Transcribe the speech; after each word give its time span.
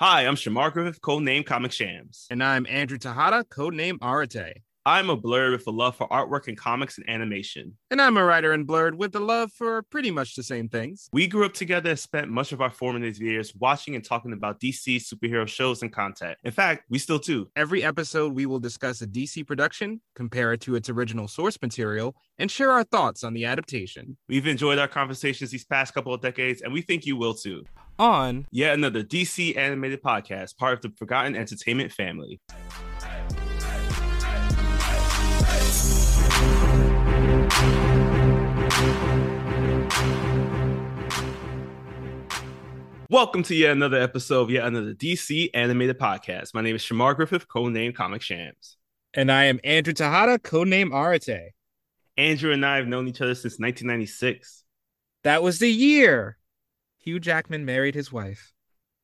Hi, 0.00 0.26
I'm 0.26 0.36
Shamar 0.36 0.72
Griffith, 0.72 1.00
codename 1.00 1.44
Comic 1.44 1.72
Shams. 1.72 2.28
And 2.30 2.40
I'm 2.40 2.68
Andrew 2.68 2.98
Tejada, 2.98 3.42
codename 3.42 3.98
Arate. 3.98 4.52
I'm 4.88 5.10
a 5.10 5.18
blerd 5.18 5.52
with 5.52 5.66
a 5.66 5.70
love 5.70 5.96
for 5.96 6.08
artwork 6.08 6.48
and 6.48 6.56
comics 6.56 6.96
and 6.96 7.06
animation. 7.10 7.76
And 7.90 8.00
I'm 8.00 8.16
a 8.16 8.24
writer 8.24 8.52
and 8.52 8.66
blerd 8.66 8.94
with 8.94 9.14
a 9.16 9.20
love 9.20 9.52
for 9.52 9.82
pretty 9.82 10.10
much 10.10 10.34
the 10.34 10.42
same 10.42 10.70
things. 10.70 11.10
We 11.12 11.26
grew 11.26 11.44
up 11.44 11.52
together 11.52 11.90
and 11.90 11.98
spent 11.98 12.30
much 12.30 12.52
of 12.52 12.62
our 12.62 12.70
formative 12.70 13.18
years 13.18 13.54
watching 13.54 13.96
and 13.96 14.02
talking 14.02 14.32
about 14.32 14.60
DC 14.60 14.96
superhero 14.96 15.46
shows 15.46 15.82
and 15.82 15.92
content. 15.92 16.38
In 16.42 16.52
fact, 16.52 16.84
we 16.88 16.98
still 16.98 17.18
do. 17.18 17.48
Every 17.54 17.84
episode, 17.84 18.32
we 18.32 18.46
will 18.46 18.60
discuss 18.60 19.02
a 19.02 19.06
DC 19.06 19.46
production, 19.46 20.00
compare 20.14 20.54
it 20.54 20.62
to 20.62 20.74
its 20.74 20.88
original 20.88 21.28
source 21.28 21.60
material, 21.60 22.16
and 22.38 22.50
share 22.50 22.72
our 22.72 22.84
thoughts 22.84 23.24
on 23.24 23.34
the 23.34 23.44
adaptation. 23.44 24.16
We've 24.26 24.46
enjoyed 24.46 24.78
our 24.78 24.88
conversations 24.88 25.50
these 25.50 25.66
past 25.66 25.92
couple 25.92 26.14
of 26.14 26.22
decades, 26.22 26.62
and 26.62 26.72
we 26.72 26.80
think 26.80 27.04
you 27.04 27.18
will 27.18 27.34
too. 27.34 27.62
On 27.98 28.46
yet 28.50 28.72
another 28.72 29.02
DC 29.02 29.54
animated 29.54 30.02
podcast, 30.02 30.56
part 30.56 30.72
of 30.72 30.80
the 30.80 30.96
Forgotten 30.96 31.36
Entertainment 31.36 31.92
family. 31.92 32.40
Welcome 43.10 43.42
to 43.44 43.54
yet 43.54 43.70
another 43.70 43.98
episode 43.98 44.42
of 44.42 44.50
yet 44.50 44.66
another 44.66 44.92
DC 44.92 45.48
animated 45.54 45.98
podcast. 45.98 46.52
My 46.52 46.60
name 46.60 46.76
is 46.76 46.82
Shamar 46.82 47.16
Griffith, 47.16 47.48
codename 47.48 47.94
Comic 47.94 48.20
Shams. 48.20 48.76
And 49.14 49.32
I 49.32 49.44
am 49.44 49.60
Andrew 49.64 49.94
Tejada, 49.94 50.38
codename 50.38 50.90
Arate. 50.90 51.52
Andrew 52.18 52.52
and 52.52 52.66
I 52.66 52.76
have 52.76 52.86
known 52.86 53.08
each 53.08 53.22
other 53.22 53.34
since 53.34 53.58
1996. 53.58 54.62
That 55.24 55.42
was 55.42 55.58
the 55.58 55.70
year 55.70 56.36
Hugh 56.98 57.18
Jackman 57.18 57.64
married 57.64 57.94
his 57.94 58.12
wife. 58.12 58.52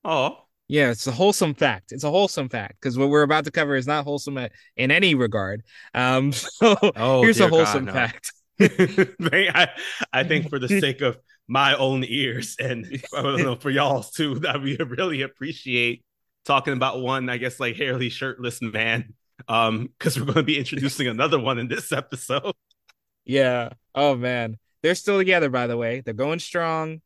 Oh. 0.04 0.36
Yeah, 0.68 0.90
it's 0.90 1.06
a 1.06 1.12
wholesome 1.12 1.54
fact. 1.54 1.90
It's 1.90 2.04
a 2.04 2.10
wholesome 2.10 2.50
fact 2.50 2.82
because 2.82 2.98
what 2.98 3.08
we're 3.08 3.22
about 3.22 3.46
to 3.46 3.50
cover 3.50 3.74
is 3.74 3.86
not 3.86 4.04
wholesome 4.04 4.36
in 4.76 4.90
any 4.90 5.14
regard. 5.14 5.62
Um, 5.94 6.32
so 6.32 6.76
oh, 6.94 7.22
here's 7.22 7.40
a 7.40 7.48
wholesome 7.48 7.86
God, 7.86 7.94
no. 7.94 8.00
fact. 8.00 8.32
I, 9.32 9.68
I 10.12 10.24
think 10.24 10.50
for 10.50 10.58
the 10.58 10.68
sake 10.68 11.00
of 11.00 11.16
my 11.48 11.74
own 11.76 12.04
ears 12.06 12.56
and 12.60 12.86
I 13.16 13.22
don't 13.22 13.42
know 13.42 13.56
for 13.56 13.70
y'all's 13.70 14.10
too, 14.10 14.36
that 14.40 14.62
we 14.62 14.76
really 14.76 15.22
appreciate 15.22 16.04
talking 16.44 16.74
about 16.74 17.00
one, 17.00 17.28
I 17.28 17.38
guess, 17.38 17.58
like 17.60 17.76
hairly 17.76 18.10
shirtless 18.10 18.60
man. 18.60 19.14
Um, 19.48 19.90
because 19.98 20.18
we're 20.18 20.26
going 20.26 20.36
to 20.36 20.42
be 20.44 20.58
introducing 20.58 21.08
another 21.08 21.40
one 21.40 21.58
in 21.58 21.66
this 21.66 21.90
episode. 21.90 22.54
Yeah. 23.24 23.70
Oh 23.94 24.14
man, 24.14 24.58
they're 24.82 24.94
still 24.94 25.18
together. 25.18 25.50
By 25.50 25.66
the 25.66 25.76
way, 25.76 26.00
they're 26.00 26.14
going 26.14 26.38
strong. 26.38 27.00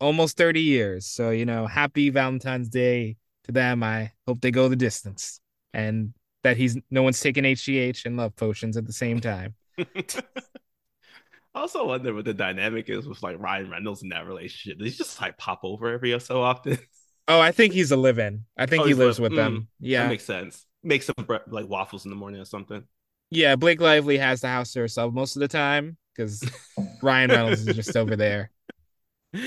Almost 0.00 0.36
thirty 0.36 0.60
years. 0.60 1.06
So 1.06 1.30
you 1.30 1.46
know, 1.46 1.66
happy 1.66 2.10
Valentine's 2.10 2.68
Day 2.68 3.16
to 3.44 3.52
them. 3.52 3.82
I 3.82 4.12
hope 4.26 4.40
they 4.40 4.50
go 4.50 4.68
the 4.68 4.76
distance 4.76 5.40
and 5.72 6.14
that 6.42 6.56
he's 6.56 6.76
no 6.90 7.02
one's 7.02 7.20
taking 7.20 7.44
HGH 7.44 8.06
and 8.06 8.16
love 8.16 8.34
potions 8.36 8.76
at 8.76 8.86
the 8.86 8.92
same 8.92 9.20
time. 9.20 9.54
I 11.54 11.60
also 11.60 11.86
wonder 11.86 12.14
what 12.14 12.24
the 12.24 12.34
dynamic 12.34 12.88
is 12.88 13.08
with 13.08 13.22
like 13.22 13.38
Ryan 13.38 13.70
Reynolds 13.70 14.02
in 14.02 14.10
that 14.10 14.26
relationship. 14.26 14.78
Does 14.78 14.92
he 14.92 14.98
just 14.98 15.20
like 15.20 15.38
pop 15.38 15.60
over 15.62 15.90
every 15.92 16.18
so 16.20 16.42
often? 16.42 16.78
Oh, 17.30 17.40
I 17.40 17.52
think 17.52 17.74
he's 17.74 17.90
a 17.90 17.96
live-in. 17.98 18.46
I 18.56 18.64
think 18.64 18.84
oh, 18.84 18.86
he 18.86 18.94
lives 18.94 19.20
with 19.20 19.32
mm, 19.32 19.36
them. 19.36 19.68
Yeah, 19.80 20.04
that 20.04 20.08
makes 20.08 20.24
sense. 20.24 20.64
Makes 20.82 21.04
some 21.04 21.26
bre- 21.26 21.36
like 21.46 21.68
waffles 21.68 22.06
in 22.06 22.10
the 22.10 22.16
morning 22.16 22.40
or 22.40 22.46
something. 22.46 22.84
Yeah, 23.30 23.54
Blake 23.56 23.82
Lively 23.82 24.16
has 24.16 24.40
the 24.40 24.48
house 24.48 24.72
to 24.72 24.80
herself 24.80 25.12
most 25.12 25.36
of 25.36 25.40
the 25.40 25.48
time 25.48 25.98
because 26.16 26.42
Ryan 27.02 27.30
Reynolds 27.30 27.68
is 27.68 27.76
just 27.76 27.96
over 27.96 28.16
there. 28.16 28.50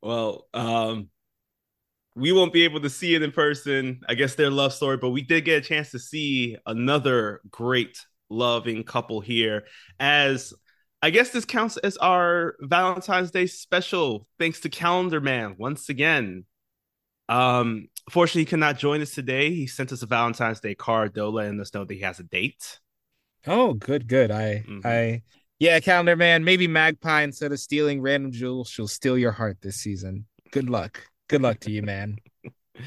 Well, 0.00 0.46
um, 0.54 1.08
we 2.14 2.32
won't 2.32 2.52
be 2.52 2.64
able 2.64 2.80
to 2.80 2.90
see 2.90 3.14
it 3.14 3.22
in 3.22 3.32
person. 3.32 4.00
I 4.08 4.14
guess 4.14 4.34
their 4.34 4.50
love 4.50 4.72
story, 4.72 4.96
but 4.96 5.10
we 5.10 5.22
did 5.22 5.44
get 5.44 5.64
a 5.64 5.66
chance 5.66 5.90
to 5.90 5.98
see 5.98 6.56
another 6.66 7.40
great 7.50 8.04
loving 8.30 8.84
couple 8.84 9.20
here 9.20 9.66
as 9.98 10.52
I 11.00 11.10
guess 11.10 11.30
this 11.30 11.44
counts 11.44 11.76
as 11.76 11.96
our 11.98 12.56
Valentine's 12.60 13.30
Day 13.30 13.46
special, 13.46 14.26
thanks 14.38 14.60
to 14.60 14.68
Calendar 14.68 15.20
Man 15.20 15.54
once 15.58 15.88
again. 15.88 16.44
Um, 17.28 17.88
fortunately, 18.10 18.42
he 18.42 18.46
cannot 18.46 18.78
join 18.78 19.00
us 19.00 19.12
today. 19.12 19.54
He 19.54 19.66
sent 19.66 19.92
us 19.92 20.02
a 20.02 20.06
Valentine's 20.06 20.60
Day 20.60 20.74
card, 20.74 21.14
though, 21.14 21.30
letting 21.30 21.60
us 21.60 21.72
know 21.72 21.84
that 21.84 21.94
he 21.94 22.00
has 22.00 22.18
a 22.18 22.24
date. 22.24 22.80
Oh, 23.46 23.74
good, 23.74 24.08
good. 24.08 24.30
I, 24.32 24.64
mm-hmm. 24.66 24.80
I, 24.84 25.22
yeah, 25.60 25.78
Calendar 25.80 26.16
Man. 26.16 26.42
Maybe 26.42 26.66
Magpie, 26.66 27.22
instead 27.22 27.52
of 27.52 27.60
stealing 27.60 28.00
random 28.00 28.32
jewels, 28.32 28.68
she'll 28.68 28.88
steal 28.88 29.16
your 29.16 29.32
heart 29.32 29.58
this 29.60 29.76
season. 29.76 30.26
Good 30.50 30.68
luck. 30.68 31.06
Good 31.28 31.42
luck 31.42 31.60
to 31.60 31.70
you, 31.70 31.82
man. 31.82 32.16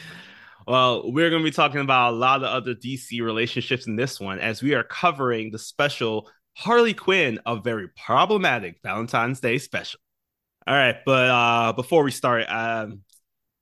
Well, 0.68 1.12
we're 1.12 1.30
going 1.30 1.42
to 1.42 1.48
be 1.48 1.54
talking 1.54 1.82
about 1.82 2.14
a 2.14 2.16
lot 2.16 2.44
of 2.44 2.50
other 2.50 2.76
DC 2.76 3.22
relationships 3.22 3.88
in 3.88 3.96
this 3.96 4.20
one 4.20 4.40
as 4.40 4.62
we 4.62 4.76
are 4.76 4.84
covering 4.84 5.52
the 5.52 5.60
special 5.60 6.30
Harley 6.56 6.94
Quinn, 6.94 7.40
a 7.46 7.58
very 7.58 7.88
problematic 7.90 8.80
Valentine's 8.84 9.40
Day 9.40 9.58
special. 9.58 10.00
All 10.68 10.76
right, 10.76 10.98
but 11.06 11.30
uh 11.30 11.74
before 11.74 12.04
we 12.04 12.12
start, 12.12 12.46
um, 12.50 13.02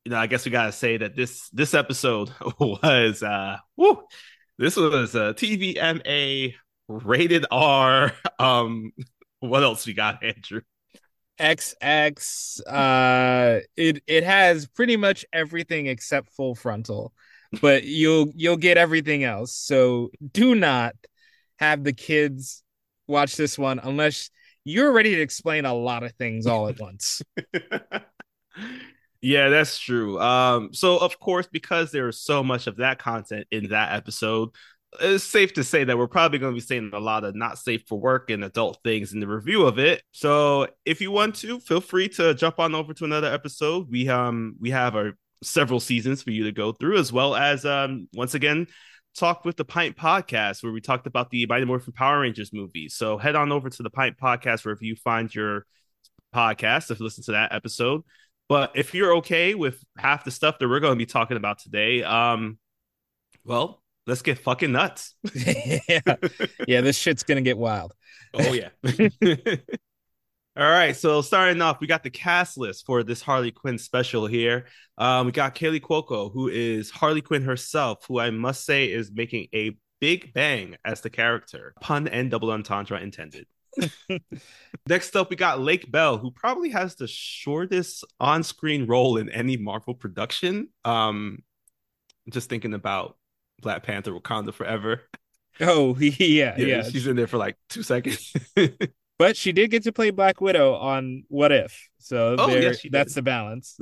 you 0.05 0.11
know, 0.11 0.17
I 0.17 0.27
guess 0.27 0.45
we 0.45 0.51
gotta 0.51 0.71
say 0.71 0.97
that 0.97 1.15
this 1.15 1.49
this 1.49 1.73
episode 1.73 2.31
was 2.59 3.23
uh 3.23 3.57
woo, 3.77 4.03
this 4.57 4.75
was 4.75 5.15
a 5.15 5.33
TVMA 5.33 6.55
rated 6.87 7.45
R. 7.51 8.11
Um, 8.39 8.93
what 9.41 9.63
else 9.63 9.85
we 9.85 9.93
got, 9.93 10.23
Andrew? 10.23 10.61
XX. 11.39 12.61
Uh, 12.67 13.59
it 13.75 14.03
it 14.07 14.23
has 14.23 14.67
pretty 14.67 14.97
much 14.97 15.25
everything 15.33 15.87
except 15.87 16.31
full 16.31 16.55
frontal, 16.55 17.13
but 17.61 17.83
you'll 17.83 18.31
you'll 18.35 18.57
get 18.57 18.77
everything 18.77 19.23
else. 19.23 19.53
So 19.53 20.11
do 20.31 20.55
not 20.55 20.95
have 21.57 21.83
the 21.83 21.93
kids 21.93 22.63
watch 23.09 23.35
this 23.35 23.57
one 23.57 23.79
unless 23.83 24.29
you're 24.63 24.91
ready 24.91 25.15
to 25.15 25.21
explain 25.21 25.65
a 25.65 25.73
lot 25.73 26.03
of 26.03 26.13
things 26.13 26.45
all 26.45 26.67
at 26.69 26.79
once. 26.79 27.21
yeah, 29.21 29.49
that's 29.49 29.77
true. 29.79 30.19
Um, 30.19 30.73
so 30.73 30.97
of 30.97 31.19
course, 31.19 31.47
because 31.51 31.91
there's 31.91 32.21
so 32.21 32.43
much 32.43 32.67
of 32.67 32.77
that 32.77 32.99
content 32.99 33.47
in 33.51 33.69
that 33.69 33.93
episode, 33.93 34.49
it's 34.99 35.23
safe 35.23 35.53
to 35.53 35.63
say 35.63 35.83
that 35.83 35.97
we're 35.97 36.07
probably 36.07 36.39
going 36.39 36.53
to 36.53 36.59
be 36.59 36.65
saying 36.65 36.91
a 36.93 36.99
lot 36.99 37.23
of 37.23 37.35
not 37.35 37.59
safe 37.59 37.83
for 37.87 37.99
work 37.99 38.29
and 38.29 38.43
adult 38.43 38.79
things 38.83 39.13
in 39.13 39.19
the 39.19 39.27
review 39.27 39.65
of 39.65 39.77
it. 39.77 40.01
So 40.11 40.67
if 40.85 40.99
you 40.99 41.11
want 41.11 41.35
to, 41.35 41.59
feel 41.59 41.81
free 41.81 42.09
to 42.09 42.33
jump 42.33 42.59
on 42.59 42.73
over 42.73 42.93
to 42.95 43.05
another 43.05 43.31
episode. 43.31 43.87
We 43.89 44.09
um 44.09 44.55
we 44.59 44.71
have 44.71 44.95
our 44.95 45.13
several 45.43 45.79
seasons 45.79 46.23
for 46.23 46.31
you 46.31 46.45
to 46.45 46.51
go 46.51 46.71
through, 46.71 46.97
as 46.97 47.13
well 47.13 47.35
as 47.35 47.65
um 47.65 48.07
once 48.13 48.33
again 48.33 48.67
talked 49.15 49.45
with 49.45 49.57
the 49.57 49.65
Pint 49.65 49.97
Podcast, 49.97 50.63
where 50.63 50.71
we 50.71 50.81
talked 50.81 51.07
about 51.07 51.29
the 51.29 51.45
Mighty 51.45 51.65
Morphin 51.65 51.93
Power 51.93 52.21
Rangers 52.21 52.53
movie. 52.53 52.89
So 52.89 53.17
head 53.17 53.35
on 53.35 53.51
over 53.51 53.69
to 53.69 53.83
the 53.83 53.89
Pint 53.89 54.17
Podcast 54.17 54.65
wherever 54.65 54.83
you 54.83 54.95
find 54.95 55.33
your 55.33 55.65
podcast 56.33 56.87
to 56.87 57.03
listen 57.03 57.23
to 57.25 57.31
that 57.33 57.53
episode. 57.53 58.01
But 58.47 58.71
if 58.75 58.93
you're 58.93 59.15
okay 59.17 59.53
with 59.53 59.83
half 59.97 60.23
the 60.23 60.31
stuff 60.31 60.57
that 60.59 60.67
we're 60.67 60.79
going 60.79 60.93
to 60.93 60.97
be 60.97 61.05
talking 61.05 61.37
about 61.37 61.59
today, 61.59 62.03
um, 62.03 62.57
well, 63.43 63.83
let's 64.07 64.21
get 64.21 64.39
fucking 64.39 64.71
nuts. 64.71 65.15
yeah, 65.35 66.15
yeah, 66.67 66.81
this 66.81 66.97
shit's 66.97 67.23
gonna 67.23 67.41
get 67.41 67.57
wild. 67.57 67.93
Oh 68.33 68.53
yeah. 68.53 68.69
All 70.59 70.69
right, 70.69 70.93
so 70.93 71.21
starting 71.21 71.61
off, 71.61 71.79
we 71.79 71.87
got 71.87 72.03
the 72.03 72.09
cast 72.09 72.57
list 72.57 72.85
for 72.85 73.01
this 73.01 73.21
Harley 73.21 73.49
Quinn 73.49 73.77
special 73.77 74.27
here. 74.27 74.65
Um, 74.97 75.27
we 75.27 75.31
got 75.31 75.55
Kaley 75.55 75.79
Cuoco, 75.79 76.33
who 76.33 76.49
is 76.49 76.89
Harley 76.91 77.21
Quinn 77.21 77.43
herself, 77.43 78.03
who 78.09 78.19
I 78.19 78.29
must 78.29 78.65
say 78.65 78.91
is 78.91 79.09
making 79.09 79.47
a 79.55 79.77
big 80.01 80.33
bang 80.33 80.75
as 80.83 80.99
the 80.99 81.09
character. 81.09 81.73
Pun 81.79 82.09
and 82.09 82.29
double 82.29 82.51
entendre 82.51 82.99
intended. 82.99 83.47
Next 84.89 85.15
up, 85.15 85.29
we 85.29 85.37
got 85.37 85.61
Lake 85.61 85.89
Bell, 85.89 86.17
who 86.17 86.29
probably 86.29 86.71
has 86.71 86.95
the 86.95 87.07
shortest 87.07 88.03
on-screen 88.19 88.85
role 88.85 89.15
in 89.15 89.29
any 89.29 89.55
Marvel 89.55 89.93
production. 89.93 90.67
Um, 90.83 91.41
just 92.29 92.49
thinking 92.49 92.73
about 92.73 93.15
Black 93.61 93.83
Panther, 93.83 94.11
Wakanda 94.11 94.53
Forever. 94.53 95.03
Oh 95.61 95.97
yeah, 95.99 96.15
yeah, 96.19 96.55
yeah. 96.57 96.83
She's 96.83 97.07
in 97.07 97.15
there 97.15 97.27
for 97.27 97.37
like 97.37 97.55
two 97.69 97.81
seconds. 97.81 98.33
But 99.19 99.35
she 99.35 99.51
did 99.51 99.69
get 99.69 99.83
to 99.83 99.91
play 99.91 100.11
Black 100.11 100.39
Widow 100.39 100.75
on 100.75 101.25
What 101.27 101.51
If. 101.51 101.89
So 101.97 102.37
oh, 102.39 102.47
there, 102.47 102.61
yes, 102.61 102.81
that's 102.89 103.13
the 103.15 103.21
balance. 103.21 103.77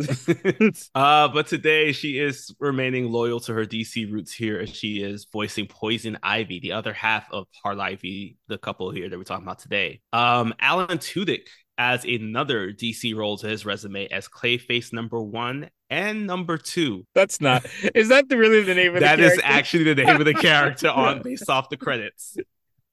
uh, 0.96 1.28
but 1.28 1.46
today 1.46 1.92
she 1.92 2.18
is 2.18 2.54
remaining 2.60 3.12
loyal 3.12 3.40
to 3.42 3.54
her 3.54 3.64
DC 3.64 4.12
roots 4.12 4.34
here 4.34 4.60
as 4.60 4.76
she 4.76 5.04
is 5.04 5.28
voicing 5.32 5.68
Poison 5.68 6.18
Ivy, 6.24 6.60
the 6.60 6.72
other 6.72 6.92
half 6.92 7.32
of 7.32 7.46
Harlivy, 7.64 8.38
the 8.48 8.58
couple 8.58 8.90
here 8.90 9.08
that 9.08 9.16
we're 9.16 9.24
talking 9.24 9.46
about 9.46 9.60
today. 9.60 10.02
Um, 10.12 10.56
Alan 10.60 10.98
Tudyk 10.98 11.46
adds 11.78 12.04
another 12.04 12.74
DC 12.74 13.16
role 13.16 13.38
to 13.38 13.48
his 13.48 13.64
resume 13.64 14.08
as 14.08 14.28
Clayface 14.28 14.92
number 14.92 15.22
one 15.22 15.70
and 15.92 16.26
number 16.26 16.58
two. 16.58 17.06
That's 17.14 17.40
not. 17.40 17.64
Is 17.94 18.10
that 18.10 18.28
the, 18.28 18.38
really 18.38 18.64
the 18.64 18.74
name 18.74 18.96
of 18.96 19.02
that 19.02 19.18
the 19.18 19.26
is 19.26 19.40
actually 19.44 19.84
the 19.84 20.04
name 20.04 20.16
of 20.16 20.26
the 20.26 20.34
character 20.42 20.90
on 20.90 21.22
based 21.22 21.48
off 21.48 21.70
the 21.70 21.78
credits. 21.78 22.38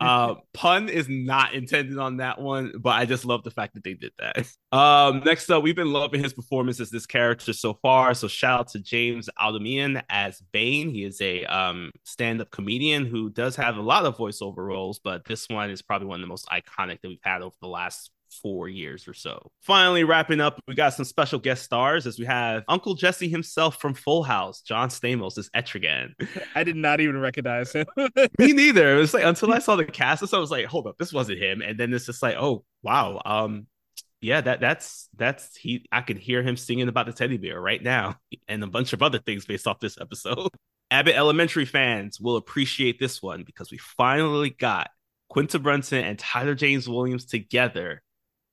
Uh, 0.00 0.34
pun 0.52 0.88
is 0.88 1.08
not 1.08 1.54
intended 1.54 1.98
on 1.98 2.18
that 2.18 2.40
one, 2.40 2.72
but 2.78 2.90
I 2.90 3.04
just 3.04 3.24
love 3.24 3.42
the 3.42 3.50
fact 3.50 3.74
that 3.74 3.84
they 3.84 3.94
did 3.94 4.12
that. 4.18 4.46
Um, 4.76 5.22
next 5.24 5.48
up, 5.50 5.62
we've 5.62 5.76
been 5.76 5.92
loving 5.92 6.22
his 6.22 6.32
performance 6.32 6.80
as 6.80 6.90
this 6.90 7.06
character 7.06 7.52
so 7.52 7.74
far. 7.74 8.12
So 8.12 8.28
shout 8.28 8.60
out 8.60 8.68
to 8.68 8.80
James 8.80 9.30
Adomian 9.40 10.02
as 10.10 10.42
Bane. 10.52 10.90
He 10.90 11.04
is 11.04 11.20
a 11.20 11.44
um, 11.44 11.92
stand-up 12.02 12.50
comedian 12.50 13.06
who 13.06 13.30
does 13.30 13.56
have 13.56 13.76
a 13.76 13.82
lot 13.82 14.04
of 14.04 14.16
voiceover 14.16 14.58
roles, 14.58 14.98
but 14.98 15.24
this 15.24 15.48
one 15.48 15.70
is 15.70 15.80
probably 15.80 16.08
one 16.08 16.20
of 16.20 16.22
the 16.22 16.28
most 16.28 16.46
iconic 16.48 17.00
that 17.00 17.08
we've 17.08 17.18
had 17.22 17.42
over 17.42 17.54
the 17.62 17.68
last 17.68 18.10
four 18.42 18.68
years 18.68 19.08
or 19.08 19.14
so. 19.14 19.50
Finally, 19.60 20.04
wrapping 20.04 20.40
up, 20.40 20.60
we 20.66 20.74
got 20.74 20.94
some 20.94 21.04
special 21.04 21.38
guest 21.38 21.64
stars 21.64 22.06
as 22.06 22.18
we 22.18 22.24
have 22.24 22.62
Uncle 22.68 22.94
Jesse 22.94 23.28
himself 23.28 23.80
from 23.80 23.94
Full 23.94 24.22
House, 24.22 24.60
John 24.62 24.88
Stamos 24.88 25.38
as 25.38 25.50
Etrigan. 25.50 26.10
I 26.54 26.64
did 26.64 26.76
not 26.76 27.00
even 27.00 27.18
recognize 27.18 27.72
him. 27.72 27.86
Me 28.38 28.52
neither. 28.52 28.96
It 28.96 28.98
was 28.98 29.14
like 29.14 29.24
until 29.24 29.52
I 29.52 29.58
saw 29.60 29.76
the 29.76 29.84
cast, 29.84 30.26
so 30.26 30.36
I 30.36 30.40
was 30.40 30.50
like, 30.50 30.66
hold 30.66 30.86
up, 30.86 30.96
this 30.98 31.12
wasn't 31.12 31.40
him. 31.40 31.62
And 31.62 31.78
then 31.78 31.92
it's 31.92 32.06
just 32.06 32.22
like, 32.22 32.36
oh 32.36 32.64
wow, 32.82 33.20
um, 33.24 33.66
yeah, 34.20 34.40
that 34.40 34.60
that's 34.60 35.08
that's 35.16 35.54
he. 35.56 35.86
I 35.92 36.00
can 36.00 36.16
hear 36.16 36.42
him 36.42 36.56
singing 36.56 36.88
about 36.88 37.06
the 37.06 37.12
teddy 37.12 37.36
bear 37.36 37.60
right 37.60 37.82
now, 37.82 38.16
and 38.48 38.64
a 38.64 38.66
bunch 38.66 38.92
of 38.92 39.02
other 39.02 39.18
things 39.18 39.44
based 39.44 39.66
off 39.66 39.80
this 39.80 39.98
episode. 40.00 40.48
Abbott 40.90 41.16
Elementary 41.16 41.64
fans 41.64 42.20
will 42.20 42.36
appreciate 42.36 42.98
this 42.98 43.22
one 43.22 43.42
because 43.42 43.70
we 43.70 43.78
finally 43.78 44.50
got 44.50 44.90
Quinta 45.28 45.58
Brunson 45.58 46.04
and 46.04 46.16
Tyler 46.16 46.54
James 46.54 46.88
Williams 46.88 47.24
together 47.24 48.02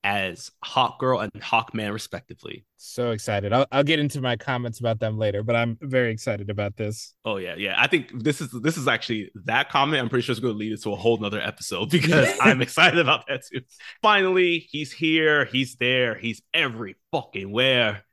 as 0.04 0.52
Hawk 0.64 1.00
Girl 1.00 1.20
and 1.20 1.32
Hawkman, 1.34 1.94
respectively. 1.94 2.66
So 2.78 3.12
excited! 3.12 3.54
I'll, 3.54 3.68
I'll 3.72 3.84
get 3.84 4.00
into 4.00 4.22
my 4.22 4.36
comments 4.36 4.80
about 4.80 5.00
them 5.00 5.18
later, 5.18 5.44
but 5.44 5.56
I'm 5.56 5.78
very 5.82 6.12
excited 6.12 6.50
about 6.50 6.76
this. 6.76 7.14
Oh 7.26 7.38
yeah, 7.38 7.56
yeah. 7.56 7.76
I 7.78 7.88
think 7.88 8.24
this 8.24 8.42
is 8.42 8.50
this 8.62 8.78
is 8.78 8.88
actually 8.88 9.32
that 9.46 9.70
comment. 9.70 10.02
I'm 10.02 10.10
pretty 10.10 10.24
sure 10.24 10.34
it's 10.34 10.40
going 10.40 10.54
to 10.54 10.58
lead 10.58 10.74
us 10.74 10.82
to 10.82 10.94
a 10.94 10.96
whole 10.96 11.18
nother 11.18 11.40
episode 11.40 11.90
because 11.92 12.30
I'm 12.42 12.62
excited 12.62 13.00
about 13.00 13.26
that 13.28 13.44
too. 13.46 13.62
Finally, 14.02 14.68
he's 14.70 14.92
here. 14.92 15.46
He's 15.46 15.76
there. 15.76 16.16
He's 16.16 16.42
every 16.54 16.96
fucking 17.12 17.52
where. 17.52 18.04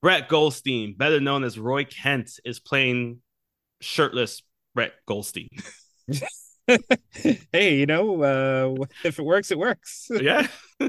Brett 0.00 0.28
Goldstein, 0.28 0.96
better 0.96 1.20
known 1.20 1.44
as 1.44 1.56
Roy 1.56 1.84
Kent, 1.84 2.40
is 2.44 2.58
playing 2.58 3.20
shirtless 3.80 4.42
Brett 4.74 4.94
Goldstein. 5.06 5.48
hey, 7.52 7.76
you 7.76 7.86
know, 7.86 8.22
uh, 8.22 8.84
if 9.04 9.18
it 9.18 9.24
works, 9.24 9.50
it 9.50 9.58
works. 9.58 10.08
yeah. 10.20 10.46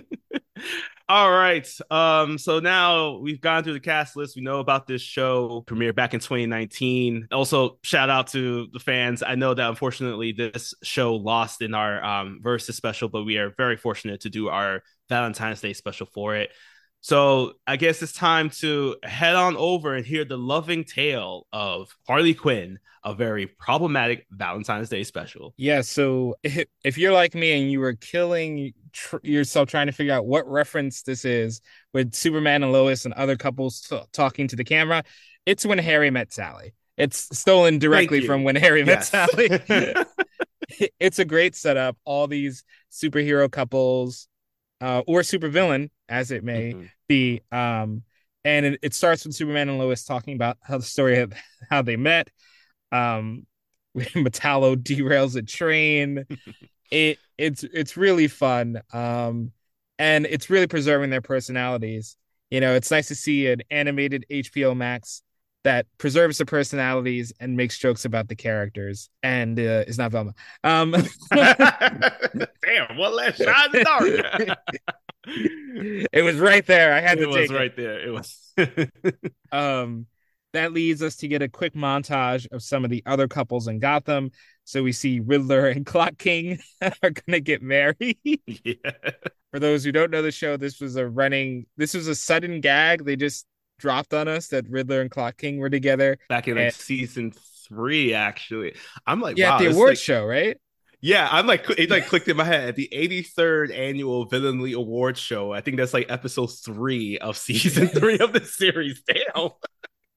All 1.09 1.29
right. 1.31 1.67
Um, 1.91 2.37
so 2.37 2.59
now 2.59 3.17
we've 3.17 3.41
gone 3.41 3.63
through 3.63 3.73
the 3.73 3.79
cast 3.79 4.15
list. 4.15 4.35
We 4.35 4.41
know 4.41 4.59
about 4.59 4.87
this 4.87 5.01
show 5.01 5.61
premiere 5.61 5.93
back 5.93 6.13
in 6.13 6.19
2019. 6.21 7.27
Also, 7.31 7.77
shout 7.83 8.09
out 8.09 8.27
to 8.27 8.67
the 8.71 8.79
fans. 8.79 9.21
I 9.21 9.35
know 9.35 9.53
that 9.53 9.69
unfortunately 9.69 10.31
this 10.31 10.73
show 10.81 11.15
lost 11.15 11.61
in 11.61 11.73
our 11.73 12.03
um 12.03 12.39
versus 12.41 12.77
special, 12.77 13.09
but 13.09 13.23
we 13.23 13.37
are 13.37 13.53
very 13.57 13.75
fortunate 13.75 14.21
to 14.21 14.29
do 14.29 14.47
our 14.47 14.81
Valentine's 15.09 15.61
Day 15.61 15.73
special 15.73 16.07
for 16.07 16.35
it. 16.35 16.51
So 17.03 17.55
I 17.67 17.75
guess 17.75 18.01
it's 18.01 18.13
time 18.13 18.49
to 18.61 18.95
head 19.03 19.35
on 19.35 19.57
over 19.57 19.93
and 19.93 20.05
hear 20.05 20.23
the 20.23 20.37
loving 20.37 20.85
tale 20.85 21.47
of 21.51 21.93
Harley 22.07 22.33
Quinn, 22.33 22.79
a 23.03 23.13
very 23.13 23.45
problematic 23.45 24.25
Valentine's 24.31 24.87
Day 24.87 25.03
special. 25.03 25.53
Yeah. 25.57 25.81
So 25.81 26.35
if, 26.43 26.65
if 26.85 26.97
you're 26.97 27.11
like 27.11 27.35
me 27.35 27.59
and 27.59 27.69
you 27.69 27.81
were 27.81 27.95
killing 27.95 28.73
tr- 28.93 29.17
yourself 29.21 29.67
trying 29.67 29.87
to 29.87 29.91
figure 29.91 30.13
out 30.13 30.25
what 30.25 30.49
reference 30.49 31.01
this 31.03 31.25
is 31.25 31.59
with 31.93 32.15
Superman 32.15 32.63
and 32.63 32.71
Lois 32.71 33.03
and 33.03 33.13
other 33.15 33.35
couples 33.35 33.81
t- 33.81 33.99
talking 34.13 34.47
to 34.47 34.55
the 34.55 34.63
camera, 34.63 35.03
it's 35.45 35.65
when 35.65 35.79
Harry 35.79 36.09
met 36.09 36.31
Sally. 36.31 36.73
It's 36.95 37.37
stolen 37.37 37.79
directly 37.79 38.25
from 38.25 38.45
when 38.45 38.55
Harry 38.55 38.85
yes. 38.85 39.11
met 39.11 39.29
Sally. 39.29 40.05
it's 41.01 41.19
a 41.19 41.25
great 41.25 41.53
setup. 41.57 41.97
All 42.05 42.27
these 42.27 42.63
superhero 42.89 43.51
couples 43.51 44.29
uh, 44.83 45.01
or 45.07 45.21
supervillain, 45.21 45.89
as 46.09 46.29
it 46.31 46.43
may 46.43 46.73
mm-hmm. 46.73 46.85
be. 47.07 47.41
Um, 47.53 48.03
and 48.43 48.65
it, 48.65 48.79
it, 48.83 48.93
starts 48.93 49.23
with 49.23 49.33
Superman 49.33 49.69
and 49.69 49.79
Lois 49.79 50.03
talking 50.03 50.35
about 50.35 50.57
how 50.61 50.77
the 50.77 50.83
story 50.83 51.19
of 51.19 51.33
how 51.69 51.81
they 51.81 51.95
met. 51.95 52.29
Um, 52.91 53.47
Metallo 53.97 54.75
derails 54.83 55.37
a 55.37 55.41
train. 55.41 56.25
it 56.91 57.17
it's 57.37 57.63
it's 57.63 57.95
really 57.95 58.27
fun. 58.27 58.81
Um, 58.91 59.53
and 59.97 60.25
it's 60.25 60.49
really 60.49 60.67
preserving 60.67 61.11
their 61.11 61.21
personalities. 61.21 62.17
You 62.51 62.59
know, 62.59 62.75
it's 62.75 62.91
nice 62.91 63.07
to 63.07 63.15
see 63.15 63.47
an 63.47 63.61
animated 63.71 64.25
HBO 64.29 64.75
Max 64.75 65.23
that 65.63 65.85
preserves 65.97 66.37
the 66.37 66.45
personalities 66.45 67.33
and 67.39 67.55
makes 67.55 67.77
jokes 67.77 68.05
about 68.05 68.27
the 68.27 68.35
characters 68.35 69.09
and 69.21 69.59
uh, 69.59 69.83
is 69.87 69.97
not 69.97 70.11
Velma. 70.11 70.33
Um, 70.63 70.91
Damn, 71.31 72.97
what 72.97 73.13
last 73.13 73.37
shot 73.37 73.73
in 73.73 73.83
dark? 73.83 74.57
it 75.25 76.23
was 76.23 76.37
right 76.37 76.65
there. 76.65 76.93
I 76.93 76.99
had 76.99 77.17
it 77.19 77.25
to 77.25 77.31
take 77.31 77.35
it. 77.35 77.41
Was 77.41 77.51
right 77.51 77.75
there. 77.75 77.99
It 77.99 78.11
was. 78.11 78.53
um, 79.51 80.07
that 80.53 80.71
leads 80.71 81.01
us 81.01 81.15
to 81.17 81.27
get 81.27 81.41
a 81.41 81.49
quick 81.49 81.73
montage 81.73 82.47
of 82.51 82.61
some 82.61 82.83
of 82.83 82.91
the 82.91 83.03
other 83.05 83.27
couples 83.27 83.67
in 83.67 83.79
Gotham. 83.79 84.31
So 84.65 84.83
we 84.83 84.91
see 84.91 85.19
Riddler 85.19 85.67
and 85.67 85.85
Clock 85.85 86.17
King 86.17 86.59
are 86.81 86.91
going 87.01 87.31
to 87.31 87.41
get 87.41 87.61
married. 87.61 88.17
Yeah. 88.23 88.91
For 89.51 89.59
those 89.59 89.83
who 89.83 89.91
don't 89.91 90.11
know 90.11 90.21
the 90.21 90.31
show, 90.31 90.57
this 90.57 90.79
was 90.79 90.95
a 90.95 91.07
running, 91.07 91.65
this 91.77 91.93
was 91.93 92.07
a 92.07 92.15
sudden 92.15 92.61
gag. 92.61 93.05
They 93.05 93.15
just 93.15 93.45
dropped 93.83 94.13
on 94.13 94.29
us 94.29 94.47
that 94.47 94.67
Riddler 94.69 95.01
and 95.01 95.11
Clock 95.11 95.35
King 95.35 95.57
were 95.57 95.69
together 95.69 96.17
back 96.29 96.47
in 96.47 96.55
like 96.55 96.67
and, 96.67 96.73
season 96.73 97.33
three. 97.67 98.13
Actually, 98.13 98.75
I'm 99.05 99.19
like, 99.19 99.37
yeah, 99.37 99.51
wow, 99.51 99.59
the 99.59 99.65
award 99.71 99.89
like, 99.89 99.97
show, 99.97 100.25
right? 100.25 100.57
Yeah, 101.01 101.27
I'm 101.29 101.45
like 101.45 101.69
it 101.77 101.89
like 101.89 102.07
clicked 102.07 102.29
in 102.29 102.37
my 102.37 102.45
head 102.45 102.69
at 102.69 102.75
the 102.77 102.87
83rd 102.93 103.77
annual 103.77 104.23
Villainly 104.23 104.71
Award 104.71 105.17
Show. 105.17 105.51
I 105.51 105.59
think 105.59 105.75
that's 105.75 105.93
like 105.93 106.09
episode 106.09 106.47
three 106.47 107.17
of 107.17 107.35
season 107.37 107.87
three 107.99 108.19
of 108.19 108.31
the 108.31 108.45
series. 108.45 109.03
Damn. 109.05 109.49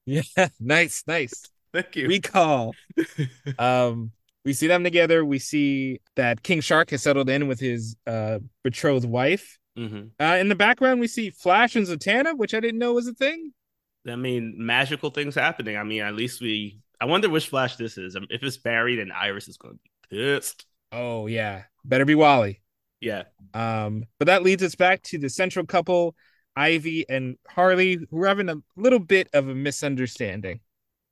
Yeah, 0.05 0.47
nice, 0.61 1.03
nice. 1.05 1.43
Thank 1.73 1.97
you. 1.97 2.07
Recall. 2.07 2.73
um, 3.59 4.11
we 4.45 4.53
see 4.53 4.67
them 4.67 4.85
together. 4.85 5.25
We 5.25 5.39
see 5.39 5.99
that 6.15 6.41
King 6.41 6.61
Shark 6.61 6.91
has 6.91 7.03
settled 7.03 7.29
in 7.29 7.49
with 7.49 7.59
his 7.59 7.97
uh 8.07 8.39
betrothed 8.63 9.09
wife. 9.09 9.59
Mm-hmm. 9.77 10.07
Uh, 10.19 10.37
in 10.37 10.49
the 10.49 10.55
background, 10.55 10.99
we 10.99 11.07
see 11.07 11.29
Flash 11.29 11.75
and 11.75 11.85
Zatanna, 11.85 12.35
which 12.35 12.53
I 12.53 12.59
didn't 12.59 12.79
know 12.79 12.93
was 12.93 13.07
a 13.07 13.13
thing. 13.13 13.53
I 14.07 14.15
mean, 14.15 14.55
magical 14.57 15.09
things 15.09 15.35
happening. 15.35 15.77
I 15.77 15.83
mean, 15.83 16.01
at 16.01 16.15
least 16.15 16.41
we. 16.41 16.79
I 16.99 17.05
wonder 17.05 17.29
which 17.29 17.49
Flash 17.49 17.75
this 17.75 17.97
is. 17.97 18.15
If 18.15 18.43
it's 18.43 18.57
Barry, 18.57 18.95
then 18.95 19.11
Iris 19.11 19.47
is 19.47 19.57
going 19.57 19.75
to 19.75 19.79
be 20.09 20.17
pissed. 20.17 20.65
Oh 20.91 21.27
yeah, 21.27 21.63
better 21.85 22.05
be 22.05 22.15
Wally. 22.15 22.61
Yeah. 22.99 23.23
Um, 23.53 24.05
but 24.17 24.25
that 24.25 24.43
leads 24.43 24.63
us 24.63 24.75
back 24.75 25.03
to 25.03 25.19
the 25.19 25.29
central 25.29 25.65
couple, 25.65 26.15
Ivy 26.55 27.05
and 27.07 27.37
Harley, 27.47 27.99
who 28.09 28.23
are 28.23 28.27
having 28.27 28.49
a 28.49 28.57
little 28.75 28.99
bit 28.99 29.29
of 29.33 29.47
a 29.47 29.53
misunderstanding 29.55 30.61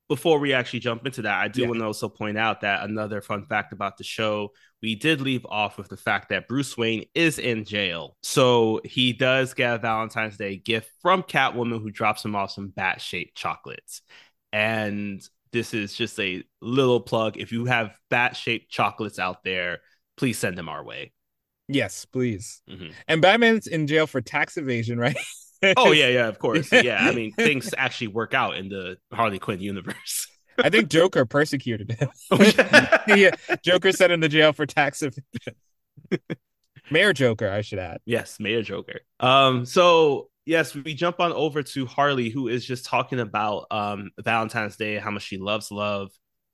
before 0.08 0.40
we 0.40 0.54
actually 0.54 0.80
jump 0.80 1.06
into 1.06 1.24
that, 1.24 1.40
I 1.40 1.48
do 1.48 1.62
yeah. 1.62 1.68
want 1.68 1.80
to 1.80 1.86
also 1.86 2.08
point 2.10 2.38
out 2.38 2.62
that 2.62 2.84
another 2.84 3.22
fun 3.22 3.46
fact 3.46 3.74
about 3.74 3.98
the 3.98 4.04
show, 4.04 4.52
we 4.82 4.96
did 4.96 5.20
leave 5.20 5.46
off 5.48 5.78
with 5.78 5.90
the 5.90 5.98
fact 5.98 6.30
that 6.30 6.48
Bruce 6.48 6.78
Wayne 6.78 7.06
is 7.16 7.40
in 7.40 7.66
jail. 7.66 8.16
So 8.22 8.82
he 8.86 9.14
does 9.14 9.54
get 9.54 9.76
a 9.76 9.78
Valentine's 9.80 10.38
Day 10.38 10.58
gift 10.58 10.92
from 11.02 11.24
Catwoman, 11.24 11.82
who 11.82 11.90
drops 11.90 12.24
him 12.24 12.36
off 12.36 12.52
some 12.52 12.68
bat 12.70 13.02
shaped 13.02 13.36
chocolates. 13.36 14.02
And 14.54 15.28
this 15.52 15.74
is 15.74 15.96
just 15.96 16.20
a 16.20 16.44
little 16.62 17.00
plug. 17.00 17.38
If 17.38 17.52
you 17.52 17.66
have 17.66 17.92
bat 18.10 18.36
shaped 18.36 18.70
chocolates 18.70 19.18
out 19.18 19.44
there, 19.44 19.80
please 20.18 20.38
send 20.38 20.58
them 20.58 20.70
our 20.70 20.84
way. 20.84 21.14
Yes, 21.68 22.06
please. 22.06 22.62
Mm-hmm. 22.70 22.90
And 23.08 23.22
Batman's 23.22 23.66
in 23.66 23.88
jail 23.88 24.06
for 24.06 24.22
tax 24.22 24.58
evasion, 24.58 25.00
right? 25.00 25.18
oh 25.78 25.92
yeah, 25.92 26.08
yeah, 26.08 26.28
of 26.28 26.40
course. 26.40 26.70
Yeah, 26.86 27.00
I 27.02 27.14
mean 27.14 27.32
things 27.34 27.74
actually 27.78 28.08
work 28.08 28.34
out 28.34 28.56
in 28.58 28.70
the 28.70 28.98
Harley 29.12 29.40
Quinn 29.40 29.60
universe. 29.60 30.28
I 30.58 30.70
think 30.70 30.90
Joker 30.90 31.26
persecuted 31.26 31.92
him. 31.92 32.10
Oh, 32.32 32.42
yeah. 32.42 33.04
yeah. 33.16 33.32
Joker 33.64 33.92
sent 33.92 34.12
him 34.12 34.22
to 34.22 34.30
jail 34.30 34.54
for 34.54 34.66
tax 34.66 35.02
evasion. 35.02 35.56
Mayor 36.90 37.14
Joker, 37.14 37.50
I 37.50 37.62
should 37.62 37.80
add. 37.80 38.00
Yes, 38.06 38.40
Mayor 38.40 38.62
Joker. 38.62 39.02
Um, 39.20 39.66
so 39.66 40.30
yes, 40.46 40.74
we 40.74 40.94
jump 40.94 41.20
on 41.20 41.34
over 41.34 41.64
to 41.64 41.86
Harley, 41.86 42.30
who 42.30 42.48
is 42.48 42.66
just 42.66 42.86
talking 42.86 43.20
about 43.20 43.68
um 43.72 44.12
Valentine's 44.20 44.78
Day, 44.78 44.98
how 44.98 45.12
much 45.12 45.24
she 45.24 45.38
loves 45.38 45.72
love. 45.72 46.12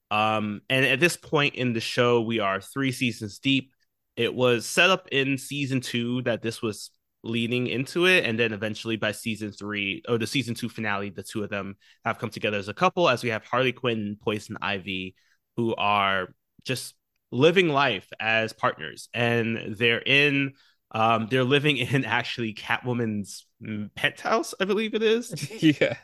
Um, 0.09 0.61
and 0.69 0.85
at 0.85 0.99
this 0.99 1.15
point 1.15 1.55
in 1.55 1.73
the 1.73 1.79
show, 1.79 2.21
we 2.21 2.39
are 2.39 2.59
three 2.59 2.91
seasons 2.91 3.39
deep. 3.39 3.71
It 4.17 4.33
was 4.35 4.65
set 4.65 4.89
up 4.89 5.07
in 5.11 5.37
season 5.37 5.79
two 5.79 6.21
that 6.23 6.41
this 6.41 6.61
was 6.61 6.91
leading 7.23 7.67
into 7.67 8.05
it. 8.05 8.25
And 8.25 8.39
then 8.39 8.53
eventually 8.53 8.95
by 8.95 9.11
season 9.11 9.51
three 9.51 10.03
or 10.07 10.17
the 10.17 10.27
season 10.27 10.55
two 10.55 10.69
finale 10.69 11.09
the 11.09 11.23
two 11.23 11.43
of 11.43 11.49
them 11.49 11.75
have 12.03 12.17
come 12.19 12.29
together 12.29 12.57
as 12.57 12.67
a 12.67 12.73
couple 12.73 13.09
as 13.09 13.23
we 13.23 13.29
have 13.29 13.43
harley 13.45 13.71
quinn 13.71 13.99
and 13.99 14.19
poison 14.19 14.57
ivy 14.61 15.15
who 15.55 15.75
are 15.75 16.33
just 16.63 16.95
living 17.31 17.69
life 17.69 18.07
as 18.19 18.53
partners. 18.53 19.09
And 19.13 19.75
they're 19.77 20.01
in 20.01 20.53
um 20.93 21.27
they're 21.29 21.43
living 21.43 21.77
in 21.77 22.05
actually 22.05 22.53
catwoman's 22.53 23.45
penthouse 23.95 24.53
i 24.59 24.65
believe 24.65 24.93
it 24.93 25.03
is. 25.03 25.33
Yeah. 25.61 25.97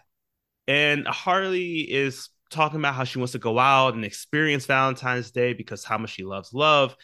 And 0.68 1.08
harley 1.08 1.80
is 1.80 2.30
talking 2.50 2.80
about 2.80 2.96
how 2.96 3.04
she 3.04 3.20
wants 3.20 3.34
to 3.34 3.40
go 3.40 3.60
out 3.60 3.94
and 3.94 4.06
experience 4.06 4.66
valentine's 4.66 5.32
day 5.32 5.54
because 5.54 5.84
how 5.84 5.98
much 5.98 6.12
she 6.12 6.24
loves 6.24 6.54
love 6.54 6.96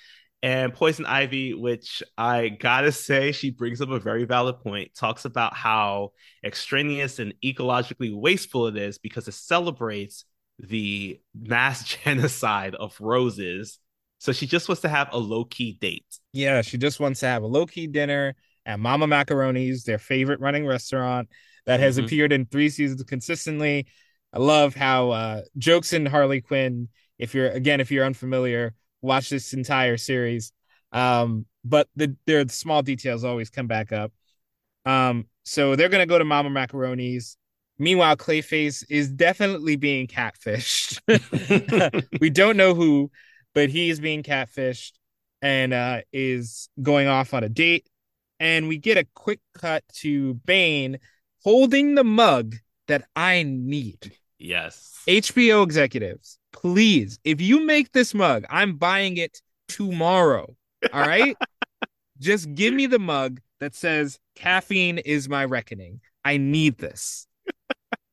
And 0.43 0.73
Poison 0.73 1.05
Ivy, 1.05 1.53
which 1.53 2.03
I 2.17 2.50
gotta 2.50 2.91
say, 2.91 3.31
she 3.31 3.50
brings 3.50 3.79
up 3.79 3.89
a 3.89 4.00
very 4.00 4.25
valid 4.25 4.59
point, 4.59 4.93
talks 4.93 5.23
about 5.23 5.53
how 5.53 6.12
extraneous 6.43 7.19
and 7.19 7.33
ecologically 7.41 8.13
wasteful 8.13 8.67
it 8.67 8.75
is 8.75 8.97
because 8.97 9.29
it 9.29 9.35
celebrates 9.35 10.25
the 10.59 11.21
mass 11.33 11.95
genocide 12.03 12.75
of 12.75 13.00
roses. 13.00 13.79
So 14.17 14.33
she 14.33 14.45
just 14.45 14.67
wants 14.67 14.81
to 14.81 14.89
have 14.89 15.13
a 15.13 15.17
low 15.17 15.45
key 15.45 15.77
date. 15.79 16.19
Yeah, 16.33 16.62
she 16.62 16.77
just 16.77 17.00
wants 17.00 17.21
to 17.21 17.27
have 17.27 17.43
a 17.43 17.47
low 17.47 17.65
key 17.65 17.88
dinner 17.88 18.35
at 18.65 18.81
Mama 18.81 19.07
Macaroni's, 19.07 19.85
their 19.85 19.97
favorite 19.97 20.41
running 20.41 20.67
restaurant 20.67 21.29
that 21.65 21.79
has 21.79 21.95
mm-hmm. 21.95 22.05
appeared 22.05 22.33
in 22.33 22.47
three 22.47 22.69
seasons 22.69 23.01
consistently. 23.03 23.88
I 24.33 24.39
love 24.39 24.75
how 24.75 25.12
uh, 25.12 25.41
jokes 25.57 25.93
in 25.93 26.05
Harley 26.05 26.41
Quinn. 26.41 26.89
If 27.17 27.33
you're 27.33 27.50
again, 27.50 27.79
if 27.79 27.91
you're 27.91 28.05
unfamiliar, 28.05 28.73
watch 29.03 29.29
this 29.29 29.53
entire 29.53 29.98
series. 29.98 30.51
Um, 30.91 31.45
but 31.63 31.88
the 31.95 32.15
their 32.25 32.48
small 32.48 32.81
details 32.81 33.24
always 33.24 33.50
come 33.50 33.67
back 33.67 33.91
up. 33.91 34.12
Um, 34.86 35.27
so 35.43 35.75
they're 35.75 35.89
gonna 35.89 36.05
go 36.05 36.17
to 36.17 36.25
Mama 36.25 36.50
Macaroni's. 36.50 37.38
Meanwhile, 37.79 38.17
Clayface 38.17 38.86
is 38.89 39.10
definitely 39.10 39.75
being 39.75 40.07
catfished. 40.07 41.00
we 42.22 42.29
don't 42.29 42.57
know 42.57 42.75
who, 42.75 43.12
but 43.53 43.69
he 43.69 43.89
is 43.89 44.00
being 44.00 44.24
catfished 44.24 44.93
and 45.41 45.74
uh, 45.74 46.01
is 46.12 46.69
going 46.81 47.07
off 47.07 47.33
on 47.33 47.43
a 47.43 47.50
date. 47.50 47.88
And 48.39 48.67
we 48.67 48.77
get 48.77 48.98
a 48.98 49.07
quick 49.15 49.39
cut 49.53 49.83
to 49.95 50.36
Bane 50.36 51.00
holding 51.43 51.95
the 51.95 52.03
mug 52.03 52.55
that 52.88 53.05
I 53.15 53.43
need. 53.43 54.13
Yes. 54.38 55.01
HBO 55.07 55.63
executives, 55.63 56.39
please, 56.53 57.19
if 57.25 57.41
you 57.41 57.65
make 57.65 57.91
this 57.91 58.13
mug, 58.13 58.45
I'm 58.50 58.77
buying 58.77 59.17
it 59.17 59.41
tomorrow. 59.67 60.55
All 60.93 61.01
right? 61.01 61.36
Just 62.19 62.53
give 62.53 62.74
me 62.74 62.86
the 62.86 63.00
mug 63.00 63.41
that 63.60 63.75
says 63.75 64.19
caffeine 64.36 65.00
is 65.00 65.27
my 65.27 65.43
reckoning. 65.43 66.00
I 66.24 66.38
need 66.38 66.77
this. 66.77 67.27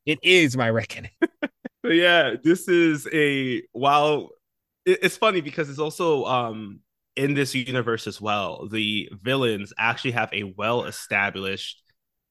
it 0.07 0.19
is 0.23 0.57
my 0.57 0.71
reckoning. 0.71 1.13
yeah, 1.85 2.35
this 2.43 2.67
is 2.67 3.07
a 3.13 3.63
while 3.73 4.31
it's 4.87 5.19
funny 5.19 5.43
because 5.43 5.69
it's 5.69 5.79
also 5.79 6.25
um 6.25 6.81
in 7.17 7.35
this 7.35 7.55
universe 7.55 8.07
as 8.07 8.21
well. 8.21 8.67
The 8.69 9.11
villains 9.23 9.73
actually 9.79 10.13
have 10.13 10.31
a 10.33 10.45
well 10.45 10.85
established 10.85 11.83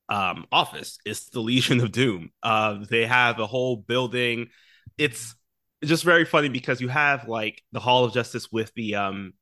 um, 0.09 0.45
office. 0.51 0.97
It's 1.05 1.29
the 1.29 1.39
Legion 1.41 1.79
of 1.81 1.91
Doom. 1.91 2.31
Uh, 2.41 2.79
they 2.89 3.05
have 3.05 3.39
a 3.39 3.47
whole 3.47 3.77
building. 3.77 4.47
It's 4.97 5.35
just 5.83 6.03
very 6.03 6.25
funny 6.25 6.49
because 6.49 6.81
you 6.81 6.87
have 6.87 7.27
like 7.27 7.61
the 7.71 7.79
Hall 7.79 8.05
of 8.05 8.13
Justice 8.13 8.51
with 8.51 8.73
the 8.75 8.95
um 8.95 9.33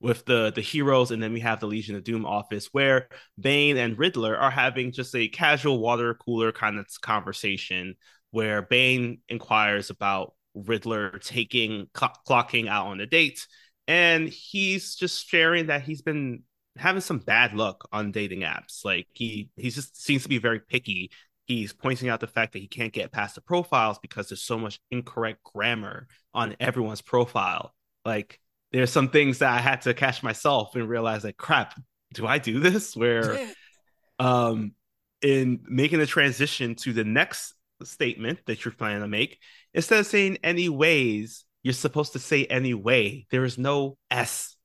with 0.00 0.24
the 0.24 0.52
the 0.54 0.60
heroes, 0.60 1.10
and 1.10 1.22
then 1.22 1.32
we 1.32 1.40
have 1.40 1.60
the 1.60 1.66
Legion 1.66 1.96
of 1.96 2.04
Doom 2.04 2.26
office 2.26 2.68
where 2.72 3.08
Bane 3.38 3.76
and 3.76 3.98
Riddler 3.98 4.36
are 4.36 4.50
having 4.50 4.92
just 4.92 5.14
a 5.14 5.28
casual 5.28 5.78
water 5.78 6.14
cooler 6.14 6.52
kind 6.52 6.78
of 6.78 6.86
conversation 7.00 7.94
where 8.30 8.62
Bane 8.62 9.18
inquires 9.28 9.90
about 9.90 10.34
Riddler 10.54 11.18
taking 11.18 11.88
cl- 11.96 12.16
clocking 12.28 12.68
out 12.68 12.86
on 12.86 13.00
a 13.00 13.06
date, 13.06 13.46
and 13.86 14.28
he's 14.28 14.96
just 14.96 15.28
sharing 15.28 15.66
that 15.66 15.82
he's 15.82 16.02
been 16.02 16.42
having 16.76 17.00
some 17.02 17.18
bad 17.18 17.54
luck 17.54 17.88
on 17.92 18.12
dating 18.12 18.40
apps. 18.40 18.84
Like 18.84 19.06
he 19.12 19.50
he 19.56 19.70
just 19.70 20.02
seems 20.02 20.24
to 20.24 20.28
be 20.28 20.38
very 20.38 20.60
picky. 20.60 21.10
He's 21.56 21.72
pointing 21.72 22.08
out 22.08 22.20
the 22.20 22.26
fact 22.26 22.52
that 22.52 22.60
he 22.60 22.68
can't 22.68 22.92
get 22.92 23.12
past 23.12 23.34
the 23.34 23.40
profiles 23.40 23.98
because 23.98 24.28
there's 24.28 24.42
so 24.42 24.58
much 24.58 24.80
incorrect 24.90 25.42
grammar 25.42 26.06
on 26.34 26.56
everyone's 26.60 27.02
profile. 27.02 27.74
Like 28.04 28.40
there's 28.72 28.90
some 28.90 29.08
things 29.08 29.38
that 29.38 29.52
I 29.52 29.58
had 29.58 29.82
to 29.82 29.94
catch 29.94 30.22
myself 30.22 30.74
and 30.74 30.88
realize 30.88 31.24
like 31.24 31.36
crap, 31.36 31.78
do 32.14 32.26
I 32.26 32.38
do 32.38 32.60
this? 32.60 32.96
Where 32.96 33.38
um 34.18 34.72
in 35.20 35.60
making 35.68 35.98
the 35.98 36.06
transition 36.06 36.74
to 36.74 36.92
the 36.92 37.04
next 37.04 37.54
statement 37.84 38.40
that 38.46 38.64
you're 38.64 38.72
planning 38.72 39.02
to 39.02 39.08
make, 39.08 39.38
instead 39.74 40.00
of 40.00 40.06
saying 40.06 40.38
any 40.42 40.68
ways, 40.68 41.44
you're 41.62 41.74
supposed 41.74 42.14
to 42.14 42.18
say 42.18 42.44
anyway. 42.46 43.26
There 43.30 43.44
is 43.44 43.58
no 43.58 43.96
S. 44.10 44.56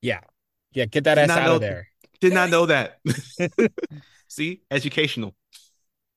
Yeah. 0.00 0.20
Yeah, 0.72 0.86
get 0.86 1.04
that 1.04 1.16
did 1.16 1.30
S 1.30 1.36
out 1.36 1.46
know, 1.46 1.54
of 1.56 1.60
there. 1.60 1.88
Did 2.20 2.32
not 2.32 2.50
know 2.50 2.66
that. 2.66 2.98
See, 4.36 4.60
educational. 4.70 5.34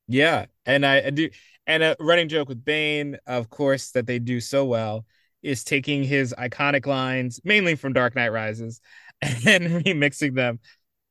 Yeah, 0.07 0.47
and 0.65 0.85
I, 0.85 1.07
I 1.07 1.09
do, 1.11 1.29
and 1.65 1.83
a 1.83 1.95
running 2.01 2.27
joke 2.27 2.49
with 2.49 2.65
Bane, 2.65 3.17
of 3.25 3.49
course, 3.49 3.91
that 3.91 4.07
they 4.07 4.19
do 4.19 4.41
so 4.41 4.65
well 4.65 5.05
is 5.41 5.63
taking 5.63 6.03
his 6.03 6.35
iconic 6.37 6.85
lines, 6.85 7.39
mainly 7.45 7.75
from 7.75 7.93
Dark 7.93 8.15
Knight 8.15 8.33
Rises, 8.33 8.81
and 9.21 9.85
remixing 9.85 10.35
them. 10.35 10.59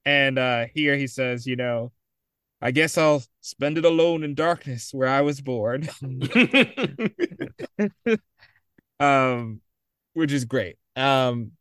And 0.05 0.39
uh 0.39 0.67
here 0.75 0.97
he 0.97 1.07
says, 1.07 1.47
you 1.47 1.57
know, 1.57 1.93
I 2.61 2.73
guess 2.73 2.99
I'll 2.99 3.23
spend 3.41 3.79
it 3.79 3.87
alone 3.87 4.23
in 4.23 4.35
darkness 4.35 4.93
where 4.93 5.09
I 5.09 5.23
was 5.23 5.41
born. 5.41 5.89
um, 9.01 9.61
which 10.15 10.33
is 10.33 10.45
great. 10.45 10.77
Um, 10.97 11.53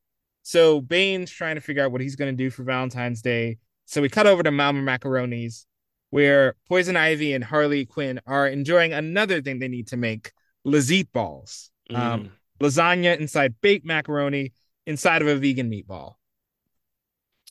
so 0.44 0.82
Bane's 0.82 1.32
trying 1.32 1.56
to 1.56 1.62
figure 1.62 1.84
out 1.84 1.92
what 1.92 2.02
he's 2.02 2.16
going 2.16 2.36
to 2.36 2.44
do 2.44 2.50
for 2.50 2.64
Valentine's 2.64 3.22
Day. 3.22 3.58
So 3.88 4.02
we 4.02 4.10
cut 4.10 4.28
over 4.28 4.44
to 4.44 4.52
Mama 4.52 4.82
Macaroni's, 4.82 5.66
where 6.10 6.56
Poison 6.68 6.98
Ivy 6.98 7.34
and 7.34 7.44
Harley 7.44 7.86
Quinn 7.86 8.20
are 8.28 8.46
enjoying 8.46 8.92
another 8.92 9.42
thing 9.42 9.60
they 9.60 9.70
need 9.70 9.88
to 9.88 9.98
make: 9.98 10.34
Lazette 10.66 11.12
balls, 11.14 11.72
um, 11.90 11.96
mm. 11.96 12.14
um, 12.14 12.32
lasagna 12.62 13.18
inside 13.18 13.56
baked 13.62 13.86
macaroni 13.86 14.52
inside 14.86 15.22
of 15.22 15.30
a 15.30 15.36
vegan 15.36 15.72
meatball. 15.72 16.16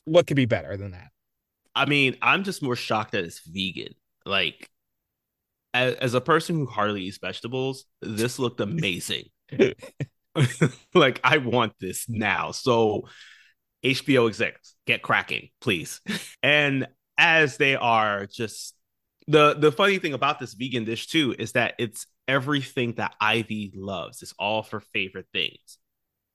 What 0.05 0.27
could 0.27 0.37
be 0.37 0.45
better 0.45 0.77
than 0.77 0.91
that? 0.91 1.09
I 1.75 1.85
mean, 1.85 2.15
I'm 2.21 2.43
just 2.43 2.61
more 2.61 2.75
shocked 2.75 3.11
that 3.11 3.23
it's 3.23 3.39
vegan. 3.39 3.93
Like, 4.25 4.69
as, 5.73 5.95
as 5.95 6.13
a 6.13 6.21
person 6.21 6.55
who 6.55 6.65
hardly 6.67 7.03
eats 7.03 7.17
vegetables, 7.17 7.85
this 8.01 8.37
looked 8.37 8.61
amazing. 8.61 9.25
like 10.93 11.19
I 11.23 11.37
want 11.39 11.73
this 11.79 12.07
now. 12.07 12.51
So 12.51 13.07
HBO 13.83 14.27
execs, 14.27 14.75
get 14.85 15.01
cracking, 15.01 15.49
please. 15.61 16.01
And 16.43 16.87
as 17.17 17.57
they 17.57 17.75
are 17.75 18.25
just 18.25 18.75
the 19.27 19.55
the 19.55 19.71
funny 19.71 19.99
thing 19.99 20.13
about 20.13 20.39
this 20.39 20.53
vegan 20.53 20.85
dish 20.85 21.07
too 21.07 21.35
is 21.37 21.53
that 21.53 21.75
it's 21.77 22.07
everything 22.27 22.93
that 22.93 23.15
Ivy 23.19 23.71
loves. 23.75 24.21
It's 24.21 24.33
all 24.39 24.63
for 24.63 24.79
favorite 24.79 25.27
things. 25.33 25.77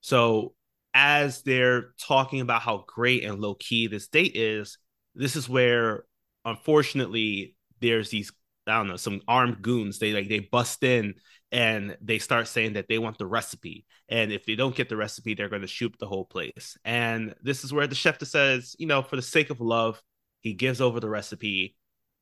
So 0.01 0.53
as 0.93 1.41
they're 1.41 1.93
talking 1.99 2.41
about 2.41 2.61
how 2.61 2.85
great 2.87 3.23
and 3.23 3.39
low 3.39 3.55
key 3.55 3.87
this 3.87 4.07
date 4.07 4.35
is, 4.35 4.77
this 5.15 5.35
is 5.35 5.49
where 5.49 6.03
unfortunately 6.45 7.55
there's 7.79 8.09
these 8.09 8.31
I 8.67 8.77
don't 8.77 8.87
know 8.87 8.95
some 8.95 9.21
armed 9.27 9.61
goons. 9.61 9.99
They 9.99 10.13
like 10.13 10.29
they 10.29 10.39
bust 10.39 10.83
in 10.83 11.15
and 11.53 11.95
they 12.01 12.17
start 12.17 12.47
saying 12.47 12.73
that 12.73 12.87
they 12.89 12.97
want 12.97 13.19
the 13.19 13.27
recipe. 13.27 13.85
And 14.09 14.31
if 14.31 14.45
they 14.45 14.55
don't 14.55 14.75
get 14.75 14.89
the 14.89 14.97
recipe 14.97 15.35
they're 15.35 15.49
going 15.49 15.61
to 15.61 15.67
shoot 15.67 15.95
the 15.99 16.07
whole 16.07 16.25
place. 16.25 16.77
And 16.83 17.35
this 17.41 17.63
is 17.63 17.71
where 17.71 17.87
the 17.87 17.95
chef 17.95 18.21
says 18.23 18.75
you 18.79 18.87
know 18.87 19.01
for 19.03 19.15
the 19.15 19.21
sake 19.21 19.49
of 19.49 19.61
love 19.61 20.01
he 20.41 20.53
gives 20.53 20.81
over 20.81 20.99
the 20.99 21.09
recipe. 21.09 21.75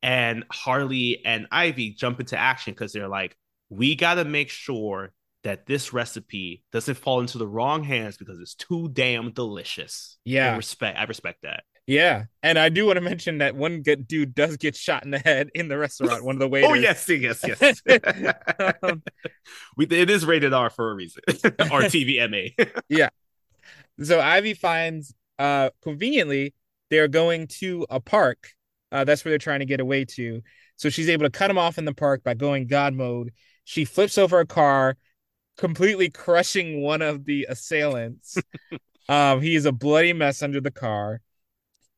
And 0.04 0.44
harley 0.50 1.22
and 1.24 1.46
ivy 1.50 1.90
jump 1.90 2.20
into 2.20 2.36
action 2.36 2.74
because 2.74 2.92
they're 2.92 3.08
like 3.08 3.36
we 3.70 3.94
got 3.96 4.14
to 4.14 4.24
make 4.24 4.50
sure 4.50 5.12
that 5.44 5.66
this 5.66 5.92
recipe 5.92 6.62
doesn't 6.70 6.96
fall 6.96 7.20
into 7.20 7.38
the 7.38 7.48
wrong 7.48 7.82
hands 7.82 8.16
because 8.16 8.38
it's 8.38 8.54
too 8.54 8.88
damn 8.92 9.32
delicious. 9.32 10.18
Yeah. 10.24 10.52
I 10.52 10.56
respect 10.56 10.98
i 10.98 11.04
respect 11.04 11.42
that 11.42 11.64
yeah, 11.86 12.24
and 12.42 12.58
I 12.58 12.68
do 12.68 12.86
want 12.86 12.96
to 12.96 13.00
mention 13.00 13.38
that 13.38 13.56
one 13.56 13.82
good 13.82 14.06
dude 14.06 14.34
does 14.34 14.56
get 14.56 14.76
shot 14.76 15.04
in 15.04 15.10
the 15.10 15.18
head 15.18 15.50
in 15.54 15.68
the 15.68 15.76
restaurant. 15.76 16.24
One 16.24 16.36
of 16.36 16.38
the 16.38 16.48
waiters. 16.48 16.70
oh 16.70 16.74
yes, 16.74 17.08
yes, 17.08 17.44
yes. 17.44 17.82
um, 18.82 19.02
we, 19.76 19.86
it 19.86 20.08
is 20.08 20.24
rated 20.24 20.52
R 20.52 20.70
for 20.70 20.90
a 20.90 20.94
reason. 20.94 21.22
R 21.28 21.82
TVMA. 21.82 22.72
yeah. 22.88 23.08
So 24.02 24.20
Ivy 24.20 24.54
finds 24.54 25.14
uh 25.38 25.70
conveniently 25.82 26.54
they're 26.90 27.08
going 27.08 27.48
to 27.48 27.86
a 27.90 28.00
park. 28.00 28.50
Uh, 28.92 29.04
that's 29.04 29.24
where 29.24 29.30
they're 29.32 29.38
trying 29.38 29.60
to 29.60 29.66
get 29.66 29.80
away 29.80 30.04
to. 30.04 30.42
So 30.76 30.88
she's 30.88 31.08
able 31.08 31.24
to 31.24 31.30
cut 31.30 31.50
him 31.50 31.58
off 31.58 31.78
in 31.78 31.84
the 31.84 31.94
park 31.94 32.22
by 32.22 32.34
going 32.34 32.66
God 32.66 32.94
mode. 32.94 33.32
She 33.64 33.84
flips 33.84 34.18
over 34.18 34.38
a 34.40 34.46
car, 34.46 34.96
completely 35.56 36.10
crushing 36.10 36.82
one 36.82 37.00
of 37.00 37.24
the 37.24 37.46
assailants. 37.48 38.36
um, 39.08 39.40
he 39.40 39.54
is 39.56 39.64
a 39.64 39.72
bloody 39.72 40.12
mess 40.12 40.42
under 40.42 40.60
the 40.60 40.70
car 40.70 41.20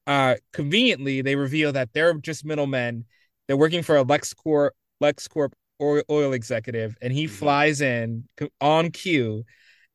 uh, 0.07 0.37
conveniently, 0.53 1.23
they 1.23 1.37
reveal 1.37 1.73
that 1.73 1.93
they're 1.93 2.15
just 2.15 2.45
middlemen. 2.45 3.05
They're 3.47 3.57
working 3.57 3.83
for 3.83 3.99
a 3.99 4.05
LexCorp 4.05 4.71
LexCorp 5.03 5.53
oil 5.83 6.33
executive, 6.33 6.97
and 7.03 7.13
he 7.13 7.25
mm-hmm. 7.25 7.35
flies 7.35 7.81
in 7.81 8.29
on 8.61 8.91
cue. 8.91 9.45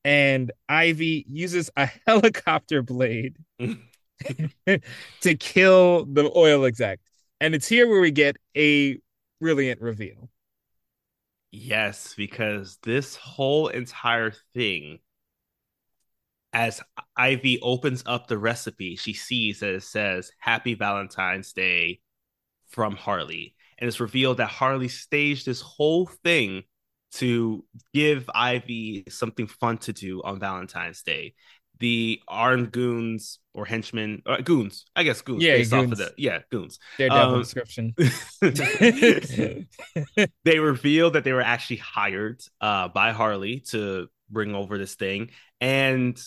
And 0.06 0.52
Ivy 0.68 1.26
uses 1.30 1.70
a 1.76 1.90
helicopter 2.08 2.82
blade 2.82 3.38
to 5.22 5.36
kill 5.36 6.06
the 6.06 6.32
oil 6.36 6.66
exec. 6.66 7.00
And 7.42 7.56
it's 7.56 7.68
here 7.68 7.88
where 7.88 8.02
we 8.02 8.12
get 8.12 8.38
a 8.56 9.00
brilliant 9.40 9.82
reveal. 9.82 10.30
Yes, 11.52 12.14
because 12.16 12.78
this 12.84 13.16
whole 13.16 13.70
entire 13.70 14.32
thing 14.54 15.00
as 16.54 16.82
Ivy 17.16 17.60
opens 17.62 18.04
up 18.06 18.28
the 18.28 18.38
recipe, 18.38 18.96
she 18.96 19.14
sees 19.14 19.60
that 19.60 19.76
it 19.76 19.84
says 19.84 20.32
Happy 20.40 20.74
Valentine's 20.76 21.54
Day 21.54 22.02
from 22.70 22.96
Harley. 22.96 23.56
And 23.78 23.88
it's 23.88 24.00
revealed 24.00 24.38
that 24.38 24.48
Harley 24.50 24.88
staged 24.88 25.46
this 25.46 25.62
whole 25.62 26.06
thing 26.24 26.64
to 27.14 27.66
give 27.94 28.30
Ivy 28.34 29.06
something 29.10 29.48
fun 29.48 29.78
to 29.80 29.94
do 29.94 30.22
on 30.24 30.40
Valentine's 30.40 31.04
Day. 31.04 31.34
The 31.80 32.22
armed 32.28 32.72
goons 32.74 33.40
or 33.54 33.66
henchmen, 33.66 34.22
uh, 34.26 34.38
goons, 34.42 34.86
I 34.98 35.04
guess 35.04 35.22
goons, 35.22 35.44
yeah, 35.44 35.56
based 35.56 35.72
goons. 35.72 35.86
off 35.86 35.92
of 35.94 35.98
the 35.98 36.14
yeah 36.18 36.40
goons. 36.52 36.78
Daredevil 36.98 37.36
Um, 37.36 37.40
description. 37.40 37.96
they 40.44 40.60
revealed 40.60 41.14
that 41.14 41.24
they 41.24 41.34
were 41.34 41.42
actually 41.42 41.78
hired 41.78 42.42
uh, 42.62 42.88
by 42.90 43.12
Harley 43.12 43.62
to 43.70 44.08
bring 44.30 44.56
over 44.56 44.78
this 44.78 44.96
thing, 44.96 45.32
and 45.62 46.20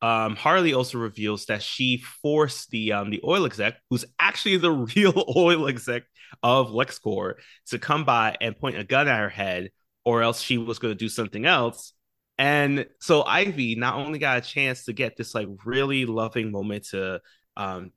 um, 0.00 0.36
Harley 0.36 0.74
also 0.74 0.98
reveals 0.98 1.46
that 1.46 1.62
she 1.62 1.98
forced 2.22 2.70
the 2.70 2.92
um, 2.92 3.10
the 3.10 3.20
oil 3.24 3.46
exec, 3.46 3.74
who's 3.90 4.04
actually 4.18 4.56
the 4.56 4.70
real 4.96 5.24
oil 5.36 5.68
exec 5.68 6.04
of 6.42 6.68
LexCorp, 6.68 7.34
to 7.68 7.78
come 7.78 8.04
by 8.04 8.36
and 8.40 8.56
point 8.58 8.78
a 8.78 8.84
gun 8.84 9.08
at 9.08 9.18
her 9.18 9.28
head, 9.28 9.70
or 10.04 10.22
else 10.22 10.40
she 10.40 10.58
was 10.58 10.78
going 10.78 10.92
to 10.92 10.98
do 10.98 11.08
something 11.08 11.46
else. 11.46 11.92
And 12.38 12.86
so 13.00 13.24
Ivy 13.24 13.74
not 13.74 13.96
only 13.96 14.20
got 14.20 14.38
a 14.38 14.40
chance 14.40 14.84
to 14.84 14.92
get 14.92 15.16
this 15.16 15.34
like 15.34 15.48
really 15.64 16.04
loving 16.06 16.52
moment 16.52 16.84
to 16.90 17.20
um, 17.56 17.90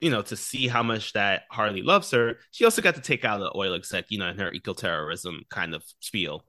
you 0.00 0.10
know, 0.10 0.22
to 0.22 0.36
see 0.36 0.68
how 0.68 0.82
much 0.82 1.12
that 1.14 1.42
Harley 1.50 1.82
loves 1.82 2.10
her, 2.12 2.36
she 2.50 2.64
also 2.64 2.82
got 2.82 2.94
to 2.94 3.00
take 3.00 3.24
out 3.24 3.38
the 3.38 3.56
oil 3.56 3.74
exec, 3.74 4.06
you 4.10 4.18
know, 4.18 4.28
in 4.28 4.38
her 4.38 4.52
eco-terrorism 4.52 5.42
kind 5.50 5.74
of 5.74 5.82
spiel. 6.00 6.44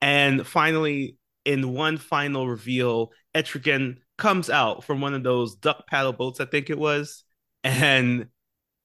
And 0.00 0.46
finally, 0.46 1.16
in 1.44 1.72
one 1.72 1.96
final 1.96 2.46
reveal, 2.46 3.12
Etrigan 3.34 3.98
comes 4.18 4.50
out 4.50 4.84
from 4.84 5.00
one 5.00 5.14
of 5.14 5.22
those 5.22 5.56
duck 5.56 5.86
paddle 5.86 6.12
boats, 6.12 6.40
I 6.40 6.46
think 6.46 6.70
it 6.70 6.78
was, 6.78 7.24
and 7.64 8.28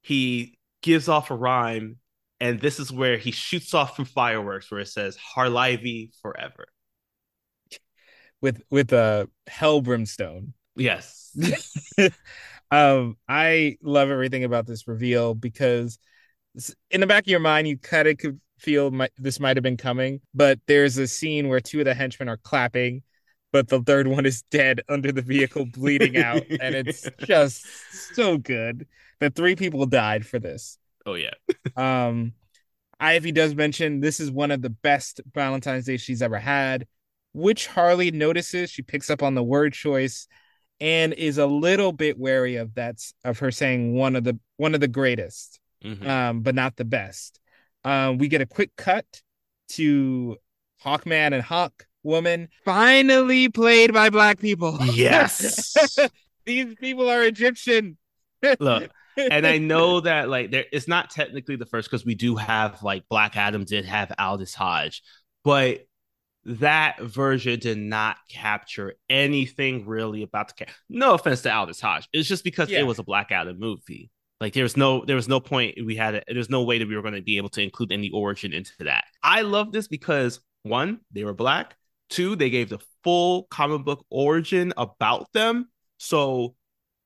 he 0.02 0.58
gives 0.82 1.08
off 1.08 1.32
a 1.32 1.36
rhyme. 1.36 1.98
And 2.40 2.60
this 2.60 2.80
is 2.80 2.92
where 2.92 3.18
he 3.18 3.32
shoots 3.32 3.74
off 3.74 3.96
from 3.96 4.06
fireworks, 4.06 4.72
where 4.72 4.80
it 4.80 4.88
says 4.88 5.18
"Harlivy 5.36 6.12
forever." 6.22 6.66
with 8.42 8.62
with 8.70 8.92
a 8.92 9.30
hell 9.48 9.82
brimstone. 9.82 10.54
Yes. 10.76 11.38
um, 12.72 13.18
I 13.30 13.78
love 13.82 14.10
everything 14.10 14.44
about 14.44 14.66
this 14.66 14.88
reveal 14.88 15.36
because 15.36 16.00
in 16.90 17.02
the 17.02 17.08
back 17.08 17.24
of 17.24 17.28
your 17.28 17.40
mind, 17.40 17.68
you 17.68 17.78
kind 17.78 18.08
of 18.08 18.18
could 18.18 18.42
feel 18.60 18.92
my, 18.92 19.10
this 19.18 19.40
might 19.40 19.58
have 19.58 19.64
been 19.64 19.78
coming, 19.78 20.22
but 20.34 20.60
there's 20.68 20.98
a 20.98 21.08
scene 21.08 21.48
where 21.48 21.60
two 21.60 21.80
of 21.80 21.86
the 21.86 21.94
henchmen 21.94 22.30
are 22.30 22.38
clapping, 22.38 23.04
but 23.52 23.68
the 23.68 23.82
third 23.82 24.08
one 24.08 24.26
is 24.26 24.42
dead 24.44 24.82
under 24.90 25.12
the 25.12 25.22
vehicle, 25.22 25.66
bleeding 25.66 26.18
out, 26.18 26.44
and 26.60 26.76
it's 26.76 27.08
just 27.26 27.66
so 28.14 28.38
good 28.38 28.88
that 29.20 29.36
three 29.36 29.56
people 29.56 29.86
died 29.86 30.26
for 30.26 30.40
this. 30.40 30.78
oh 31.06 31.14
yeah. 31.16 31.32
Um, 31.76 32.34
Ivy 33.00 33.32
does 33.32 33.56
mention 33.56 34.00
this 34.00 34.20
is 34.20 34.30
one 34.32 34.52
of 34.52 34.62
the 34.62 34.70
best 34.70 35.22
Valentine's 35.34 35.86
Day 35.86 35.98
she's 35.98 36.22
ever 36.22 36.38
had, 36.38 36.86
which 37.34 37.68
Harley 37.68 38.12
notices. 38.12 38.70
She 38.70 38.82
picks 38.84 39.10
up 39.10 39.24
on 39.24 39.34
the 39.36 39.44
word 39.44 39.74
choice 39.74 40.28
and 40.80 41.14
is 41.14 41.38
a 41.38 41.46
little 41.46 41.92
bit 41.92 42.18
wary 42.20 42.56
of 42.58 42.74
that's 42.74 43.14
of 43.24 43.40
her 43.40 43.52
saying 43.52 43.94
one 43.96 44.16
of 44.16 44.24
the 44.24 44.38
one 44.58 44.74
of 44.76 44.82
the 44.82 44.88
greatest, 44.88 45.60
Mhm. 45.84 46.06
um, 46.08 46.42
but 46.42 46.54
not 46.56 46.76
the 46.76 46.86
best. 46.86 47.40
Um, 47.84 48.18
we 48.20 48.28
get 48.28 48.42
a 48.42 48.46
quick 48.46 48.72
cut 48.78 49.06
to 49.70 50.38
Hawkman 50.84 51.34
and 51.34 51.42
Hawk 51.42 51.88
Woman, 52.04 52.50
finally 52.66 53.50
played 53.50 53.94
by 53.94 54.10
black 54.10 54.40
people. 54.40 54.78
Yes. 54.94 55.76
These 56.46 56.76
people 56.76 57.10
are 57.10 57.24
Egyptian. 57.24 57.98
Look, 58.60 58.90
and 59.16 59.46
I 59.46 59.60
know 59.60 60.00
that 60.02 60.28
like 60.30 60.50
there 60.52 60.66
it's 60.72 60.88
not 60.88 61.12
technically 61.12 61.56
the 61.56 61.66
first 61.68 61.90
because 61.90 62.06
we 62.06 62.16
do 62.16 62.36
have 62.36 62.82
like 62.82 63.04
Black 63.10 63.38
Adam 63.38 63.64
did 63.64 63.86
have 63.86 64.12
Aldis 64.18 64.56
Hodge, 64.56 65.04
but 65.44 65.86
that 66.46 67.00
version 67.00 67.60
did 67.60 67.78
not 67.78 68.18
capture 68.30 68.96
anything 69.10 69.86
really 69.86 70.24
about 70.24 70.48
the 70.48 70.54
character. 70.56 70.76
No 70.90 71.14
offense 71.14 71.44
to 71.44 71.54
Aldis 71.54 71.80
Hodge, 71.80 72.10
it's 72.12 72.28
just 72.28 72.44
because 72.44 72.70
Yeah. 72.72 72.80
it 72.80 72.88
was 72.88 72.98
a 72.98 73.04
Black 73.04 73.32
Adam 73.32 73.60
movie. 73.60 74.10
Like 74.40 74.54
there 74.54 74.64
was 74.64 74.76
no 74.76 75.06
there 75.06 75.16
was 75.16 75.28
no 75.28 75.40
point 75.40 75.78
we 75.86 75.96
had 75.96 76.16
it. 76.16 76.24
There's 76.28 76.50
no 76.50 76.64
way 76.64 76.80
that 76.80 76.88
we 76.88 76.96
were 76.96 77.04
going 77.04 77.14
to 77.14 77.22
be 77.22 77.38
able 77.38 77.50
to 77.50 77.62
include 77.62 77.92
any 77.92 78.10
origin 78.10 78.54
into 78.54 78.72
that. 78.86 79.04
I 79.22 79.44
love 79.44 79.72
this 79.72 79.88
because 79.88 80.40
one, 80.64 81.02
they 81.12 81.24
were 81.24 81.34
black. 81.36 81.76
Two, 82.12 82.36
they 82.36 82.52
gave 82.52 82.70
the 82.70 82.78
full 83.04 83.44
comic 83.50 83.84
book 83.84 84.06
origin 84.12 84.74
about 84.78 85.32
them. 85.34 85.70
So 85.98 86.56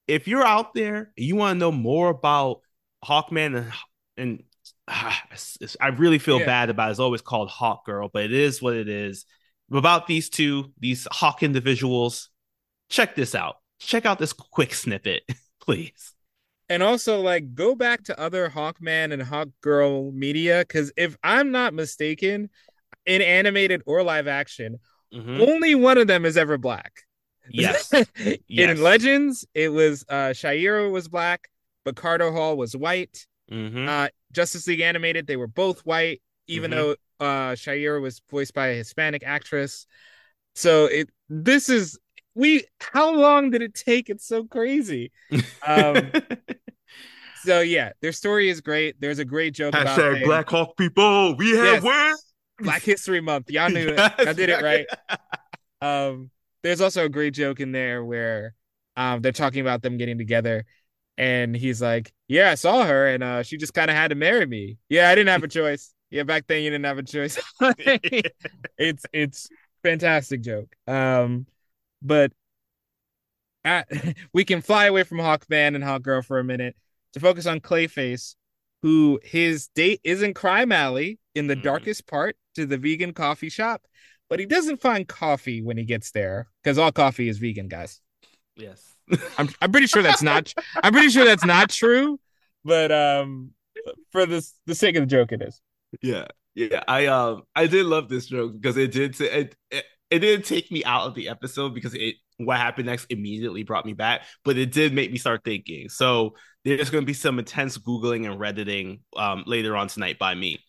if 0.07 0.27
you're 0.27 0.43
out 0.45 0.73
there 0.73 1.11
and 1.17 1.25
you 1.25 1.35
want 1.37 1.55
to 1.55 1.59
know 1.59 1.71
more 1.71 2.09
about 2.09 2.59
Hawkman 3.05 3.55
and 3.55 3.71
and 4.17 4.43
ah, 4.87 5.21
it's- 5.27 5.57
it's- 5.61 5.77
I 5.79 5.87
really 5.89 6.19
feel 6.19 6.39
Yeah. 6.39 6.45
bad 6.47 6.69
about 6.69 6.89
it. 6.89 6.91
it's 6.91 6.99
always 6.99 7.21
called 7.21 7.49
Hawk 7.49 7.85
Girl, 7.85 8.09
but 8.11 8.23
it 8.25 8.33
is 8.33 8.61
what 8.61 8.75
it 8.75 8.89
is. 8.89 9.25
About 9.71 10.05
these 10.07 10.29
two, 10.29 10.73
these 10.79 11.07
Hawk 11.11 11.41
individuals, 11.43 12.29
check 12.89 13.15
this 13.15 13.33
out. 13.35 13.55
Check 13.79 14.05
out 14.05 14.19
this 14.19 14.33
quick 14.33 14.73
snippet, 14.73 15.23
please. 15.61 16.13
and 16.69 16.81
also 16.81 17.21
like 17.21 17.53
go 17.53 17.75
back 17.75 18.03
to 18.05 18.19
other 18.19 18.49
Hawkman 18.49 19.11
and 19.13 19.21
Hawk 19.21 19.49
Girl 19.61 20.11
media 20.11 20.59
because 20.67 20.91
if 20.97 21.15
I'm 21.23 21.51
not 21.51 21.73
mistaken, 21.75 22.49
in 23.05 23.21
animated 23.21 23.83
or 23.85 24.01
live 24.01 24.27
action, 24.27 24.79
Mhm. 25.15 25.47
only 25.47 25.75
one 25.75 25.97
of 25.97 26.07
them 26.07 26.25
is 26.25 26.35
ever 26.37 26.57
black. 26.57 27.01
Yes. 27.49 27.91
in 28.19 28.37
Yes. 28.47 28.79
Legends, 28.79 29.45
it 29.53 29.69
was 29.69 30.03
uh 30.09 30.29
Shayera 30.33 30.91
was 30.91 31.07
black, 31.07 31.47
but 31.83 31.95
Carter 31.95 32.31
Hall 32.31 32.57
was 32.57 32.75
white. 32.75 33.25
Mhm. 33.51 33.87
Uh 33.87 34.09
Justice 34.31 34.67
League 34.67 34.81
animated, 34.81 35.27
they 35.27 35.37
were 35.37 35.47
both 35.47 35.81
white, 35.85 36.21
even 36.47 36.71
Mhm. 36.71 36.73
though 36.75 36.91
uh 37.25 37.51
Shayera 37.53 38.01
was 38.01 38.21
voiced 38.29 38.53
by 38.53 38.67
a 38.67 38.75
Hispanic 38.75 39.23
actress. 39.25 39.85
So 40.55 40.85
it 40.85 41.09
this 41.29 41.69
is 41.69 41.97
we 42.33 42.65
how 42.79 43.13
long 43.15 43.51
did 43.51 43.61
it 43.61 43.73
take? 43.73 44.09
It's 44.09 44.27
so 44.27 44.45
crazy. 44.45 45.11
Um 45.65 46.11
so 47.43 47.61
yeah, 47.61 47.91
their 48.01 48.11
story 48.11 48.49
is 48.49 48.59
great. 48.61 48.99
There's 48.99 49.19
a 49.19 49.25
great 49.25 49.53
joke 49.53 49.75
about 49.75 49.97
Hashtag 49.99 50.19
they- 50.19 50.25
Black 50.25 50.49
Hawk 50.49 50.75
people. 50.77 51.35
We 51.37 51.53
Yes. 51.53 51.75
have 51.75 51.83
wins. 51.83 52.21
Black 52.59 52.81
History 52.83 53.21
Month. 53.21 53.49
Y'all 53.49 53.69
knew 53.69 53.89
it. 53.89 53.99
I 53.99 54.33
did 54.33 54.49
it 54.49 54.61
right. 54.61 54.85
Um, 55.81 56.31
there's 56.63 56.81
also 56.81 57.05
a 57.05 57.09
great 57.09 57.33
joke 57.33 57.59
in 57.59 57.71
there 57.71 58.03
where 58.03 58.55
um 58.95 59.21
they're 59.21 59.31
talking 59.33 59.59
about 59.61 59.81
them 59.83 59.97
getting 59.97 60.17
together, 60.17 60.65
and 61.17 61.55
he's 61.55 61.81
like, 61.81 62.13
"Yeah, 62.27 62.49
I 62.49 62.55
saw 62.55 62.85
her, 62.85 63.07
and 63.07 63.21
uh, 63.21 63.43
she 63.43 63.57
just 63.57 63.73
kind 63.73 63.91
of 63.91 63.97
had 63.97 64.07
to 64.07 64.15
marry 64.15 64.45
me. 64.47 64.77
Yeah, 64.89 65.09
I 65.09 65.15
didn't 65.15 65.29
have 65.29 65.43
a 65.43 65.47
choice. 65.47 65.91
Yeah, 66.11 66.23
back 66.23 66.45
then 66.47 66.63
you 66.63 66.69
didn't 66.69 66.85
have 66.85 66.97
a 66.99 67.03
choice. 67.03 67.37
it's 68.77 69.05
it's 69.11 69.49
fantastic 69.83 70.41
joke. 70.41 70.73
Um, 70.87 71.45
but 72.01 72.31
at, 73.63 73.87
we 74.33 74.45
can 74.45 74.61
fly 74.61 74.85
away 74.85 75.03
from 75.03 75.17
Hawkman 75.17 75.75
and 75.75 75.83
Hawkgirl 75.83 76.23
for 76.25 76.39
a 76.39 76.43
minute 76.43 76.75
to 77.13 77.19
focus 77.19 77.45
on 77.47 77.59
Clayface, 77.59 78.35
who 78.81 79.19
his 79.23 79.67
date 79.75 79.99
is 80.03 80.21
in 80.21 80.33
Crime 80.33 80.71
Alley 80.71 81.19
in 81.33 81.47
the 81.47 81.55
Mhm. 81.55 81.63
darkest 81.63 82.07
part 82.07 82.37
to 82.55 82.65
the 82.65 82.77
vegan 82.77 83.13
coffee 83.13 83.49
shop, 83.49 83.83
but 84.29 84.39
he 84.39 84.45
doesn't 84.45 84.81
find 84.81 85.07
coffee 85.07 85.61
when 85.61 85.77
he 85.77 85.85
gets 85.85 86.11
there 86.11 86.47
because 86.63 86.77
all 86.77 86.91
coffee 86.91 87.29
is 87.29 87.37
vegan, 87.37 87.67
guys. 87.67 88.01
Yes. 88.55 88.95
I'm 89.37 89.49
I'm 89.61 89.71
pretty 89.71 89.87
sure 89.87 90.01
that's 90.01 90.23
not 90.23 90.53
I'm 90.81 90.93
pretty 90.93 91.09
sure 91.09 91.25
that's 91.25 91.45
not 91.45 91.69
true, 91.69 92.19
but 92.63 92.91
um, 92.91 93.51
for 94.11 94.25
the 94.25 94.45
the 94.65 94.75
sake 94.75 94.95
of 94.95 95.03
the 95.03 95.07
joke, 95.07 95.31
it 95.31 95.41
is. 95.41 95.61
Yeah, 96.01 96.27
yeah. 96.55 96.83
I 96.87 97.05
um 97.07 97.43
I 97.55 97.67
did 97.67 97.85
love 97.85 98.09
this 98.09 98.25
joke 98.25 98.53
because 98.53 98.77
it 98.77 98.91
did 98.91 99.15
t- 99.15 99.25
it, 99.25 99.55
it 99.69 99.85
it 100.09 100.19
didn't 100.19 100.45
take 100.45 100.71
me 100.71 100.83
out 100.83 101.07
of 101.07 101.15
the 101.15 101.29
episode 101.29 101.73
because 101.73 101.93
it 101.93 102.15
what 102.37 102.57
happened 102.57 102.87
next 102.87 103.05
immediately 103.09 103.63
brought 103.63 103.85
me 103.85 103.93
back, 103.93 104.23
but 104.43 104.57
it 104.57 104.71
did 104.71 104.93
make 104.93 105.11
me 105.11 105.17
start 105.17 105.41
thinking. 105.45 105.87
So 105.89 106.35
there's 106.63 106.89
going 106.89 107.03
to 107.03 107.05
be 107.05 107.13
some 107.13 107.39
intense 107.39 107.77
googling 107.77 108.25
and 108.25 108.39
redditing 108.39 109.01
um 109.15 109.43
later 109.45 109.75
on 109.77 109.87
tonight 109.87 110.17
by 110.17 110.33
me. 110.33 110.63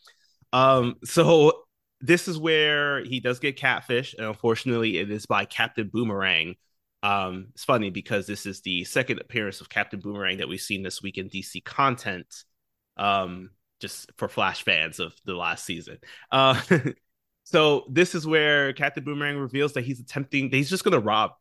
Um, 0.53 0.97
so 1.05 1.66
this 2.01 2.29
is 2.29 2.39
where 2.39 3.05
he 3.05 3.21
does 3.21 3.39
get 3.39 3.57
catfish, 3.57 4.15
and 4.15 4.27
unfortunately, 4.27 4.99
it 4.99 5.11
is 5.11 5.27
by 5.27 5.45
Captain 5.45 5.89
Boomerang. 5.93 6.57
Um, 7.03 7.49
it's 7.55 7.65
funny 7.65 7.91
because 7.91 8.27
this 8.27 8.47
is 8.47 8.63
the 8.63 8.85
second 8.85 9.21
appearance 9.21 9.61
of 9.61 9.69
Captain 9.69 10.01
Boomerang 10.01 10.39
that 10.39 10.49
we've 10.49 10.61
seen 10.61 10.83
this 10.83 11.03
week 11.03 11.19
in 11.19 11.29
DC 11.29 11.65
content. 11.65 12.45
Um, 12.97 13.51
just 13.81 14.11
for 14.17 14.29
Flash 14.29 14.63
fans 14.63 15.01
of 15.01 15.15
the 15.25 15.35
last 15.35 15.65
season. 15.65 15.99
Uh, 16.31 16.61
so 17.45 17.85
this 17.91 18.15
is 18.15 18.27
where 18.27 18.73
Captain 18.73 19.05
Boomerang 19.05 19.37
reveals 19.37 19.75
that 19.75 19.85
he's 19.85 20.01
attempting, 20.01 20.51
that 20.51 20.57
he's 20.57 20.71
just 20.71 20.85
going 20.85 20.93
to 20.93 21.01
rob 21.01 21.33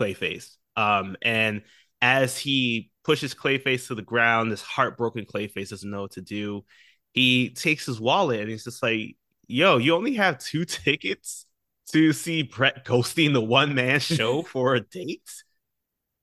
Clayface. 0.00 0.56
Um, 0.76 1.16
and 1.22 1.62
as 2.02 2.36
he 2.36 2.90
pushes 3.04 3.34
Clayface 3.34 3.88
to 3.88 3.94
the 3.94 4.02
ground, 4.02 4.50
this 4.50 4.62
heartbroken 4.62 5.24
Clayface 5.24 5.70
doesn't 5.70 5.90
know 5.90 6.02
what 6.02 6.12
to 6.12 6.22
do. 6.22 6.64
He 7.12 7.50
takes 7.50 7.86
his 7.86 8.00
wallet 8.00 8.40
and 8.40 8.50
he's 8.50 8.64
just 8.64 8.82
like, 8.82 9.16
"Yo, 9.54 9.76
you 9.76 9.94
only 9.94 10.14
have 10.14 10.36
two 10.40 10.64
tickets 10.64 11.46
to 11.92 12.12
see 12.12 12.42
Brett 12.42 12.84
ghosting 12.84 13.32
the 13.32 13.40
one 13.40 13.72
man 13.72 14.00
show 14.18 14.42
for 14.42 14.74
a 14.74 14.80
date. 14.80 15.30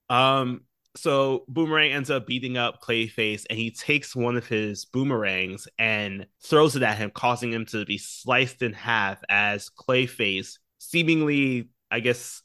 Um, 0.10 0.65
so 0.98 1.46
Boomerang 1.48 1.94
ends 1.94 2.10
up 2.10 2.28
beating 2.28 2.58
up 2.58 2.82
Clayface 2.82 3.46
and 3.50 3.58
he 3.58 3.72
takes 3.72 4.13
one 4.13 4.36
of 4.36 4.48
his 4.48 4.84
boomerangs 4.84 5.65
and 5.80 6.28
throws 6.44 6.76
it 6.76 6.84
at 6.84 6.98
him, 6.98 7.10
causing 7.10 7.54
him 7.54 7.65
to 7.67 7.86
be 7.86 7.98
sliced 7.98 8.62
in 8.62 8.74
half 8.74 9.22
as 9.30 9.70
Clayface 9.70 10.58
seemingly, 10.80 11.70
I 11.89 12.02
guess, 12.02 12.41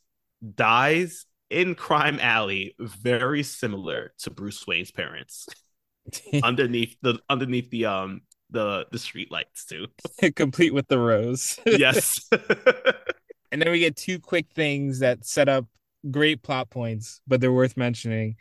dies 0.55 1.27
in 1.51 1.75
Crime 1.75 2.21
Alley, 2.21 2.77
very 2.79 3.43
similar 3.43 4.13
to 4.19 4.31
Bruce 4.31 4.65
Wayne's 4.69 4.93
parents. 4.93 5.49
underneath 6.45 6.97
the 7.03 7.19
underneath 7.29 7.69
the 7.71 7.87
um 7.87 8.21
the 8.51 8.87
the 8.91 8.99
street 8.99 9.31
lights 9.31 9.65
too. 9.65 9.87
Complete 10.37 10.75
with 10.75 10.89
the 10.89 10.99
rose. 10.99 11.59
yes. 11.67 12.29
and 13.53 13.61
then 13.61 13.71
we 13.71 13.81
get 13.81 13.97
two 13.97 14.19
quick 14.19 14.47
things 14.55 15.01
that 15.01 15.27
set 15.27 15.49
up 15.49 15.67
great 16.11 16.43
plot 16.43 16.71
points, 16.71 17.21
but 17.27 17.41
they're 17.41 17.53
worth 17.53 17.77
mentioning. 17.77 18.37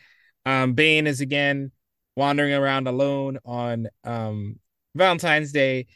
Um, 0.45 0.73
Bane 0.73 1.07
is 1.07 1.21
again 1.21 1.71
wandering 2.15 2.53
around 2.53 2.87
alone 2.87 3.39
on 3.45 3.87
um, 4.03 4.59
Valentine's 4.93 5.51
Day, 5.51 5.87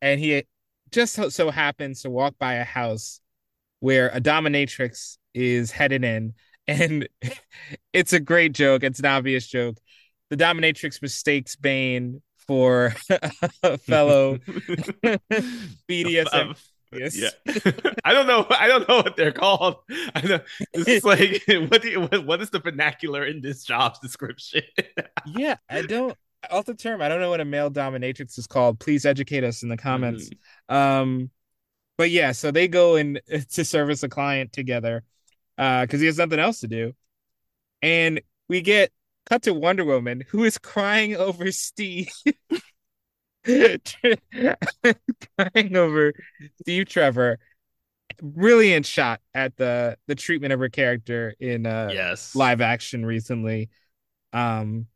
and 0.00 0.18
he 0.18 0.44
just 0.90 1.14
so, 1.14 1.28
so 1.28 1.50
happens 1.50 2.02
to 2.02 2.10
walk 2.10 2.34
by 2.38 2.54
a 2.54 2.64
house 2.64 3.20
where 3.80 4.08
a 4.08 4.20
dominatrix 4.20 5.18
is 5.34 5.70
headed 5.70 6.04
in, 6.04 6.34
and 6.66 7.08
it's 7.92 8.12
a 8.14 8.20
great 8.20 8.52
joke. 8.52 8.82
It's 8.82 8.98
an 8.98 9.06
obvious 9.06 9.46
joke. 9.46 9.76
The 10.30 10.36
dominatrix 10.36 11.00
mistakes 11.00 11.56
Bane 11.56 12.22
for 12.48 12.94
a 13.62 13.78
fellow 13.78 14.38
BDSM 15.88 16.56
Yes. 16.92 17.16
Yeah. 17.16 17.30
I 18.04 18.14
don't 18.14 18.26
know. 18.26 18.46
I 18.50 18.66
don't 18.66 18.88
know 18.88 18.96
what 18.96 19.16
they're 19.16 19.32
called. 19.32 19.76
I 20.14 20.26
know. 20.26 20.40
It's 20.72 21.04
like 21.04 21.42
what 21.70 21.82
do 21.82 21.90
you, 21.90 22.00
what, 22.00 22.24
what 22.24 22.40
is 22.40 22.50
the 22.50 22.60
vernacular 22.60 23.26
in 23.26 23.40
this 23.40 23.64
job's 23.64 23.98
description? 23.98 24.62
yeah, 25.26 25.56
I 25.68 25.82
don't 25.82 26.16
off 26.50 26.64
the 26.64 26.74
term. 26.74 27.02
I 27.02 27.08
don't 27.08 27.20
know 27.20 27.30
what 27.30 27.40
a 27.40 27.44
male 27.44 27.70
dominatrix 27.70 28.38
is 28.38 28.46
called. 28.46 28.80
Please 28.80 29.04
educate 29.04 29.44
us 29.44 29.62
in 29.62 29.68
the 29.68 29.76
comments. 29.76 30.30
Mm. 30.70 30.74
Um, 30.74 31.30
but 31.96 32.10
yeah, 32.10 32.32
so 32.32 32.50
they 32.50 32.68
go 32.68 32.96
in 32.96 33.20
to 33.52 33.64
service 33.64 34.02
a 34.02 34.08
client 34.08 34.52
together, 34.52 35.02
uh, 35.58 35.82
because 35.82 36.00
he 36.00 36.06
has 36.06 36.16
nothing 36.16 36.38
else 36.38 36.60
to 36.60 36.68
do, 36.68 36.94
and 37.82 38.20
we 38.48 38.60
get 38.60 38.92
cut 39.28 39.42
to 39.42 39.52
Wonder 39.52 39.84
Woman 39.84 40.24
who 40.28 40.44
is 40.44 40.58
crying 40.58 41.16
over 41.16 41.50
Steve. 41.52 42.08
crying 43.44 44.16
over 45.76 46.12
Steve 46.60 46.86
Trevor. 46.86 47.38
Brilliant 48.20 48.86
shot 48.86 49.20
at 49.34 49.56
the 49.56 49.96
the 50.06 50.14
treatment 50.14 50.52
of 50.52 50.60
her 50.60 50.68
character 50.68 51.34
in 51.38 51.66
uh 51.66 51.90
yes 51.92 52.34
live 52.34 52.60
action 52.60 53.06
recently. 53.06 53.68
Um 54.32 54.86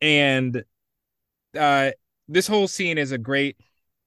and 0.00 0.64
uh 1.58 1.90
this 2.28 2.46
whole 2.46 2.68
scene 2.68 2.98
is 2.98 3.12
a 3.12 3.18
great 3.18 3.56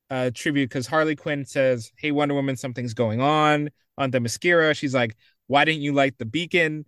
uh 0.09 0.31
tribute 0.33 0.69
because 0.69 0.87
Harley 0.87 1.15
Quinn 1.15 1.45
says, 1.45 1.91
Hey 1.97 2.11
Wonder 2.11 2.35
Woman, 2.35 2.55
something's 2.55 2.93
going 2.93 3.19
on 3.19 3.69
on 3.97 4.11
Themyscira. 4.11 4.75
She's 4.75 4.93
like, 4.93 5.15
Why 5.47 5.65
didn't 5.65 5.81
you 5.81 5.93
light 5.93 6.17
the 6.17 6.25
beacon? 6.25 6.85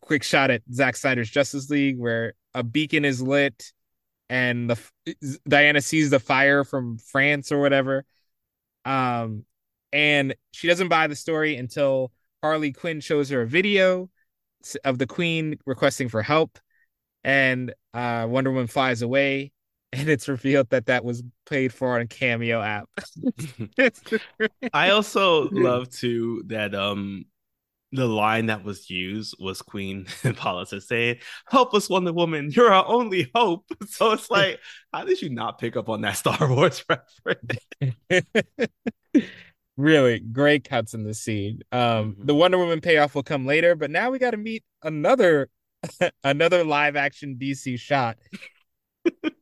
Quick 0.00 0.22
shot 0.22 0.50
at 0.50 0.62
Zack 0.72 0.96
Snyder's 0.96 1.30
Justice 1.30 1.70
League 1.70 1.98
where 1.98 2.34
a 2.54 2.62
beacon 2.62 3.04
is 3.04 3.20
lit 3.20 3.72
and 4.28 4.70
the 4.70 4.78
Diana 5.48 5.80
sees 5.80 6.10
the 6.10 6.18
fire 6.18 6.64
from 6.64 6.98
France 6.98 7.52
or 7.52 7.60
whatever. 7.60 8.04
Um, 8.84 9.44
and 9.92 10.34
she 10.52 10.68
doesn't 10.68 10.88
buy 10.88 11.06
the 11.06 11.16
story 11.16 11.56
until 11.56 12.12
Harley 12.42 12.72
Quinn 12.72 13.00
shows 13.00 13.30
her 13.30 13.42
a 13.42 13.46
video 13.46 14.10
of 14.84 14.98
the 14.98 15.06
Queen 15.06 15.58
requesting 15.64 16.08
for 16.08 16.22
help, 16.22 16.58
and 17.24 17.72
uh, 17.94 18.26
Wonder 18.28 18.50
Woman 18.50 18.66
flies 18.66 19.02
away, 19.02 19.52
and 19.92 20.08
it's 20.08 20.28
revealed 20.28 20.70
that 20.70 20.86
that 20.86 21.04
was 21.04 21.22
paid 21.48 21.72
for 21.72 21.94
on 21.94 22.02
a 22.02 22.06
Cameo 22.06 22.60
app. 22.60 22.88
I 24.72 24.90
also 24.90 25.48
love 25.50 25.88
too 25.88 26.42
that 26.46 26.74
um 26.74 27.24
the 27.92 28.06
line 28.06 28.46
that 28.46 28.64
was 28.64 28.90
used 28.90 29.36
was 29.38 29.62
Queen 29.62 30.06
Hippolyta 30.22 30.80
saying, 30.80 31.18
Help 31.48 31.74
us, 31.74 31.88
Wonder 31.88 32.12
Woman, 32.12 32.50
you're 32.50 32.72
our 32.72 32.86
only 32.86 33.30
hope. 33.34 33.64
So 33.88 34.12
it's 34.12 34.30
like, 34.30 34.60
how 34.92 35.04
did 35.04 35.22
you 35.22 35.30
not 35.30 35.58
pick 35.58 35.76
up 35.76 35.88
on 35.88 36.00
that 36.02 36.16
Star 36.16 36.48
Wars 36.48 36.84
reference? 36.88 38.26
really 39.76 40.18
great 40.18 40.68
cuts 40.68 40.94
in 40.94 41.04
the 41.04 41.14
scene. 41.14 41.60
Um, 41.72 42.12
mm-hmm. 42.12 42.26
the 42.26 42.34
Wonder 42.34 42.58
Woman 42.58 42.80
payoff 42.80 43.14
will 43.14 43.22
come 43.22 43.46
later, 43.46 43.74
but 43.74 43.90
now 43.90 44.10
we 44.10 44.18
got 44.18 44.32
to 44.32 44.36
meet 44.36 44.64
another 44.82 45.48
another 46.24 46.64
live 46.64 46.96
action 46.96 47.36
DC 47.40 47.78
shot 47.78 48.16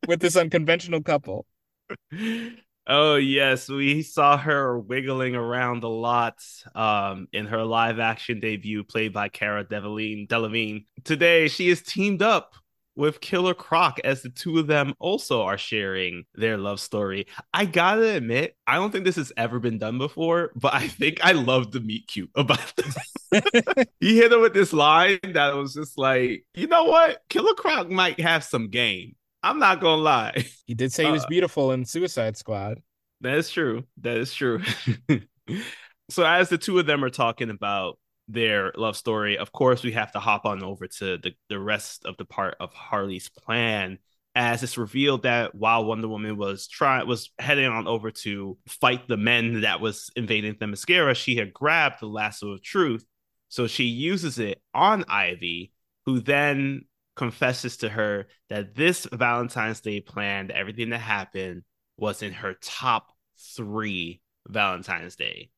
with 0.06 0.20
this 0.20 0.36
unconventional 0.36 1.02
couple. 1.02 1.46
Oh 2.86 3.16
yes, 3.16 3.68
we 3.68 4.02
saw 4.02 4.36
her 4.36 4.78
wiggling 4.78 5.34
around 5.34 5.84
a 5.84 5.88
lot 5.88 6.44
um, 6.74 7.28
in 7.32 7.46
her 7.46 7.64
live 7.64 7.98
action 7.98 8.40
debut, 8.40 8.84
played 8.84 9.12
by 9.12 9.28
Cara 9.30 9.64
Delevingne. 9.64 10.84
Today, 11.02 11.48
she 11.48 11.70
is 11.70 11.82
teamed 11.82 12.20
up 12.20 12.54
with 12.96 13.20
Killer 13.20 13.54
Croc 13.54 14.00
as 14.04 14.22
the 14.22 14.28
two 14.28 14.58
of 14.58 14.66
them 14.66 14.94
also 14.98 15.42
are 15.42 15.58
sharing 15.58 16.24
their 16.34 16.58
love 16.58 16.78
story. 16.78 17.26
I 17.52 17.64
gotta 17.64 18.16
admit, 18.16 18.54
I 18.66 18.76
don't 18.76 18.90
think 18.92 19.04
this 19.04 19.16
has 19.16 19.32
ever 19.36 19.58
been 19.58 19.78
done 19.78 19.98
before, 19.98 20.52
but 20.54 20.74
I 20.74 20.86
think 20.86 21.18
I 21.24 21.32
love 21.32 21.72
the 21.72 21.80
meet 21.80 22.06
cute 22.06 22.30
about 22.34 22.74
this. 22.76 22.96
he 23.98 24.16
hit 24.18 24.30
her 24.30 24.38
with 24.38 24.54
this 24.54 24.72
line 24.72 25.18
that 25.32 25.54
was 25.54 25.74
just 25.74 25.98
like, 25.98 26.44
you 26.54 26.66
know 26.66 26.84
what? 26.84 27.22
Killer 27.28 27.54
Croc 27.54 27.90
might 27.90 28.20
have 28.20 28.44
some 28.44 28.68
game. 28.68 29.16
I'm 29.44 29.58
not 29.58 29.80
gonna 29.80 30.02
lie. 30.02 30.44
He 30.66 30.72
did 30.72 30.92
say 30.92 31.04
he 31.04 31.12
was 31.12 31.24
uh, 31.24 31.28
beautiful 31.28 31.72
in 31.72 31.84
Suicide 31.84 32.38
Squad. 32.38 32.80
That 33.20 33.36
is 33.36 33.50
true. 33.50 33.84
That 34.00 34.16
is 34.16 34.32
true. 34.32 34.62
so 36.08 36.24
as 36.24 36.48
the 36.48 36.56
two 36.56 36.78
of 36.78 36.86
them 36.86 37.04
are 37.04 37.10
talking 37.10 37.50
about 37.50 37.98
their 38.26 38.72
love 38.76 38.96
story, 38.96 39.36
of 39.36 39.52
course 39.52 39.82
we 39.82 39.92
have 39.92 40.12
to 40.12 40.20
hop 40.20 40.46
on 40.46 40.62
over 40.62 40.86
to 40.86 41.18
the, 41.18 41.32
the 41.50 41.60
rest 41.60 42.06
of 42.06 42.16
the 42.16 42.24
part 42.24 42.56
of 42.58 42.72
Harley's 42.72 43.28
plan 43.28 43.98
as 44.34 44.62
it's 44.62 44.78
revealed 44.78 45.24
that 45.24 45.54
while 45.54 45.84
Wonder 45.84 46.08
Woman 46.08 46.38
was 46.38 46.66
trying 46.66 47.06
was 47.06 47.30
heading 47.38 47.66
on 47.66 47.86
over 47.86 48.10
to 48.10 48.56
fight 48.66 49.06
the 49.06 49.18
men 49.18 49.60
that 49.60 49.80
was 49.80 50.10
invading 50.16 50.54
Themyscira, 50.54 51.14
she 51.14 51.36
had 51.36 51.52
grabbed 51.52 52.00
the 52.00 52.06
lasso 52.06 52.52
of 52.52 52.62
truth. 52.62 53.04
So 53.48 53.66
she 53.66 53.84
uses 53.84 54.38
it 54.38 54.60
on 54.72 55.04
Ivy, 55.06 55.72
who 56.06 56.20
then 56.20 56.86
confesses 57.16 57.78
to 57.78 57.88
her 57.88 58.26
that 58.50 58.74
this 58.74 59.06
Valentine's 59.12 59.80
Day 59.80 60.00
plan, 60.00 60.50
everything 60.52 60.90
that 60.90 60.98
happened, 60.98 61.62
was 61.96 62.22
in 62.22 62.32
her 62.32 62.54
top 62.60 63.08
three 63.56 64.20
Valentine's 64.48 65.16
Day, 65.16 65.50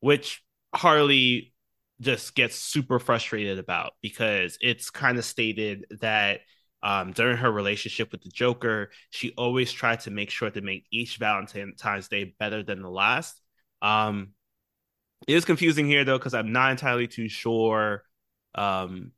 which 0.00 0.42
Harley 0.74 1.52
just 2.00 2.34
gets 2.34 2.56
super 2.56 2.98
frustrated 2.98 3.58
about 3.58 3.92
because 4.02 4.58
it's 4.60 4.90
kind 4.90 5.18
of 5.18 5.24
stated 5.24 5.86
that 6.00 6.40
um, 6.82 7.12
during 7.12 7.36
her 7.38 7.50
relationship 7.50 8.12
with 8.12 8.22
the 8.22 8.28
Joker, 8.30 8.90
she 9.10 9.32
always 9.38 9.72
tried 9.72 10.00
to 10.00 10.10
make 10.10 10.30
sure 10.30 10.50
to 10.50 10.60
make 10.60 10.86
each 10.90 11.16
Valentine's 11.16 12.08
Day 12.08 12.34
better 12.38 12.62
than 12.62 12.82
the 12.82 12.90
last. 12.90 13.40
Um, 13.80 14.30
it 15.26 15.34
is 15.34 15.44
confusing 15.44 15.86
here 15.86 16.04
though 16.04 16.18
because 16.18 16.34
I'm 16.34 16.52
not 16.52 16.72
entirely 16.72 17.08
too 17.08 17.28
sure 17.28 18.02
um, 18.54 19.12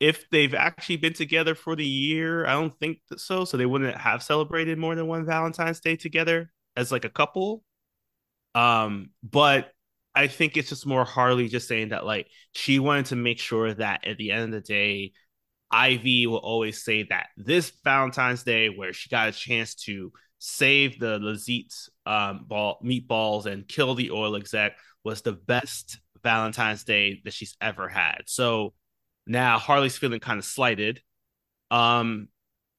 if 0.00 0.28
they've 0.30 0.54
actually 0.54 0.98
been 0.98 1.12
together 1.12 1.54
for 1.54 1.74
the 1.74 1.86
year, 1.86 2.46
I 2.46 2.52
don't 2.52 2.78
think 2.78 2.98
so. 3.16 3.44
So 3.44 3.56
they 3.56 3.66
wouldn't 3.66 3.96
have 3.96 4.22
celebrated 4.22 4.78
more 4.78 4.94
than 4.94 5.06
one 5.06 5.26
Valentine's 5.26 5.80
Day 5.80 5.96
together 5.96 6.50
as 6.76 6.92
like 6.92 7.04
a 7.04 7.10
couple. 7.10 7.64
Um, 8.54 9.10
but 9.22 9.72
I 10.14 10.28
think 10.28 10.56
it's 10.56 10.68
just 10.68 10.86
more 10.86 11.04
Harley 11.04 11.48
just 11.48 11.68
saying 11.68 11.90
that 11.90 12.06
like 12.06 12.28
she 12.52 12.78
wanted 12.78 13.06
to 13.06 13.16
make 13.16 13.38
sure 13.38 13.74
that 13.74 14.06
at 14.06 14.18
the 14.18 14.32
end 14.32 14.44
of 14.44 14.50
the 14.52 14.60
day, 14.60 15.12
Ivy 15.70 16.26
will 16.26 16.38
always 16.38 16.82
say 16.82 17.04
that 17.04 17.28
this 17.36 17.72
Valentine's 17.84 18.42
Day 18.42 18.68
where 18.68 18.92
she 18.92 19.10
got 19.10 19.28
a 19.28 19.32
chance 19.32 19.74
to 19.74 20.12
save 20.38 20.98
the 20.98 21.18
Lazit 21.18 21.74
um, 22.06 22.44
ball 22.46 22.78
meatballs 22.84 23.46
and 23.46 23.68
kill 23.68 23.94
the 23.94 24.12
oil 24.12 24.36
exec 24.36 24.76
was 25.04 25.22
the 25.22 25.32
best 25.32 25.98
Valentine's 26.22 26.84
Day 26.84 27.20
that 27.24 27.34
she's 27.34 27.56
ever 27.60 27.88
had. 27.88 28.22
So 28.26 28.72
now 29.28 29.58
Harley's 29.58 29.96
feeling 29.96 30.20
kind 30.20 30.38
of 30.38 30.44
slighted. 30.44 31.02
Um, 31.70 32.28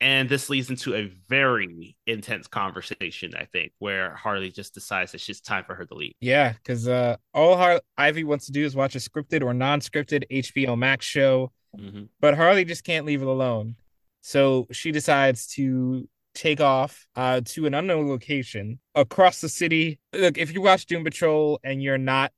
and 0.02 0.30
this 0.30 0.50
leads 0.50 0.70
into 0.70 0.96
a 0.96 1.12
very 1.28 1.98
intense 2.08 2.48
conversation, 2.48 3.34
I 3.38 3.46
think, 3.46 3.74
where 3.80 4.16
Harley 4.16 4.50
just 4.50 4.74
decides 4.74 5.14
it's 5.14 5.26
just 5.26 5.46
time 5.46 5.66
for 5.66 5.76
her 5.76 5.86
to 5.86 5.94
leave. 5.94 6.14
Yeah, 6.22 6.54
because 6.54 6.88
uh, 6.88 7.18
all 7.34 7.58
Har- 7.58 7.82
Ivy 7.98 8.24
wants 8.24 8.46
to 8.46 8.54
do 8.54 8.66
is 8.66 8.76
watch 8.76 8.96
a 8.96 9.00
scripted 9.00 9.44
or 9.44 9.54
non-scripted 9.54 10.24
HBO 10.32 10.78
Max 10.78 11.06
show, 11.06 11.52
mm-hmm. 11.78 12.04
but 12.22 12.36
Harley 12.36 12.64
just 12.64 12.86
can't 12.86 13.06
leave 13.06 13.22
it 13.22 13.28
alone. 13.28 13.76
So 14.22 14.68
she 14.72 14.92
decides 14.92 15.48
to 15.56 16.08
take 16.34 16.62
off 16.62 17.06
uh, 17.16 17.42
to 17.44 17.66
an 17.66 17.74
unknown 17.74 18.08
location 18.08 18.80
across 18.96 19.42
the 19.42 19.50
city. 19.50 20.00
Look, 20.14 20.38
if 20.38 20.54
you 20.54 20.62
watch 20.62 20.86
Doom 20.86 21.04
Patrol 21.04 21.60
and 21.64 21.84
you're 21.84 21.98
not 21.98 22.32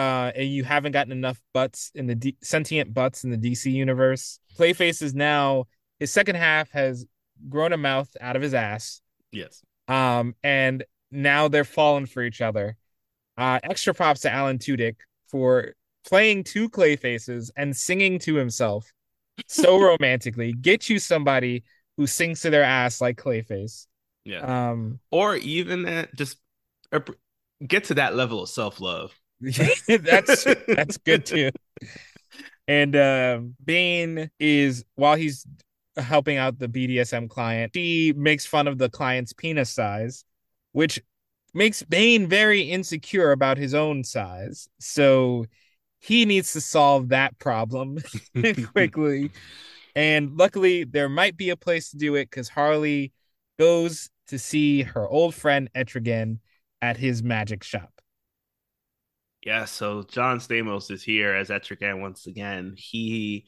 uh, 0.00 0.32
and 0.34 0.48
you 0.48 0.64
haven't 0.64 0.92
gotten 0.92 1.12
enough 1.12 1.38
butts 1.52 1.92
in 1.94 2.06
the 2.06 2.14
D- 2.14 2.38
sentient 2.42 2.94
butts 2.94 3.22
in 3.22 3.30
the 3.30 3.36
DC 3.36 3.70
universe, 3.70 4.40
Clayface 4.58 5.02
is 5.02 5.14
now 5.14 5.66
his 5.98 6.10
second 6.10 6.36
half 6.36 6.70
has 6.70 7.04
grown 7.50 7.74
a 7.74 7.76
mouth 7.76 8.08
out 8.18 8.34
of 8.34 8.40
his 8.40 8.54
ass. 8.54 9.02
Yes. 9.30 9.62
Um, 9.88 10.34
and 10.42 10.84
now 11.10 11.48
they're 11.48 11.64
falling 11.64 12.06
for 12.06 12.22
each 12.22 12.40
other. 12.40 12.78
Uh, 13.36 13.60
extra 13.62 13.92
props 13.92 14.22
to 14.22 14.32
Alan 14.32 14.56
Tudyk 14.56 14.96
for 15.28 15.74
playing 16.08 16.44
two 16.44 16.70
clay 16.70 16.96
faces 16.96 17.50
and 17.54 17.76
singing 17.76 18.18
to 18.20 18.36
himself 18.36 18.90
so 19.48 19.78
romantically. 19.82 20.54
Get 20.54 20.88
you 20.88 20.98
somebody 20.98 21.62
who 21.98 22.06
sings 22.06 22.40
to 22.40 22.48
their 22.48 22.64
ass 22.64 23.02
like 23.02 23.18
Clayface. 23.18 23.86
Yeah. 24.24 24.70
Um, 24.70 24.98
or 25.10 25.36
even 25.36 25.82
that 25.82 26.14
just 26.14 26.38
get 27.66 27.84
to 27.84 27.94
that 27.94 28.16
level 28.16 28.42
of 28.42 28.48
self 28.48 28.80
love. 28.80 29.14
that's 29.88 30.44
that's 30.66 30.98
good 30.98 31.24
too. 31.26 31.50
And 32.68 32.94
uh, 32.94 33.40
Bane 33.64 34.30
is 34.38 34.84
while 34.94 35.16
he's 35.16 35.46
helping 35.96 36.36
out 36.36 36.58
the 36.58 36.68
BDSM 36.68 37.28
client, 37.28 37.72
he 37.74 38.12
makes 38.16 38.46
fun 38.46 38.68
of 38.68 38.78
the 38.78 38.88
client's 38.88 39.32
penis 39.32 39.70
size, 39.70 40.24
which 40.72 41.00
makes 41.54 41.82
Bane 41.82 42.28
very 42.28 42.62
insecure 42.62 43.32
about 43.32 43.58
his 43.58 43.74
own 43.74 44.04
size. 44.04 44.68
So 44.78 45.46
he 45.98 46.24
needs 46.24 46.52
to 46.52 46.60
solve 46.60 47.08
that 47.08 47.38
problem 47.38 47.98
quickly. 48.72 49.30
And 49.94 50.36
luckily, 50.36 50.84
there 50.84 51.08
might 51.08 51.36
be 51.36 51.50
a 51.50 51.56
place 51.56 51.90
to 51.90 51.96
do 51.96 52.14
it 52.14 52.30
because 52.30 52.48
Harley 52.48 53.12
goes 53.58 54.10
to 54.28 54.38
see 54.38 54.82
her 54.82 55.08
old 55.08 55.34
friend 55.34 55.68
Etrigan 55.74 56.38
at 56.80 56.96
his 56.96 57.22
magic 57.22 57.62
shop. 57.64 57.99
Yeah, 59.44 59.64
so 59.64 60.02
John 60.02 60.38
Stamos 60.38 60.90
is 60.90 61.02
here 61.02 61.34
as 61.34 61.48
Etrigan 61.48 62.00
once 62.00 62.26
again. 62.26 62.74
He 62.76 63.46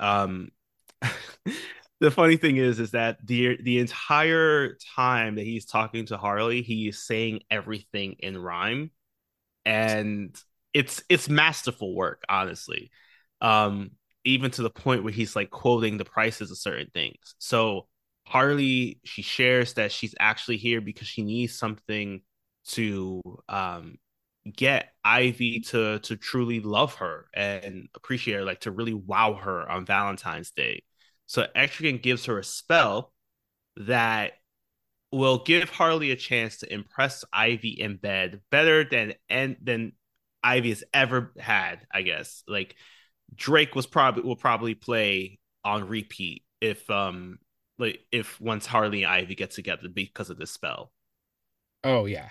um 0.00 0.50
the 2.00 2.10
funny 2.10 2.36
thing 2.36 2.56
is 2.56 2.80
is 2.80 2.92
that 2.92 3.18
the 3.26 3.58
the 3.62 3.78
entire 3.78 4.76
time 4.96 5.36
that 5.36 5.44
he's 5.44 5.66
talking 5.66 6.06
to 6.06 6.16
Harley, 6.16 6.62
he 6.62 6.88
is 6.88 7.06
saying 7.06 7.40
everything 7.50 8.16
in 8.20 8.38
rhyme. 8.38 8.90
And 9.66 10.36
it's 10.74 11.02
it's 11.08 11.28
masterful 11.28 11.94
work, 11.94 12.24
honestly. 12.28 12.90
Um, 13.40 13.92
even 14.24 14.50
to 14.52 14.62
the 14.62 14.70
point 14.70 15.04
where 15.04 15.12
he's 15.12 15.36
like 15.36 15.50
quoting 15.50 15.98
the 15.98 16.04
prices 16.04 16.50
of 16.50 16.58
certain 16.58 16.90
things. 16.94 17.36
So 17.38 17.88
Harley, 18.26 19.00
she 19.04 19.22
shares 19.22 19.74
that 19.74 19.92
she's 19.92 20.14
actually 20.20 20.56
here 20.58 20.80
because 20.80 21.08
she 21.08 21.22
needs 21.22 21.54
something 21.54 22.22
to 22.68 23.22
um 23.48 23.98
get 24.54 24.92
Ivy 25.04 25.60
to 25.60 25.98
to 26.00 26.16
truly 26.16 26.60
love 26.60 26.94
her 26.96 27.26
and 27.34 27.88
appreciate 27.94 28.34
her, 28.34 28.44
like 28.44 28.60
to 28.60 28.70
really 28.70 28.94
wow 28.94 29.34
her 29.34 29.68
on 29.68 29.86
Valentine's 29.86 30.50
Day. 30.50 30.82
So 31.26 31.46
Etrigan 31.56 32.02
gives 32.02 32.26
her 32.26 32.38
a 32.38 32.44
spell 32.44 33.12
that 33.76 34.34
will 35.12 35.42
give 35.44 35.70
Harley 35.70 36.10
a 36.10 36.16
chance 36.16 36.58
to 36.58 36.72
impress 36.72 37.24
Ivy 37.32 37.70
in 37.70 37.96
bed 37.96 38.40
better 38.50 38.84
than 38.84 39.14
and 39.28 39.56
than 39.62 39.92
Ivy 40.42 40.70
has 40.70 40.84
ever 40.94 41.32
had, 41.38 41.86
I 41.92 42.02
guess. 42.02 42.42
Like 42.46 42.76
Drake 43.34 43.74
was 43.74 43.86
probably 43.86 44.22
will 44.22 44.36
probably 44.36 44.74
play 44.74 45.38
on 45.64 45.88
repeat 45.88 46.44
if 46.60 46.88
um 46.90 47.38
like 47.78 48.00
if 48.12 48.40
once 48.40 48.66
Harley 48.66 49.02
and 49.02 49.12
Ivy 49.12 49.34
get 49.34 49.50
together 49.50 49.88
because 49.88 50.30
of 50.30 50.38
this 50.38 50.50
spell. 50.50 50.92
Oh 51.84 52.06
yeah. 52.06 52.30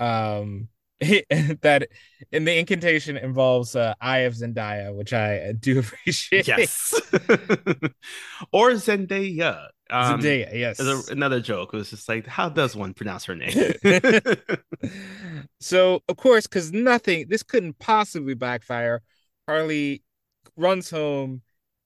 Um 0.00 0.68
that 1.60 1.88
in 2.32 2.44
the 2.44 2.58
incantation 2.58 3.16
involves 3.16 3.76
uh, 3.76 3.94
Eye 4.00 4.18
of 4.18 4.34
Zendaya, 4.34 4.94
which 4.94 5.12
I 5.12 5.52
do 5.52 5.78
appreciate. 5.80 6.48
Yes. 6.48 6.94
or 8.52 8.72
Zendaya. 8.72 9.68
Um, 9.90 10.20
Zendaya, 10.20 10.52
yes. 10.52 10.80
A, 10.80 11.02
another 11.10 11.40
joke. 11.40 11.72
It 11.72 11.76
was 11.76 11.90
just 11.90 12.08
like, 12.08 12.26
how 12.26 12.48
does 12.48 12.74
one 12.74 12.94
pronounce 12.94 13.24
her 13.26 13.36
name? 13.36 13.54
so, 15.60 16.02
of 16.08 16.16
course, 16.16 16.46
because 16.48 16.72
nothing, 16.72 17.26
this 17.28 17.44
couldn't 17.44 17.78
possibly 17.78 18.34
backfire. 18.34 19.02
Harley 19.46 20.02
runs 20.56 20.90
home, 20.90 21.42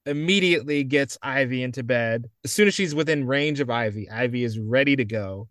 immediately 0.07 0.83
gets 0.83 1.19
Ivy 1.21 1.61
into 1.61 1.83
bed. 1.83 2.29
As 2.43 2.51
soon 2.51 2.67
as 2.67 2.73
she's 2.73 2.95
within 2.95 3.27
range 3.27 3.59
of 3.59 3.69
Ivy, 3.69 4.09
Ivy 4.09 4.43
is 4.43 4.57
ready 4.57 4.95
to 4.95 5.05
go. 5.05 5.49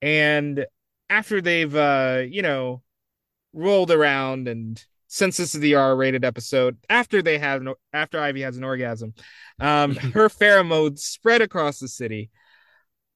And 0.00 0.64
after 1.08 1.40
they've 1.40 1.74
uh 1.74 2.22
you 2.28 2.42
know 2.42 2.82
rolled 3.52 3.90
around 3.90 4.48
and 4.48 4.84
since 5.08 5.36
this 5.36 5.54
is 5.54 5.60
the 5.60 5.76
R-rated 5.76 6.24
episode, 6.24 6.76
after 6.90 7.22
they 7.22 7.38
have 7.38 7.62
no, 7.62 7.76
after 7.92 8.20
Ivy 8.20 8.42
has 8.42 8.56
an 8.56 8.64
orgasm, 8.64 9.14
um, 9.60 9.94
her 9.94 10.28
pheromones 10.28 10.98
spread 10.98 11.42
across 11.42 11.78
the 11.78 11.88
city, 11.88 12.30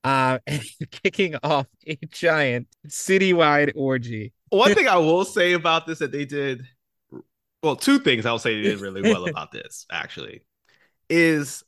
uh, 0.05 0.39
and 0.47 0.63
kicking 0.91 1.37
off 1.43 1.67
a 1.87 1.99
giant 2.11 2.69
citywide 2.89 3.73
orgy. 3.75 4.33
One 4.51 4.75
thing 4.75 4.89
I 4.89 4.97
will 4.97 5.25
say 5.25 5.53
about 5.53 5.87
this 5.87 6.01
that 6.01 6.13
they 6.13 6.25
did, 6.25 6.65
well, 7.63 7.77
two 7.77 7.99
things 7.99 8.27
I'll 8.27 8.39
say 8.39 8.57
they 8.57 8.69
did 8.71 8.81
really 8.81 9.03
well 9.03 9.27
about 9.29 9.53
this 9.53 9.87
actually, 9.91 10.43
is 11.09 11.63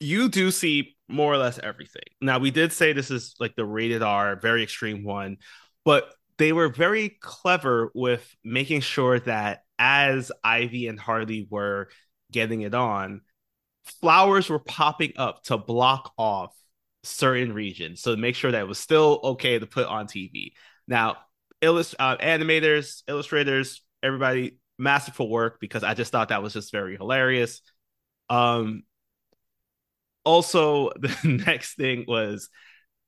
you 0.00 0.28
do 0.28 0.50
see 0.50 0.93
more 1.08 1.32
or 1.32 1.36
less 1.36 1.58
everything. 1.58 2.02
Now, 2.20 2.38
we 2.38 2.50
did 2.50 2.72
say 2.72 2.92
this 2.92 3.10
is 3.10 3.34
like 3.38 3.54
the 3.56 3.64
rated 3.64 4.02
R, 4.02 4.36
very 4.36 4.62
extreme 4.62 5.04
one, 5.04 5.38
but 5.84 6.12
they 6.38 6.52
were 6.52 6.68
very 6.68 7.10
clever 7.20 7.90
with 7.94 8.34
making 8.42 8.80
sure 8.80 9.20
that 9.20 9.62
as 9.78 10.32
Ivy 10.42 10.88
and 10.88 10.98
Harley 10.98 11.46
were 11.50 11.88
getting 12.32 12.62
it 12.62 12.74
on, 12.74 13.20
flowers 14.00 14.48
were 14.48 14.58
popping 14.58 15.12
up 15.16 15.44
to 15.44 15.58
block 15.58 16.12
off 16.16 16.54
certain 17.02 17.52
regions. 17.52 18.00
So 18.00 18.16
make 18.16 18.34
sure 18.34 18.50
that 18.50 18.60
it 18.60 18.68
was 18.68 18.78
still 18.78 19.20
okay 19.24 19.58
to 19.58 19.66
put 19.66 19.86
on 19.86 20.06
TV. 20.06 20.52
Now, 20.88 21.18
illust- 21.62 21.94
uh, 21.98 22.16
animators, 22.16 23.02
illustrators, 23.06 23.82
everybody, 24.02 24.58
masterful 24.78 25.28
work 25.28 25.58
because 25.60 25.84
I 25.84 25.94
just 25.94 26.10
thought 26.10 26.30
that 26.30 26.42
was 26.42 26.54
just 26.54 26.72
very 26.72 26.96
hilarious. 26.96 27.60
Um, 28.28 28.82
also 30.24 30.90
the 30.96 31.42
next 31.46 31.76
thing 31.76 32.04
was 32.06 32.48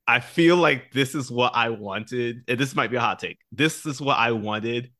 I 0.06 0.20
feel 0.20 0.56
like 0.56 0.92
this 0.92 1.14
is 1.14 1.30
what 1.30 1.52
I 1.54 1.70
wanted, 1.70 2.44
and 2.46 2.58
this 2.58 2.76
might 2.76 2.90
be 2.90 2.96
a 2.96 3.00
hot 3.00 3.18
take. 3.18 3.38
This 3.50 3.86
is 3.86 4.00
what 4.00 4.16
I 4.18 4.32
wanted 4.32 4.92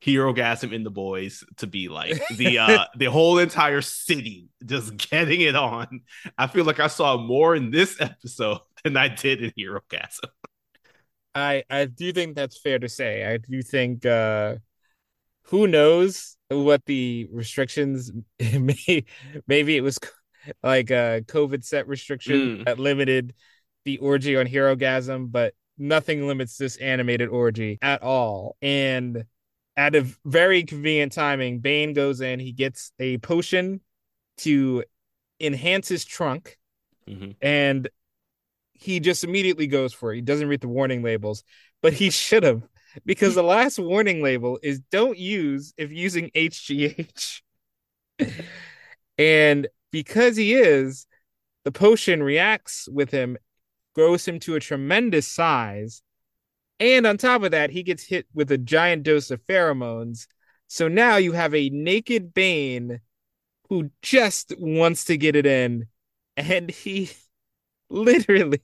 Hero 0.00 0.32
Herogasm 0.32 0.72
in 0.72 0.84
the 0.84 0.90
boys 0.90 1.44
to 1.58 1.66
be 1.66 1.88
like. 1.88 2.22
The 2.36 2.58
uh 2.58 2.84
the 2.96 3.06
whole 3.06 3.38
entire 3.38 3.80
city 3.80 4.48
just 4.64 4.96
getting 5.10 5.40
it 5.40 5.56
on. 5.56 6.02
I 6.36 6.46
feel 6.46 6.64
like 6.64 6.80
I 6.80 6.88
saw 6.88 7.16
more 7.16 7.54
in 7.54 7.70
this 7.70 8.00
episode 8.00 8.58
than 8.82 8.96
I 8.96 9.08
did 9.08 9.42
in 9.42 9.52
Hero 9.56 9.80
Herogasm. 9.90 10.30
I 11.34 11.64
I 11.70 11.86
do 11.86 12.12
think 12.12 12.36
that's 12.36 12.60
fair 12.60 12.78
to 12.78 12.88
say. 12.88 13.24
I 13.24 13.38
do 13.38 13.62
think 13.62 14.04
uh 14.04 14.56
who 15.44 15.66
knows 15.66 16.36
what 16.48 16.84
the 16.86 17.28
restrictions 17.32 18.12
may 18.38 19.04
maybe 19.46 19.76
it 19.76 19.82
was 19.82 19.98
like 20.62 20.90
a 20.90 21.22
COVID 21.26 21.64
set 21.64 21.88
restriction 21.88 22.58
mm. 22.58 22.64
that 22.64 22.78
limited 22.78 23.34
the 23.84 23.98
orgy 23.98 24.36
on 24.36 24.46
Herogasm, 24.46 25.30
but 25.30 25.54
nothing 25.78 26.26
limits 26.26 26.56
this 26.56 26.76
animated 26.76 27.28
orgy 27.28 27.78
at 27.82 28.02
all. 28.02 28.56
And 28.62 29.24
at 29.76 29.94
a 29.94 30.06
very 30.24 30.62
convenient 30.64 31.12
timing, 31.12 31.60
Bane 31.60 31.92
goes 31.92 32.20
in, 32.20 32.40
he 32.40 32.52
gets 32.52 32.92
a 32.98 33.18
potion 33.18 33.80
to 34.38 34.84
enhance 35.40 35.88
his 35.88 36.04
trunk, 36.04 36.58
mm-hmm. 37.08 37.32
and 37.42 37.88
he 38.72 39.00
just 39.00 39.24
immediately 39.24 39.66
goes 39.66 39.92
for 39.92 40.12
it. 40.12 40.16
He 40.16 40.22
doesn't 40.22 40.48
read 40.48 40.60
the 40.60 40.68
warning 40.68 41.02
labels, 41.02 41.44
but 41.82 41.92
he 41.92 42.10
should 42.10 42.42
have, 42.42 42.62
because 43.04 43.34
the 43.34 43.42
last 43.42 43.78
warning 43.78 44.22
label 44.22 44.58
is 44.62 44.80
don't 44.90 45.18
use 45.18 45.74
if 45.76 45.90
using 45.90 46.30
HGH. 46.34 47.40
and 49.18 49.68
because 49.94 50.36
he 50.36 50.54
is, 50.54 51.06
the 51.62 51.70
potion 51.70 52.20
reacts 52.20 52.88
with 52.90 53.12
him, 53.12 53.38
grows 53.94 54.26
him 54.26 54.40
to 54.40 54.56
a 54.56 54.60
tremendous 54.60 55.24
size. 55.24 56.02
And 56.80 57.06
on 57.06 57.16
top 57.16 57.44
of 57.44 57.52
that, 57.52 57.70
he 57.70 57.84
gets 57.84 58.02
hit 58.02 58.26
with 58.34 58.50
a 58.50 58.58
giant 58.58 59.04
dose 59.04 59.30
of 59.30 59.46
pheromones. 59.46 60.26
So 60.66 60.88
now 60.88 61.18
you 61.18 61.30
have 61.30 61.54
a 61.54 61.70
naked 61.70 62.34
Bane 62.34 63.02
who 63.68 63.92
just 64.02 64.52
wants 64.58 65.04
to 65.04 65.16
get 65.16 65.36
it 65.36 65.46
in. 65.46 65.86
And 66.36 66.72
he 66.72 67.12
literally 67.88 68.62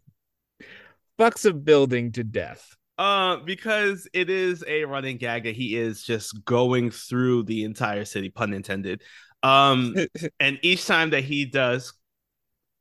fucks 1.17 1.49
a 1.49 1.53
building 1.53 2.11
to 2.11 2.25
death. 2.25 2.75
Uh, 2.99 3.37
because 3.37 4.09
it 4.13 4.29
is 4.29 4.65
a 4.67 4.85
running 4.85 5.17
gag 5.17 5.45
that 5.45 5.55
he 5.55 5.77
is 5.77 6.03
just 6.03 6.45
going 6.45 6.91
through 6.91 7.45
the 7.45 7.63
entire 7.63 8.05
city, 8.05 8.31
pun 8.31 8.53
intended, 8.53 9.01
um, 9.43 9.97
and 10.41 10.59
each 10.63 10.87
time 10.87 11.11
that 11.11 11.25
he 11.25 11.45
does 11.45 11.93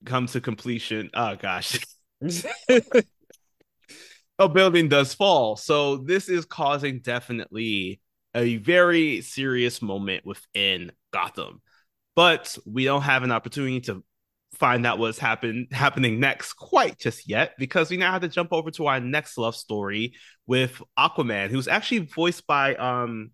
come 0.05 0.27
to 0.27 0.41
completion, 0.41 1.09
oh 1.13 1.35
gosh, 1.35 1.79
a 4.39 4.49
building 4.49 4.87
does 4.87 5.13
fall. 5.13 5.55
So 5.55 5.97
this 5.97 6.29
is 6.29 6.45
causing 6.45 6.99
definitely 6.99 8.01
a 8.35 8.57
very 8.57 9.21
serious 9.21 9.81
moment 9.81 10.25
within 10.25 10.91
Gotham. 11.11 11.61
But 12.15 12.57
we 12.65 12.85
don't 12.85 13.01
have 13.01 13.23
an 13.23 13.31
opportunity 13.31 13.81
to 13.81 14.03
find 14.55 14.85
out 14.85 14.97
what's 14.97 15.19
happen 15.19 15.67
happening 15.71 16.19
next 16.19 16.53
quite 16.53 16.97
just 16.97 17.29
yet 17.29 17.53
because 17.57 17.89
we 17.89 17.97
now 17.97 18.11
have 18.11 18.21
to 18.21 18.27
jump 18.27 18.51
over 18.51 18.71
to 18.71 18.87
our 18.87 18.99
next 18.99 19.37
love 19.37 19.55
story 19.55 20.13
with 20.47 20.81
Aquaman, 20.97 21.49
who's 21.49 21.67
actually 21.67 21.99
voiced 21.99 22.45
by 22.47 22.75
um 22.75 23.31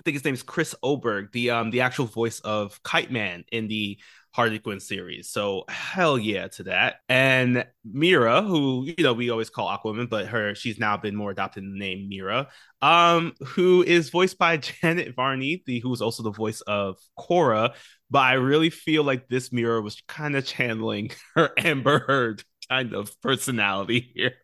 I 0.00 0.02
think 0.02 0.14
his 0.14 0.24
name 0.24 0.32
is 0.32 0.42
Chris 0.42 0.74
Oberg, 0.82 1.30
the 1.32 1.50
um 1.50 1.70
the 1.70 1.82
actual 1.82 2.06
voice 2.06 2.40
of 2.40 2.82
Kite 2.82 3.10
Man 3.10 3.44
in 3.52 3.68
the 3.68 3.98
Harley 4.32 4.58
Quinn 4.58 4.80
series. 4.80 5.28
So 5.28 5.64
hell 5.68 6.16
yeah 6.18 6.48
to 6.48 6.62
that. 6.64 7.00
And 7.10 7.66
Mera, 7.84 8.40
who 8.40 8.86
you 8.86 9.04
know 9.04 9.12
we 9.12 9.28
always 9.28 9.50
call 9.50 9.68
Aquaman, 9.68 10.08
but 10.08 10.28
her 10.28 10.54
she's 10.54 10.78
now 10.78 10.96
been 10.96 11.14
more 11.14 11.32
adopted 11.32 11.64
in 11.64 11.72
the 11.72 11.78
name 11.78 12.08
Mera, 12.08 12.48
um, 12.80 13.34
who 13.44 13.82
is 13.82 14.08
voiced 14.08 14.38
by 14.38 14.56
Janet 14.82 15.14
Varney, 15.14 15.62
the 15.66 15.80
who's 15.80 16.00
also 16.00 16.22
the 16.22 16.30
voice 16.30 16.62
of 16.62 16.96
Korra. 17.18 17.74
But 18.10 18.20
I 18.20 18.32
really 18.34 18.70
feel 18.70 19.04
like 19.04 19.28
this 19.28 19.52
Mera 19.52 19.82
was 19.82 20.02
kind 20.08 20.34
of 20.34 20.46
channeling 20.46 21.10
her 21.34 21.50
Amber 21.58 21.98
Heard 21.98 22.42
kind 22.70 22.94
of 22.94 23.20
personality 23.20 24.12
here. 24.14 24.36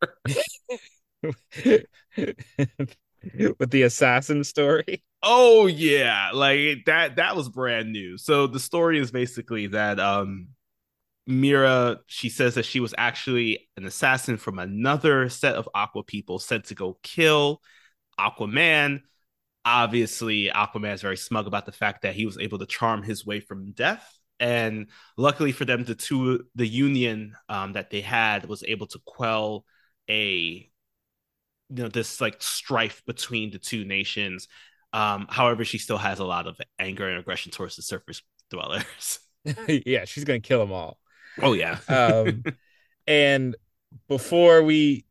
With 3.59 3.71
the 3.71 3.83
assassin 3.83 4.45
story. 4.45 5.03
Oh 5.23 5.67
yeah, 5.67 6.31
like 6.33 6.85
that 6.87 7.17
that 7.17 7.37
was 7.37 7.49
brand 7.49 7.93
new. 7.93 8.19
So 8.19 8.47
the 8.47 8.61
story 8.61 8.99
is 8.99 9.11
basically 9.11 9.69
that 9.69 9.99
um 9.99 10.49
Mera 11.27 11.99
she 12.07 12.29
says 12.29 12.55
that 12.55 12.65
she 12.65 12.81
was 12.81 12.95
actually 12.97 13.69
an 13.77 13.85
assassin 13.85 14.37
from 14.37 14.59
another 14.59 15.29
set 15.29 15.57
of 15.57 15.69
Aqua 15.75 16.05
people 16.05 16.39
sent 16.39 16.67
to 16.67 16.75
go 16.75 16.99
kill 17.03 17.61
Aquaman. 18.19 19.01
Obviously, 19.65 20.49
Aquaman 20.49 20.95
is 20.95 21.03
very 21.03 21.17
smug 21.17 21.49
about 21.49 21.67
the 21.67 21.73
fact 21.73 22.03
that 22.03 22.15
he 22.15 22.25
was 22.25 22.39
able 22.39 22.59
to 22.59 22.67
charm 22.67 23.03
his 23.03 23.27
way 23.27 23.41
from 23.41 23.73
death. 23.73 24.09
And 24.39 24.89
luckily 25.17 25.51
for 25.51 25.65
them, 25.65 25.85
the 25.85 25.95
two 25.97 26.45
the 26.55 26.67
union 26.67 27.35
um, 27.49 27.73
that 27.73 27.91
they 27.91 28.01
had 28.03 28.47
was 28.47 28.63
able 28.67 28.87
to 28.89 29.01
quell 29.05 29.65
a 30.09 30.71
you 31.69 31.83
know 31.83 31.89
this 31.89 32.21
like 32.21 32.41
strife 32.41 33.03
between 33.07 33.51
the 33.51 33.59
two 33.59 33.85
nations 33.85 34.49
um, 34.97 35.27
however, 35.29 35.63
she 35.65 35.77
still 35.77 35.99
has 35.99 36.21
a 36.21 36.25
lot 36.25 36.47
of 36.47 36.59
anger 36.79 37.07
and 37.07 37.19
aggression 37.19 37.53
towards 37.53 37.77
the 37.77 37.83
surface 37.83 38.23
dwellers. 38.51 39.21
yeah, 39.69 40.07
she's 40.07 40.25
gonna 40.25 40.41
kill 40.41 40.59
them 40.59 40.73
all. 40.73 40.99
Oh 41.41 41.53
yeah. 41.53 41.79
um, 41.89 42.43
and 43.07 43.55
before 44.09 44.63
we, 44.63 45.05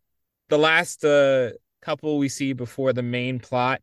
the 0.49 0.57
last 0.57 1.05
uh, 1.05 1.51
couple 1.83 2.17
we 2.17 2.29
see 2.29 2.53
before 2.53 2.93
the 2.93 3.03
main 3.03 3.39
plot 3.39 3.81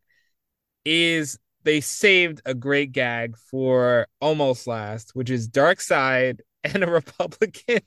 is 0.85 1.39
they 1.63 1.79
saved 1.79 2.41
a 2.45 2.53
great 2.53 2.91
gag 2.91 3.37
for 3.37 4.07
almost 4.19 4.67
last, 4.67 5.15
which 5.15 5.29
is 5.29 5.47
Darkseid 5.47 6.41
and 6.65 6.83
a 6.83 6.87
Republican 6.87 7.79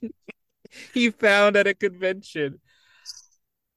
he 0.95 1.11
found 1.11 1.57
at 1.57 1.67
a 1.67 1.75
convention. 1.75 2.61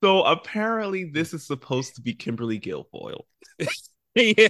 So 0.02 0.24
apparently, 0.24 1.06
this 1.06 1.34
is 1.34 1.46
supposed 1.46 1.96
to 1.96 2.02
be 2.02 2.14
Kimberly 2.14 2.60
Guilfoyle. 2.60 3.24
yeah. 4.16 4.48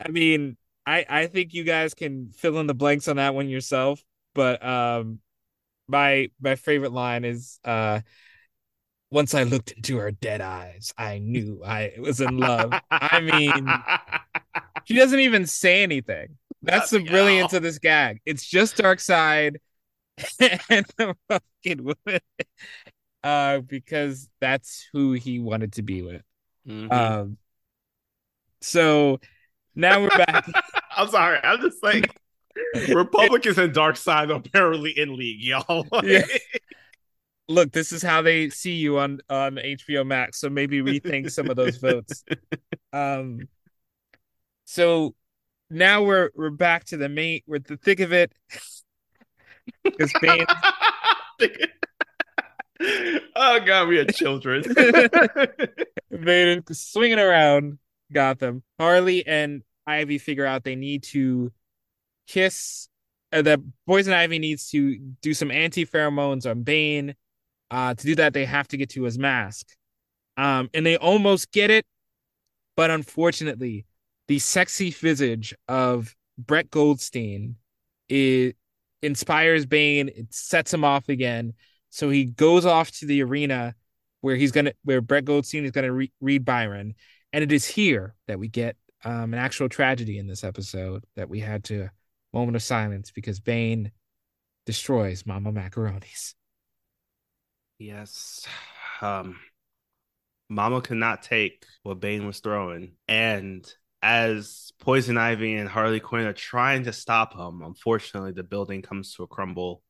I 0.00 0.08
mean, 0.08 0.56
I 0.86 1.04
I 1.08 1.26
think 1.26 1.54
you 1.54 1.64
guys 1.64 1.94
can 1.94 2.30
fill 2.32 2.58
in 2.58 2.66
the 2.66 2.74
blanks 2.74 3.08
on 3.08 3.16
that 3.16 3.34
one 3.34 3.48
yourself, 3.48 4.02
but 4.34 4.64
um 4.64 5.20
my 5.86 6.30
my 6.40 6.56
favorite 6.56 6.92
line 6.92 7.24
is 7.24 7.58
uh 7.64 8.00
once 9.10 9.34
I 9.34 9.44
looked 9.44 9.70
into 9.72 9.96
her 9.98 10.10
dead 10.10 10.40
eyes, 10.40 10.92
I 10.98 11.18
knew 11.18 11.62
I 11.64 11.94
was 11.98 12.20
in 12.20 12.36
love. 12.36 12.74
I 12.90 13.20
mean, 13.20 13.66
she 14.84 14.94
doesn't 14.94 15.20
even 15.20 15.46
say 15.46 15.82
anything. 15.82 16.36
That's 16.62 16.90
the 16.90 17.02
brilliance 17.02 17.54
of 17.54 17.62
this 17.62 17.78
gag. 17.78 18.20
It's 18.26 18.46
just 18.46 18.76
Darkseid 18.76 19.56
and 20.70 20.86
the 20.96 21.16
fucking 21.28 21.84
woman. 21.84 22.20
Uh, 23.22 23.60
because 23.60 24.28
that's 24.40 24.88
who 24.92 25.12
he 25.12 25.38
wanted 25.40 25.72
to 25.74 25.82
be 25.82 26.02
with. 26.02 26.22
Mm-hmm. 26.66 26.92
Um, 26.92 27.38
so 28.60 29.20
now 29.74 30.00
we're 30.00 30.08
back. 30.08 30.48
I'm 30.96 31.08
sorry. 31.08 31.38
I'm 31.42 31.60
just 31.60 31.82
like 31.82 32.14
Republicans 32.88 33.58
and 33.58 33.74
Darkseid 33.74 34.34
apparently 34.34 34.96
in 34.96 35.16
league, 35.16 35.42
y'all. 35.42 35.86
yeah. 36.02 36.24
Look, 37.48 37.72
this 37.72 37.92
is 37.92 38.02
how 38.02 38.20
they 38.22 38.50
see 38.50 38.74
you 38.74 38.98
on 38.98 39.20
on 39.30 39.56
HBO 39.56 40.06
Max. 40.06 40.38
So 40.40 40.50
maybe 40.50 40.82
rethink 40.82 41.30
some 41.30 41.48
of 41.48 41.56
those 41.56 41.76
votes. 41.78 42.24
Um. 42.92 43.48
So 44.64 45.14
now 45.70 46.02
we're 46.02 46.30
we're 46.34 46.50
back 46.50 46.84
to 46.86 46.96
the 46.96 47.08
main. 47.08 47.40
We're 47.46 47.60
the 47.60 47.76
thick 47.76 48.00
of 48.00 48.12
it. 48.12 48.32
Because 49.84 50.12
Bane. 50.20 50.46
oh 53.36 53.60
god, 53.60 53.88
we 53.88 53.96
had 53.96 54.14
children. 54.14 54.62
Vaden 56.12 56.74
swinging 56.74 57.18
around 57.18 57.78
Gotham. 58.12 58.62
Harley 58.78 59.26
and 59.26 59.62
Ivy 59.86 60.18
figure 60.18 60.46
out 60.46 60.64
they 60.64 60.76
need 60.76 61.02
to 61.04 61.52
kiss. 62.26 62.88
Uh, 63.30 63.42
that 63.42 63.60
Poison 63.86 64.14
Ivy 64.14 64.38
needs 64.38 64.70
to 64.70 64.96
do 65.20 65.34
some 65.34 65.50
anti 65.50 65.84
pheromones 65.84 66.50
on 66.50 66.62
Bane. 66.62 67.14
Uh, 67.70 67.94
to 67.94 68.06
do 68.06 68.14
that, 68.14 68.32
they 68.32 68.46
have 68.46 68.68
to 68.68 68.78
get 68.78 68.90
to 68.90 69.02
his 69.02 69.18
mask. 69.18 69.66
Um, 70.38 70.70
and 70.72 70.86
they 70.86 70.96
almost 70.96 71.50
get 71.52 71.70
it, 71.70 71.84
but 72.76 72.90
unfortunately, 72.90 73.84
the 74.28 74.38
sexy 74.38 74.90
visage 74.90 75.54
of 75.66 76.14
Brett 76.38 76.70
Goldstein 76.70 77.56
it 78.08 78.56
inspires 79.02 79.66
Bane. 79.66 80.08
It 80.08 80.32
sets 80.32 80.72
him 80.72 80.84
off 80.84 81.08
again. 81.08 81.54
So 81.90 82.10
he 82.10 82.24
goes 82.24 82.66
off 82.66 82.90
to 82.98 83.06
the 83.06 83.22
arena 83.22 83.74
where 84.20 84.36
he's 84.36 84.52
gonna 84.52 84.72
where 84.84 85.00
Brett 85.00 85.24
Goldstein 85.24 85.64
is 85.64 85.70
gonna 85.70 85.92
re- 85.92 86.12
read 86.20 86.44
Byron, 86.44 86.94
and 87.32 87.44
it 87.44 87.52
is 87.52 87.64
here 87.64 88.14
that 88.26 88.38
we 88.38 88.48
get 88.48 88.76
um, 89.04 89.32
an 89.32 89.40
actual 89.40 89.68
tragedy 89.68 90.18
in 90.18 90.26
this 90.26 90.44
episode 90.44 91.04
that 91.16 91.28
we 91.28 91.40
had 91.40 91.64
to 91.64 91.88
moment 92.32 92.56
of 92.56 92.62
silence 92.62 93.10
because 93.10 93.40
Bane 93.40 93.90
destroys 94.66 95.24
Mama 95.24 95.52
Macaronis. 95.52 96.34
Yes, 97.78 98.46
um, 99.00 99.38
Mama 100.48 100.80
could 100.80 100.96
not 100.96 101.22
take 101.22 101.64
what 101.84 102.00
Bane 102.00 102.26
was 102.26 102.40
throwing, 102.40 102.92
and 103.06 103.72
as 104.02 104.72
Poison 104.80 105.18
Ivy 105.18 105.54
and 105.54 105.68
Harley 105.68 106.00
Quinn 106.00 106.26
are 106.26 106.32
trying 106.32 106.84
to 106.84 106.92
stop 106.92 107.34
him, 107.34 107.62
unfortunately, 107.62 108.32
the 108.32 108.42
building 108.42 108.82
comes 108.82 109.14
to 109.14 109.24
a 109.24 109.26
crumble, 109.26 109.82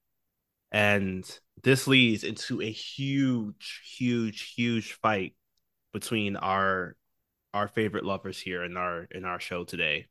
and 0.72 1.24
this 1.62 1.86
leads 1.86 2.24
into 2.24 2.62
a 2.62 2.70
huge, 2.70 3.82
huge, 3.96 4.54
huge 4.54 4.92
fight 4.92 5.34
between 5.92 6.36
our 6.36 6.96
our 7.54 7.68
favorite 7.68 8.04
lovers 8.04 8.38
here 8.38 8.62
in 8.62 8.76
our 8.76 9.08
in 9.10 9.24
our 9.24 9.40
show 9.40 9.64
today. 9.64 10.06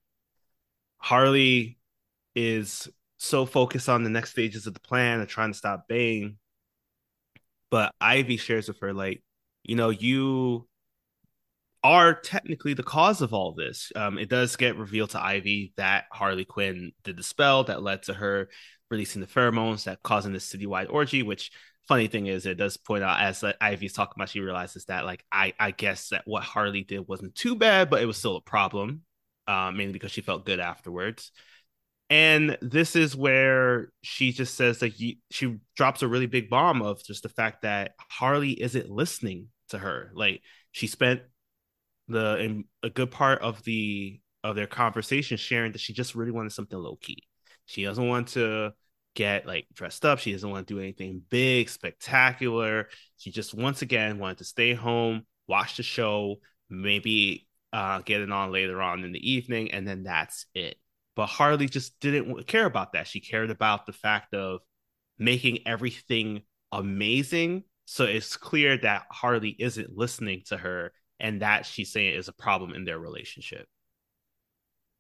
Harley 0.98 1.78
is 2.36 2.88
so 3.18 3.46
focused 3.46 3.90
on 3.90 4.04
the 4.04 4.10
next 4.10 4.32
stages 4.32 4.68
of 4.68 4.74
the 4.74 4.80
plan 4.80 5.20
and 5.20 5.30
trying 5.30 5.52
to 5.52 5.58
stop 5.58 5.88
Bane. 5.88 6.38
But 7.70 7.94
Ivy 8.00 8.38
shares 8.38 8.68
with 8.68 8.80
her, 8.80 8.94
like, 8.94 9.24
you 9.64 9.76
know, 9.76 9.90
you 9.90 10.68
are 11.88 12.14
technically 12.14 12.74
the 12.74 12.84
cause 12.84 13.22
of 13.22 13.34
all 13.34 13.54
this. 13.54 13.94
Um, 13.96 14.18
it 14.18 14.28
does 14.28 14.58
get 14.58 14.76
revealed 14.76 15.12
to 15.12 15.24
Ivy 15.24 15.74
that 15.78 16.04
Harley 16.12 16.44
Quinn 16.44 16.92
did 17.06 17.16
the 17.16 17.24
spell 17.24 17.64
that 17.66 17.82
led 17.82 18.04
to 18.04 18.14
her 18.14 18.50
releasing 18.92 19.22
the 19.22 19.28
pheromones 19.28 19.86
that 19.86 20.04
causing 20.04 20.34
this 20.34 20.54
citywide 20.54 20.92
orgy. 20.92 21.24
Which 21.24 21.50
funny 21.88 22.08
thing 22.08 22.28
is, 22.28 22.46
it 22.46 22.58
does 22.58 22.76
point 22.76 23.06
out 23.06 23.22
as 23.22 23.42
Ivy's 23.62 23.94
talking 23.94 24.16
about, 24.18 24.28
she 24.28 24.42
realizes 24.42 24.84
that 24.86 25.06
like 25.06 25.24
I 25.32 25.54
I 25.58 25.72
guess 25.72 26.10
that 26.10 26.24
what 26.26 26.44
Harley 26.44 26.84
did 26.84 27.08
wasn't 27.08 27.36
too 27.36 27.56
bad, 27.56 27.90
but 27.90 28.02
it 28.02 28.06
was 28.06 28.18
still 28.18 28.36
a 28.36 28.42
problem, 28.42 29.04
uh, 29.48 29.72
mainly 29.72 29.94
because 29.94 30.12
she 30.12 30.22
felt 30.22 30.46
good 30.46 30.60
afterwards. 30.60 31.32
And 32.10 32.58
this 32.62 32.98
is 32.98 33.16
where 33.16 33.94
she 34.02 34.34
just 34.34 34.56
says 34.56 34.82
like 34.82 34.96
she 35.32 35.58
drops 35.78 36.02
a 36.02 36.08
really 36.08 36.28
big 36.28 36.50
bomb 36.50 36.82
of 36.82 37.02
just 37.02 37.24
the 37.24 37.30
fact 37.30 37.62
that 37.62 37.94
Harley 38.10 38.52
isn't 38.62 38.90
listening 38.90 39.48
to 39.70 39.78
her. 39.78 40.12
Like 40.14 40.42
she 40.72 40.88
spent 40.88 41.22
the 42.08 42.38
in 42.38 42.66
a 42.84 42.90
good 42.90 43.12
part 43.12 43.42
of 43.42 43.64
the 43.64 44.20
of 44.44 44.56
their 44.56 44.68
conversation 44.68 45.38
sharing 45.38 45.72
that 45.74 45.82
she 45.82 45.94
just 45.94 46.16
really 46.16 46.32
wanted 46.32 46.52
something 46.52 46.78
low 46.78 46.96
key. 46.96 47.24
She 47.66 47.84
doesn't 47.84 48.08
want 48.08 48.30
to 48.30 48.72
get 49.16 49.46
like 49.46 49.66
dressed 49.74 50.06
up. 50.06 50.20
She 50.20 50.32
doesn't 50.32 50.50
want 50.50 50.68
to 50.68 50.74
do 50.74 50.80
anything 50.80 51.22
big, 51.30 51.70
spectacular. 51.70 52.88
She 53.18 53.32
just 53.32 53.54
once 53.54 53.82
again 53.82 54.20
wanted 54.20 54.38
to 54.38 54.46
stay 54.46 54.74
home, 54.74 55.26
watch 55.48 55.78
the 55.78 55.84
show, 55.84 56.38
maybe 56.70 57.48
uh, 57.74 58.00
get 58.00 58.22
it 58.22 58.32
on 58.32 58.52
later 58.52 58.82
on 58.82 59.04
in 59.04 59.12
the 59.12 59.32
evening, 59.32 59.72
and 59.72 59.88
then 59.88 60.04
that's 60.04 60.46
it. 60.54 60.78
But 61.16 61.28
Harley 61.28 61.68
just 61.68 62.00
didn't 62.00 62.46
care 62.48 62.66
about 62.66 62.94
that. 62.94 63.08
She 63.08 63.20
cared 63.20 63.50
about 63.50 63.86
the 63.86 63.94
fact 63.94 64.34
of 64.34 64.60
making 65.18 65.68
everything 65.68 66.44
amazing. 66.72 67.64
So 67.86 68.04
it's 68.04 68.38
clear 68.38 68.78
that 68.78 69.06
Harley 69.10 69.56
isn't 69.58 69.98
listening 69.98 70.44
to 70.48 70.58
her 70.58 70.94
and 71.20 71.42
that 71.42 71.66
she's 71.66 71.92
saying 71.92 72.16
is 72.16 72.28
a 72.28 72.34
problem 72.34 72.74
in 72.74 72.86
their 72.86 73.00
relationship. 73.00 73.68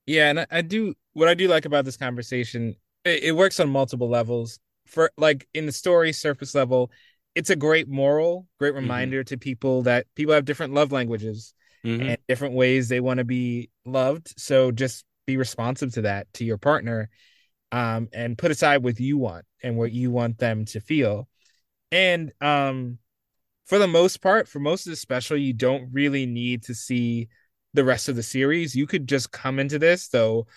Yeah, 0.05 0.29
and 0.29 0.47
I, 0.49 0.61
do 0.61 0.95
what 1.13 1.27
I 1.27 1.33
do 1.33 1.47
like 1.47 1.65
about 1.65 1.83
this 1.85 1.97
conversation, 1.97 2.75
it, 3.03 3.23
it 3.23 3.31
works 3.33 3.59
on 3.59 3.69
multiple 3.69 4.09
levels. 4.09 4.59
For 4.85 5.11
like 5.17 5.47
in 5.53 5.65
the 5.65 5.71
story 5.73 6.13
surface 6.13 6.55
level, 6.55 6.91
it's 7.35 7.49
a 7.49 7.55
great 7.57 7.89
moral, 7.89 8.47
great 8.57 8.73
Mm-hmm. 8.73 8.83
reminder 8.83 9.23
to 9.25 9.37
people 9.37 9.83
that 9.83 10.07
people 10.15 10.33
have 10.33 10.45
different 10.45 10.73
love 10.73 10.91
languages 10.91 11.53
Mhm. 11.85 12.09
and 12.09 12.17
different 12.27 12.55
ways 12.55 12.87
they 12.87 13.01
want 13.01 13.17
to 13.17 13.25
be 13.25 13.69
loved. 13.85 14.33
So 14.37 14.71
just 14.71 15.03
be 15.25 15.35
responsive 15.35 15.93
to 15.93 16.03
that 16.03 16.31
to 16.35 16.45
your 16.45 16.57
partner, 16.57 17.09
um, 17.73 18.07
and 18.13 18.37
put 18.37 18.49
aside 18.51 18.83
what 18.83 18.99
you 18.99 19.17
want 19.17 19.45
and 19.61 19.77
what 19.77 19.91
you 19.91 20.09
want 20.09 20.37
them 20.37 20.63
to 20.65 20.79
feel. 20.79 21.27
And 21.91 22.31
um, 22.39 22.97
for 23.67 23.77
the 23.77 23.87
most 23.87 24.21
part, 24.21 24.47
for 24.47 24.59
most 24.59 24.87
of 24.87 24.91
the 24.91 24.95
special, 24.95 25.37
you 25.37 25.53
don't 25.53 25.89
really 25.91 26.25
need 26.25 26.63
to 26.63 26.73
see 26.73 27.27
the 27.73 27.83
rest 27.83 28.09
of 28.09 28.15
the 28.15 28.23
series. 28.23 28.75
You 28.75 28.87
could 28.87 29.07
just 29.07 29.31
come 29.31 29.59
into 29.59 29.77
this 29.77 30.07
though. 30.07 30.47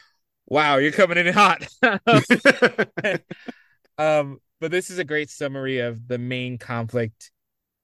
Wow, 0.46 0.78
you're 0.78 0.92
coming 0.92 1.18
in 1.18 1.32
hot. 1.32 1.66
um, 3.98 4.40
but 4.61 4.70
this 4.70 4.90
is 4.90 4.98
a 4.98 5.04
great 5.04 5.30
summary 5.30 5.78
of 5.78 6.06
the 6.08 6.18
main 6.18 6.58
conflict 6.58 7.30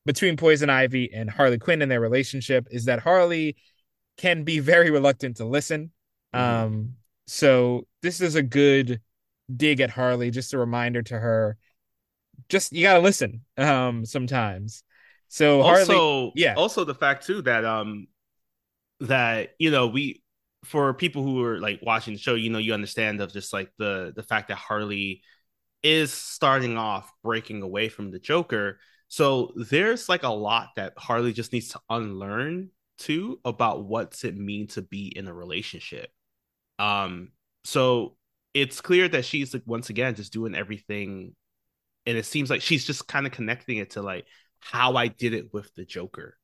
between 0.04 0.36
Poison 0.36 0.70
Ivy 0.70 1.12
and 1.12 1.28
Harley 1.28 1.58
Quinn 1.58 1.82
and 1.82 1.90
their 1.90 2.00
relationship 2.00 2.68
is 2.70 2.84
that 2.84 3.00
Harley 3.00 3.56
can 4.16 4.44
be 4.44 4.60
very 4.60 4.90
reluctant 4.90 5.36
to 5.38 5.44
listen. 5.44 5.90
Mhm. 6.34 6.38
Um, 6.38 6.94
so 7.26 7.86
this 8.02 8.20
is 8.20 8.36
a 8.36 8.42
good 8.42 9.00
dig 9.54 9.80
at 9.80 9.90
Harley, 9.90 10.30
just 10.30 10.54
a 10.54 10.58
reminder 10.58 11.02
to 11.02 11.18
her. 11.18 11.56
Just 12.48 12.72
you 12.72 12.82
gotta 12.82 13.00
listen 13.00 13.44
um 13.56 14.04
sometimes. 14.04 14.84
So 15.28 15.62
Harley 15.62 15.80
also 15.80 16.32
yeah. 16.34 16.54
also 16.54 16.84
the 16.84 16.94
fact 16.94 17.26
too 17.26 17.42
that 17.42 17.64
um 17.64 18.06
that 19.00 19.50
you 19.58 19.70
know 19.70 19.86
we 19.88 20.22
for 20.64 20.92
people 20.94 21.22
who 21.22 21.42
are 21.44 21.60
like 21.60 21.80
watching 21.82 22.14
the 22.14 22.18
show 22.18 22.34
you 22.34 22.50
know 22.50 22.58
you 22.58 22.74
understand 22.74 23.20
of 23.20 23.32
just 23.32 23.52
like 23.52 23.70
the 23.78 24.12
the 24.16 24.22
fact 24.22 24.48
that 24.48 24.56
harley 24.56 25.22
is 25.82 26.12
starting 26.12 26.76
off 26.76 27.12
breaking 27.22 27.62
away 27.62 27.88
from 27.88 28.10
the 28.10 28.18
joker 28.18 28.78
so 29.08 29.52
there's 29.70 30.08
like 30.08 30.22
a 30.22 30.28
lot 30.28 30.70
that 30.76 30.92
harley 30.96 31.32
just 31.32 31.52
needs 31.52 31.68
to 31.68 31.80
unlearn 31.90 32.70
too 32.98 33.38
about 33.44 33.84
what's 33.84 34.24
it 34.24 34.36
mean 34.36 34.66
to 34.66 34.82
be 34.82 35.12
in 35.14 35.28
a 35.28 35.34
relationship 35.34 36.10
um 36.78 37.30
so 37.64 38.16
it's 38.54 38.80
clear 38.80 39.06
that 39.06 39.24
she's 39.24 39.52
like 39.52 39.62
once 39.66 39.90
again 39.90 40.14
just 40.14 40.32
doing 40.32 40.54
everything 40.54 41.34
and 42.06 42.16
it 42.16 42.24
seems 42.24 42.48
like 42.48 42.62
she's 42.62 42.84
just 42.84 43.06
kind 43.06 43.26
of 43.26 43.32
connecting 43.32 43.76
it 43.76 43.90
to 43.90 44.02
like 44.02 44.26
how 44.70 44.96
I 44.96 45.08
did 45.08 45.32
it 45.32 45.52
with 45.52 45.72
the 45.74 45.84
Joker. 45.84 46.36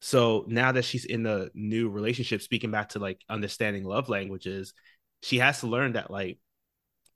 So 0.00 0.44
now 0.48 0.72
that 0.72 0.84
she's 0.84 1.04
in 1.04 1.24
a 1.26 1.48
new 1.54 1.88
relationship, 1.88 2.42
speaking 2.42 2.70
back 2.70 2.90
to 2.90 2.98
like 2.98 3.20
understanding 3.28 3.84
love 3.84 4.08
languages, 4.08 4.74
she 5.22 5.38
has 5.38 5.60
to 5.60 5.66
learn 5.66 5.92
that 5.92 6.10
like, 6.10 6.38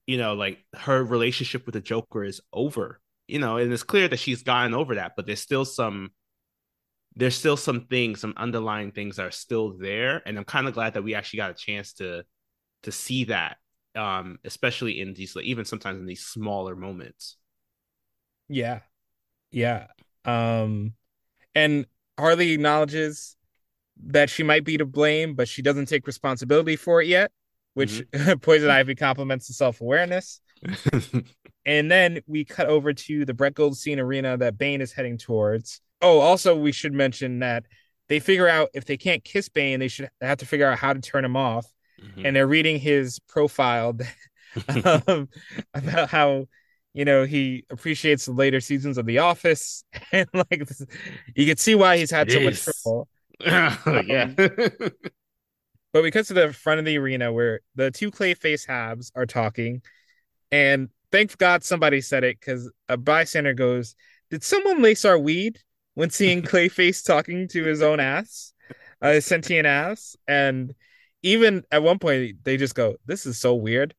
you 0.07 0.19
know, 0.19 0.35
like 0.35 0.59
her 0.75 1.05
relationship 1.05 1.67
with 1.67 1.75
the 1.75 1.81
Joker 1.81 2.25
is 2.25 2.41
over. 2.53 3.01
You 3.29 3.41
know, 3.41 3.57
and 3.57 3.73
it's 3.73 3.83
clear 3.83 4.07
that 4.07 4.21
she's 4.21 4.45
gotten 4.45 4.73
over 4.73 4.95
that, 4.95 5.13
but 5.17 5.27
there's 5.27 5.41
still 5.41 5.65
some 5.65 6.11
there's 7.17 7.35
still 7.35 7.57
some 7.57 7.87
things, 7.87 8.21
some 8.21 8.35
underlying 8.37 8.93
things 8.93 9.17
that 9.17 9.27
are 9.27 9.31
still 9.31 9.77
there. 9.79 10.23
And 10.27 10.39
I'm 10.39 10.45
kind 10.45 10.69
of 10.69 10.75
glad 10.75 10.95
that 10.95 11.03
we 11.03 11.15
actually 11.15 11.39
got 11.39 11.51
a 11.51 11.55
chance 11.55 11.95
to 11.95 12.25
to 12.85 12.93
see 12.93 13.25
that. 13.25 13.57
Um, 13.97 14.39
especially 14.45 15.01
in 15.01 15.15
these 15.15 15.35
like 15.35 15.47
even 15.47 15.65
sometimes 15.65 15.99
in 15.99 16.07
these 16.07 16.25
smaller 16.25 16.77
moments. 16.77 17.37
Yeah. 18.49 18.81
Yeah. 19.51 19.87
Um 20.27 20.93
and 21.55 21.87
Harley 22.19 22.53
acknowledges 22.53 23.37
that 24.05 24.29
she 24.29 24.43
might 24.43 24.65
be 24.65 24.77
to 24.77 24.85
blame, 24.85 25.35
but 25.35 25.49
she 25.49 25.63
doesn't 25.63 25.87
take 25.87 26.07
responsibility 26.07 26.77
for 26.77 27.01
it 27.01 27.09
yet, 27.09 27.31
which 27.75 28.03
Poison 28.43 28.71
Ivy 28.71 28.95
compliments 28.95 29.47
the 29.49 29.55
self-awareness. 29.55 30.41
And 31.67 31.91
then 31.91 32.21
we 32.29 32.45
cut 32.45 32.69
over 32.69 32.93
to 32.93 33.25
the 33.25 33.35
Brett 33.35 33.55
Goldstein 33.55 33.99
arena 33.99 34.37
that 34.37 34.57
Bane 34.57 34.81
is 34.81 34.93
heading 34.93 35.19
towards. 35.19 35.81
Oh, 36.01 36.21
also 36.21 36.57
we 36.57 36.71
should 36.71 36.93
mention 36.93 37.41
that 37.41 37.65
they 38.09 38.21
figure 38.21 38.47
out 38.47 38.69
if 38.73 38.85
they 38.85 38.97
can't 38.97 39.25
kiss 39.25 39.49
Bane, 39.49 39.81
they 39.81 39.89
should 39.89 40.09
have 40.21 40.39
to 40.39 40.47
figure 40.47 40.71
out 40.71 40.79
how 40.79 40.93
to 40.93 41.01
turn 41.01 41.25
him 41.25 41.37
off. 41.37 41.67
Mhm. 42.01 42.25
And 42.25 42.37
they're 42.37 42.47
reading 42.47 42.79
his 42.79 43.19
profile 43.19 43.99
um, 45.09 45.29
about 45.75 46.09
how 46.09 46.47
you 46.97 47.05
know 47.05 47.25
he 47.25 47.63
appreciates 47.69 48.25
the 48.25 48.33
later 48.33 48.59
seasons 48.59 48.97
of 48.97 49.05
The 49.05 49.19
Office, 49.19 49.85
and 50.13 50.27
like 50.33 50.67
this, 50.67 50.83
you 51.35 51.47
can 51.47 51.59
see 51.59 51.75
why 51.75 51.99
he's 51.99 52.11
had 52.11 52.33
so 52.33 52.41
much 52.41 52.65
trouble. 52.65 53.09
yeah. 53.41 54.33
But 55.93 56.03
we 56.03 56.11
cut 56.11 56.27
to 56.27 56.35
the 56.35 56.53
front 56.55 56.79
of 56.79 56.87
the 56.87 56.97
arena 56.99 57.33
where 57.33 57.61
the 57.75 57.91
two 57.91 58.11
Clayface 58.11 58.67
halves 58.67 59.13
are 59.15 59.27
talking, 59.27 59.83
and 60.51 60.89
thank 61.13 61.37
God 61.37 61.65
somebody 61.65 62.01
said 62.01 62.25
it 62.25 62.41
because 62.41 62.73
a 62.89 62.97
bystander 62.97 63.53
goes, 63.53 63.95
"Did 64.31 64.43
someone 64.43 64.81
lace 64.83 65.05
our 65.05 65.19
weed?" 65.19 65.59
When 65.95 66.09
seeing 66.09 66.43
Clayface 66.51 67.05
talking 67.05 67.47
to 67.49 67.65
his 67.65 67.83
own 67.83 68.01
ass, 68.01 68.55
uh, 69.03 69.13
his 69.13 69.27
sentient 69.27 69.67
ass, 69.67 70.17
and 70.27 70.75
even 71.23 71.65
at 71.71 71.83
one 71.83 71.99
point 71.99 72.43
they 72.45 72.57
just 72.57 72.75
go, 72.75 72.97
"This 73.05 73.27
is 73.27 73.39
so 73.39 73.55
weird." 73.55 73.95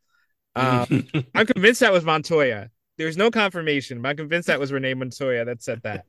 Um, 0.56 1.08
I'm 1.36 1.46
convinced 1.46 1.82
that 1.82 1.94
was 1.94 2.04
Montoya. 2.04 2.72
There's 2.98 3.18
no 3.18 3.30
confirmation, 3.32 4.06
I'm 4.06 4.18
convinced 4.18 4.48
that 4.48 4.60
was 4.60 4.72
Renee 4.72 4.96
Montoya 4.96 5.46
that 5.46 5.62
said 5.62 5.82
that. 5.84 6.06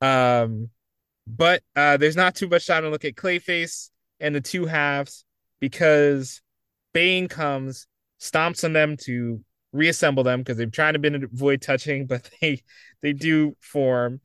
um, 0.00 0.70
but 1.26 1.62
uh, 1.76 1.96
there's 1.96 2.16
not 2.16 2.34
too 2.34 2.48
much 2.48 2.66
time 2.66 2.82
to 2.82 2.90
look 2.90 3.04
at 3.04 3.14
Clayface 3.14 3.90
and 4.20 4.34
the 4.34 4.40
two 4.40 4.66
halves 4.66 5.24
because 5.60 6.40
Bane 6.92 7.28
comes, 7.28 7.86
stomps 8.20 8.64
on 8.64 8.72
them 8.72 8.96
to 9.04 9.44
reassemble 9.72 10.22
them 10.22 10.40
because 10.40 10.56
they've 10.56 10.70
tried 10.70 10.92
to 10.92 10.98
been 10.98 11.24
avoid 11.24 11.62
touching, 11.62 12.06
but 12.08 12.28
they 12.40 12.62
they 13.00 13.12
do 13.12 13.56
form. 13.60 14.20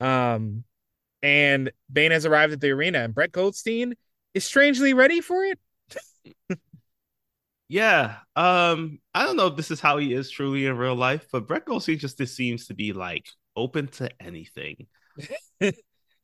Um, 0.00 0.64
and 1.22 1.72
Bane 1.92 2.12
has 2.12 2.26
arrived 2.26 2.52
at 2.52 2.60
the 2.60 2.70
arena, 2.70 3.00
and 3.00 3.14
Brett 3.14 3.32
Goldstein 3.32 3.94
is 4.34 4.44
strangely 4.44 4.94
ready 4.94 5.20
for 5.20 5.44
it. 5.44 5.58
yeah. 7.68 8.16
Um, 8.34 8.98
I 9.14 9.24
don't 9.24 9.36
know 9.36 9.48
if 9.48 9.56
this 9.56 9.70
is 9.70 9.80
how 9.80 9.98
he 9.98 10.12
is 10.14 10.30
truly 10.30 10.66
in 10.66 10.76
real 10.76 10.94
life, 10.94 11.26
but 11.32 11.48
Brett 11.48 11.64
Goldstein 11.64 11.98
just 11.98 12.18
this 12.18 12.34
seems 12.34 12.66
to 12.66 12.74
be 12.74 12.92
like 12.92 13.26
open 13.56 13.88
to 13.88 14.10
anything. 14.20 14.86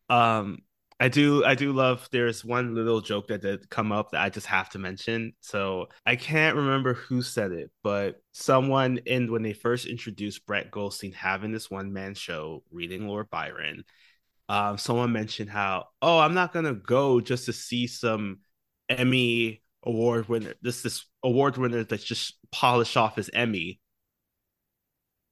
um, 0.09 0.59
I 1.01 1.09
do 1.09 1.45
I 1.45 1.57
do 1.57 1.73
love 1.73 2.09
there's 2.13 2.45
one 2.45 2.77
little 2.77 3.01
joke 3.01 3.27
that 3.27 3.43
did 3.43 3.69
come 3.69 3.91
up 3.91 4.13
that 4.13 4.23
I 4.23 4.29
just 4.29 4.47
have 4.47 4.71
to 4.71 4.79
mention. 4.79 5.33
So 5.41 5.89
I 6.07 6.15
can't 6.15 6.57
remember 6.57 6.95
who 6.95 7.23
said 7.23 7.51
it, 7.51 7.73
but 7.83 8.21
someone 8.31 8.99
in 8.99 9.33
when 9.33 9.43
they 9.43 9.53
first 9.53 9.87
introduced 9.87 10.47
Brett 10.47 10.71
Goldstein 10.71 11.11
having 11.11 11.51
this 11.51 11.69
one 11.69 11.93
man 11.93 12.15
show 12.15 12.63
reading 12.71 13.09
Lord 13.09 13.31
Byron, 13.31 13.83
um, 14.49 14.79
someone 14.79 15.11
mentioned 15.11 15.51
how, 15.51 15.87
oh, 16.01 16.21
I'm 16.21 16.35
not 16.35 16.53
gonna 16.53 16.75
go 16.75 17.21
just 17.21 17.47
to 17.47 17.53
see 17.53 17.89
some 17.89 18.39
Emmy 18.89 19.62
award 19.83 20.29
winner, 20.29 20.55
this 20.63 20.83
this 20.83 21.05
award 21.23 21.57
winner 21.57 21.85
that's 21.85 22.05
just 22.05 22.37
polished 22.51 22.97
off 22.97 23.17
his 23.17 23.31
Emmy. 23.33 23.81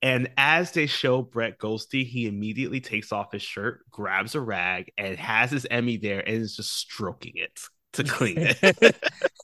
And 0.03 0.31
as 0.39 0.73
they 0.73 0.87
show 0.87 1.21
Brett 1.21 1.59
Goldstein, 1.59 2.07
he 2.07 2.27
immediately 2.27 2.81
takes 2.81 3.13
off 3.13 3.33
his 3.33 3.43
shirt, 3.43 3.81
grabs 3.91 4.35
a 4.35 4.41
rag, 4.41 4.91
and 4.97 5.17
has 5.17 5.51
his 5.51 5.67
Emmy 5.71 5.99
there 5.99 6.21
and 6.21 6.37
is 6.37 6.57
just 6.57 6.75
stroking 6.75 7.33
it 7.35 7.61
to 7.93 8.05
clean 8.05 8.37
it. 8.39 8.97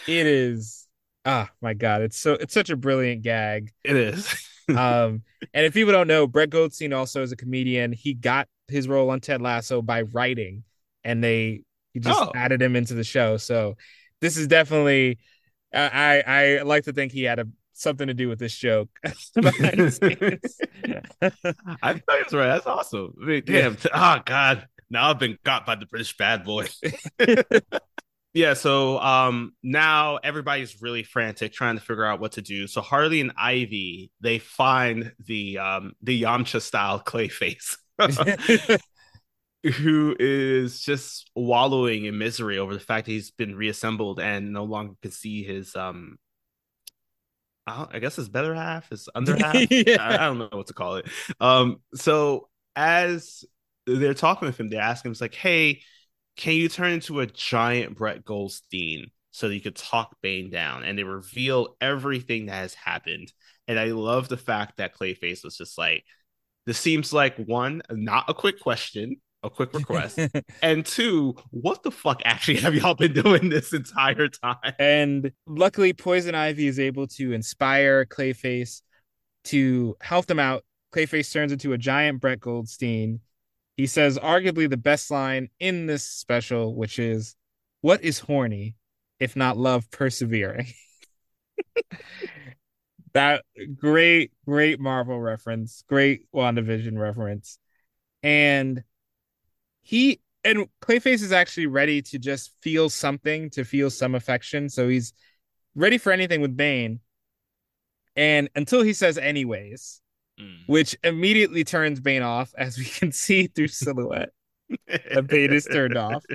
it 0.07 0.27
is 0.27 0.87
ah 1.25 1.49
my 1.61 1.75
god 1.75 2.03
it's 2.03 2.19
so 2.19 2.35
it's 2.35 2.55
such 2.55 2.71
a 2.71 2.77
brilliant 2.77 3.23
gag 3.23 3.73
it 3.85 3.97
is. 3.97 4.33
um 4.69 5.23
and 5.55 5.67
if 5.67 5.75
people 5.75 5.93
don't 5.93 6.09
know 6.09 6.27
brett 6.27 6.51
goldstein 6.51 6.93
also 6.93 7.23
is 7.23 7.33
a 7.33 7.37
comedian 7.37 7.93
he 7.93 8.15
got 8.15 8.49
his 8.69 8.87
role 8.87 9.11
on 9.11 9.21
ted 9.21 9.43
lasso 9.43 9.83
by 9.83 10.03
writing 10.03 10.63
and 11.05 11.23
they 11.23 11.63
he 11.99 12.09
just 12.11 12.21
Oh. 12.21 12.33
added 12.35 12.63
him 12.63 12.77
into 12.77 12.95
the 12.95 13.05
show 13.05 13.37
so 13.37 13.77
this 14.21 14.37
is 14.37 14.47
definitely 14.47 15.19
i 15.75 16.23
i, 16.27 16.59
I 16.59 16.63
like 16.63 16.85
to 16.85 16.93
think 16.93 17.13
he 17.13 17.25
had 17.25 17.39
a 17.39 17.47
something 17.75 18.09
to 18.09 18.15
do 18.15 18.29
with 18.29 18.39
this 18.41 18.57
joke 18.57 18.89
behind 19.35 19.79
the 19.79 19.91
scenes. 19.93 20.61
I 21.81 21.93
thought 21.95 22.17
he 22.17 22.23
was 22.25 22.33
right. 22.33 22.49
That's 22.49 22.67
awesome. 22.67 23.15
I 23.23 23.25
mean, 23.25 23.43
damn. 23.47 23.77
Oh 23.95 24.19
God. 24.25 24.67
Now 24.91 25.11
I've 25.11 25.21
been 25.21 25.39
got 25.45 25.65
by 25.65 25.77
the 25.77 25.87
British 25.87 26.17
bad 26.17 26.45
boy. 26.45 26.67
yeah. 28.35 28.55
So 28.55 28.99
um 28.99 29.53
now 29.63 30.17
everybody's 30.17 30.83
really 30.83 31.05
frantic 31.05 31.53
trying 31.53 31.77
to 31.77 31.81
figure 31.81 32.05
out 32.05 32.19
what 32.19 32.33
to 32.33 32.43
do. 32.43 32.67
So 32.67 32.81
Harley 32.81 33.21
and 33.21 33.31
Ivy 33.39 34.11
they 34.21 34.41
find 34.41 35.13
the 35.25 35.59
um 35.59 35.93
the 36.03 36.21
Yamcha 36.23 36.61
style 36.61 36.99
Clayface. 37.01 37.77
Who 39.65 40.15
is 40.19 40.81
just 40.81 41.31
wallowing 41.35 42.05
in 42.05 42.17
misery 42.17 42.59
over 42.59 42.75
the 42.75 42.81
fact 42.81 43.07
that 43.07 43.13
he's 43.13 43.31
been 43.31 43.57
reassembled 43.57 44.21
and 44.21 44.53
no 44.53 44.65
longer 44.65 44.95
can 45.03 45.11
see 45.11 45.43
his 45.43 45.75
um 45.75 46.19
I 47.69 47.99
guess 47.99 48.17
his 48.17 48.29
better 48.29 48.55
half, 48.55 48.89
his 48.91 49.09
under 49.15 49.37
half. 49.45 49.71
yeah. 49.71 49.97
I, 50.01 50.15
I, 50.15 50.27
don't 50.29 50.39
know 50.39 50.49
what 50.53 50.69
to 50.69 50.75
call 50.75 50.97
it. 50.97 51.07
Um, 51.41 51.81
so 51.95 52.49
as 52.75 53.45
they're 53.87 54.15
talking 54.15 54.47
with 54.47 54.59
him, 54.59 54.69
they 54.69 54.79
ask 54.79 55.05
him, 55.05 55.13
"It's 55.13 55.21
like, 55.21 55.35
hey, 55.35 55.83
can 56.37 56.55
you 56.55 56.69
turn 56.69 56.93
into 56.93 57.21
a 57.21 57.27
giant 57.27 57.97
Brett 57.97 58.25
Goldstein 58.25 59.11
so 59.33 59.49
that 59.49 59.55
you 59.55 59.61
could 59.61 59.77
talk 59.77 60.17
Bane 60.23 60.51
down?" 60.51 60.85
And 60.85 60.99
they 60.99 61.03
reveal 61.03 61.77
everything 61.81 62.47
that 62.47 62.55
has 62.55 62.75
happened. 62.75 63.33
And 63.67 63.79
I 63.79 63.87
love 63.87 64.29
the 64.29 64.37
fact 64.37 64.79
that 64.79 64.97
Clayface 64.97 65.45
was 65.45 65.57
just 65.57 65.77
like, 65.77 66.05
"This 66.67 66.79
seems 66.79 67.13
like 67.13 67.37
one, 67.37 67.83
not 67.91 68.31
a 68.31 68.35
quick 68.35 68.61
question." 68.61 69.21
A 69.43 69.51
quick 69.51 69.73
request. 69.75 70.19
and 70.63 70.85
two, 70.85 71.35
what 71.51 71.83
the 71.83 71.91
fuck 71.91 72.21
actually 72.25 72.59
have 72.59 72.75
y'all 72.75 72.95
been 72.95 73.13
doing 73.13 73.49
this 73.51 73.73
entire 73.73 74.29
time? 74.29 74.75
And 74.79 75.33
luckily, 75.47 75.93
Poison 75.93 76.35
Ivy 76.35 76.67
is 76.67 76.79
able 76.79 77.07
to 77.09 77.33
inspire 77.33 78.05
Clayface 78.05 78.83
to 79.45 79.97
help 80.01 80.27
them 80.27 80.39
out. 80.39 80.65
Clayface 80.95 81.33
turns 81.33 81.53
into 81.53 81.73
a 81.73 81.79
giant 81.79 82.21
Brett 82.21 82.41
Goldstein. 82.41 83.21
He 83.77 83.87
says, 83.87 84.19
arguably 84.19 84.69
the 84.69 84.77
best 84.77 85.11
line 85.11 85.49
in 85.61 85.87
this 85.87 86.05
special, 86.05 86.75
which 86.75 86.99
is, 86.99 87.37
What 87.81 88.03
is 88.03 88.19
horny 88.19 88.75
if 89.21 89.37
not 89.37 89.57
love 89.57 89.91
persevering? 89.91 90.67
that 93.13 93.45
great, 93.77 94.33
great 94.47 94.81
Marvel 94.81 95.21
reference, 95.21 95.85
great 95.89 96.23
WandaVision 96.35 96.99
reference. 96.99 97.59
And 98.23 98.83
he 99.89 100.21
and 100.45 100.67
Clayface 100.83 101.23
is 101.23 101.33
actually 101.33 101.65
ready 101.65 102.03
to 102.03 102.19
just 102.19 102.53
feel 102.61 102.91
something, 102.91 103.49
to 103.51 103.65
feel 103.65 103.89
some 103.89 104.15
affection. 104.15 104.69
So 104.69 104.87
he's 104.87 105.15
ready 105.75 105.97
for 105.97 106.13
anything 106.13 106.43
with 106.43 106.55
Bane. 106.55 107.01
And 108.15 108.51
until 108.55 108.83
he 108.83 108.93
says 108.93 109.17
anyways, 109.17 110.03
mm. 110.39 110.59
which 110.67 110.95
immediately 111.03 111.65
turns 111.65 112.01
Bane 112.01 112.21
off, 112.21 112.53
as 112.59 112.77
we 112.77 112.85
can 112.85 113.13
see 113.25 113.47
through 113.47 113.69
silhouette. 113.69 114.29
the 114.87 115.23
Bane 115.23 115.55
is 115.55 115.65
turned 115.65 115.97
off. 115.97 116.23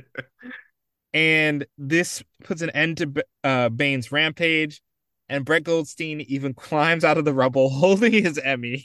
And 1.15 1.67
this 1.77 2.23
puts 2.43 2.63
an 2.63 2.71
end 2.71 2.97
to 2.97 3.23
uh, 3.43 3.69
Bane's 3.69 4.11
rampage. 4.11 4.81
And 5.29 5.45
Brett 5.45 5.63
Goldstein 5.63 6.21
even 6.21 6.53
climbs 6.55 7.03
out 7.03 7.19
of 7.19 7.25
the 7.25 7.33
rubble 7.35 7.69
holding 7.69 8.13
his 8.13 8.39
Emmy 8.39 8.83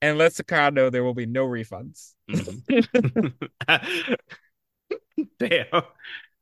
and 0.00 0.18
know 0.18 0.90
there 0.90 1.04
will 1.04 1.14
be 1.14 1.26
no 1.26 1.46
refunds. 1.46 2.14
Mm-hmm. 2.30 3.28
Damn. 5.38 5.82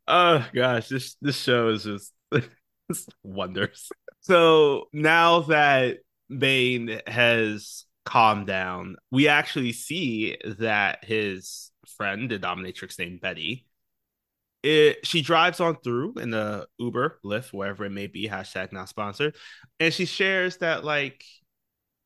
Oh 0.09 0.47
gosh, 0.55 0.89
this 0.89 1.17
this 1.21 1.37
show 1.37 1.69
is 1.69 1.85
just, 1.85 2.13
just 2.91 3.15
wonders. 3.23 3.91
So 4.21 4.89
now 4.93 5.41
that 5.41 5.99
Bane 6.37 7.01
has 7.07 7.85
calmed 8.05 8.47
down, 8.47 8.97
we 9.11 9.29
actually 9.29 9.73
see 9.73 10.37
that 10.59 11.05
his 11.05 11.71
friend, 11.97 12.31
the 12.31 12.39
dominatrix 12.39 12.99
named 12.99 13.21
Betty, 13.21 13.67
it, 14.63 15.07
she 15.07 15.23
drives 15.23 15.61
on 15.61 15.77
through 15.77 16.15
in 16.15 16.31
the 16.31 16.67
Uber, 16.79 17.21
Lyft, 17.25 17.53
wherever 17.53 17.85
it 17.85 17.91
may 17.91 18.07
be, 18.07 18.29
hashtag 18.29 18.73
not 18.73 18.89
sponsored. 18.89 19.37
And 19.79 19.93
she 19.93 20.07
shares 20.07 20.59
that 20.59 20.85
like 20.85 21.25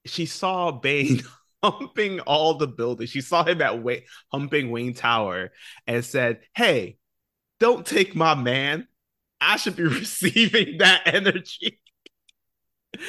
she 0.07 0.27
saw 0.27 0.71
Bane 0.71 1.23
humping 1.65 2.21
all 2.21 2.55
the 2.55 2.67
buildings. 2.67 3.11
She 3.11 3.21
saw 3.21 3.45
him 3.45 3.63
at 3.63 3.83
Way- 3.83 4.07
humping 4.33 4.71
Wayne 4.71 4.95
Tower 4.95 5.53
and 5.87 6.05
said, 6.05 6.41
Hey, 6.55 6.99
don't 7.59 7.85
take 7.85 8.15
my 8.15 8.35
man. 8.35 8.87
I 9.41 9.57
should 9.57 9.77
be 9.77 9.83
receiving 9.85 10.79
that 10.79 11.03
energy. 11.07 11.81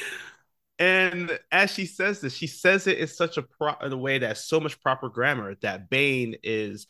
and 0.80 1.38
as 1.52 1.72
she 1.72 1.86
says 1.86 2.22
this, 2.22 2.36
she 2.36 2.48
says 2.48 2.88
it 2.88 2.98
in 2.98 3.08
such 3.08 3.38
a 3.38 3.44
pro- 3.44 3.80
in 3.82 3.92
a 3.92 3.98
way 3.98 4.20
that's 4.20 4.46
so 4.46 4.60
much 4.60 4.82
proper 4.82 5.10
grammar 5.10 5.56
that 5.62 5.90
Bane 5.90 6.36
is 6.44 6.88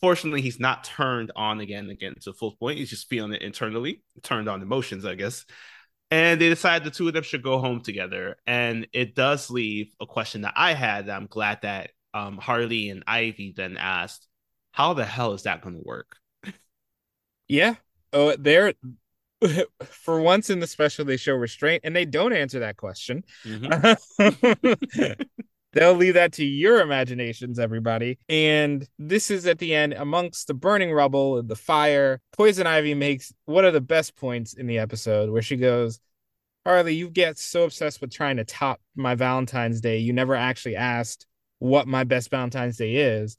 fortunately 0.00 0.42
he's 0.42 0.60
not 0.60 0.84
turned 0.84 1.32
on 1.34 1.60
again 1.60 1.90
again 1.90 2.14
to 2.22 2.32
full 2.32 2.56
point. 2.56 2.78
He's 2.78 2.90
just 2.90 3.08
feeling 3.08 3.32
it 3.32 3.42
internally, 3.42 4.02
turned 4.22 4.48
on 4.48 4.62
emotions, 4.62 5.04
I 5.04 5.14
guess 5.14 5.44
and 6.14 6.40
they 6.40 6.48
decide 6.48 6.84
the 6.84 6.92
two 6.92 7.08
of 7.08 7.14
them 7.14 7.24
should 7.24 7.42
go 7.42 7.58
home 7.58 7.80
together. 7.80 8.36
And 8.46 8.86
it 8.92 9.16
does 9.16 9.50
leave 9.50 9.92
a 10.00 10.06
question 10.06 10.42
that 10.42 10.52
I 10.54 10.72
had 10.72 11.06
that 11.06 11.16
I'm 11.16 11.26
glad 11.26 11.62
that 11.62 11.90
um, 12.14 12.38
Harley 12.38 12.88
and 12.88 13.02
Ivy 13.04 13.52
then 13.56 13.76
asked, 13.76 14.28
how 14.70 14.94
the 14.94 15.04
hell 15.04 15.32
is 15.32 15.42
that 15.42 15.60
going 15.60 15.74
to 15.74 15.82
work? 15.82 16.18
Yeah. 17.48 17.74
Oh, 18.12 18.36
they're 18.36 18.74
for 19.84 20.20
once 20.20 20.50
in 20.50 20.60
the 20.60 20.68
special 20.68 21.04
they 21.04 21.16
show 21.16 21.34
restraint 21.34 21.82
and 21.84 21.96
they 21.96 22.04
don't 22.04 22.32
answer 22.32 22.60
that 22.60 22.76
question. 22.76 23.24
Mm-hmm. 23.44 25.20
They'll 25.74 25.94
leave 25.94 26.14
that 26.14 26.32
to 26.34 26.44
your 26.44 26.80
imaginations, 26.80 27.58
everybody. 27.58 28.18
And 28.28 28.88
this 28.98 29.30
is 29.30 29.46
at 29.46 29.58
the 29.58 29.74
end, 29.74 29.92
amongst 29.92 30.46
the 30.46 30.54
burning 30.54 30.92
rubble 30.92 31.38
and 31.38 31.48
the 31.48 31.56
fire. 31.56 32.20
Poison 32.32 32.66
Ivy 32.66 32.94
makes 32.94 33.32
one 33.44 33.64
of 33.64 33.72
the 33.72 33.80
best 33.80 34.16
points 34.16 34.54
in 34.54 34.66
the 34.66 34.78
episode 34.78 35.30
where 35.30 35.42
she 35.42 35.56
goes, 35.56 36.00
Harley, 36.64 36.94
you 36.94 37.10
get 37.10 37.38
so 37.38 37.64
obsessed 37.64 38.00
with 38.00 38.12
trying 38.12 38.36
to 38.36 38.44
top 38.44 38.80
my 38.96 39.14
Valentine's 39.14 39.80
Day, 39.80 39.98
you 39.98 40.12
never 40.12 40.34
actually 40.34 40.76
asked 40.76 41.26
what 41.58 41.86
my 41.86 42.04
best 42.04 42.30
Valentine's 42.30 42.76
Day 42.76 42.94
is. 42.94 43.36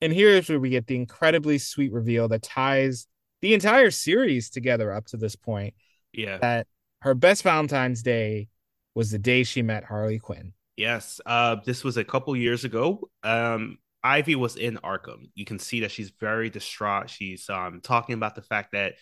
And 0.00 0.12
here's 0.12 0.48
where 0.48 0.58
we 0.58 0.70
get 0.70 0.86
the 0.86 0.96
incredibly 0.96 1.58
sweet 1.58 1.92
reveal 1.92 2.28
that 2.28 2.42
ties 2.42 3.06
the 3.40 3.54
entire 3.54 3.90
series 3.90 4.50
together 4.50 4.92
up 4.92 5.06
to 5.06 5.16
this 5.16 5.36
point. 5.36 5.74
Yeah. 6.12 6.38
That 6.38 6.66
her 7.00 7.14
best 7.14 7.42
Valentine's 7.42 8.02
Day 8.02 8.48
was 8.94 9.10
the 9.10 9.18
day 9.18 9.42
she 9.42 9.62
met 9.62 9.84
Harley 9.84 10.18
Quinn. 10.18 10.52
Yes. 10.76 11.20
Uh, 11.26 11.56
this 11.64 11.84
was 11.84 11.96
a 11.96 12.04
couple 12.04 12.34
years 12.36 12.64
ago. 12.64 13.08
Um, 13.22 13.78
Ivy 14.02 14.34
was 14.34 14.56
in 14.56 14.76
Arkham. 14.78 15.30
You 15.34 15.44
can 15.44 15.58
see 15.58 15.80
that 15.80 15.90
she's 15.90 16.10
very 16.10 16.50
distraught. 16.50 17.10
She's 17.10 17.48
um, 17.48 17.80
talking 17.82 18.14
about 18.14 18.34
the 18.34 18.42
fact 18.42 18.72
that 18.72 18.94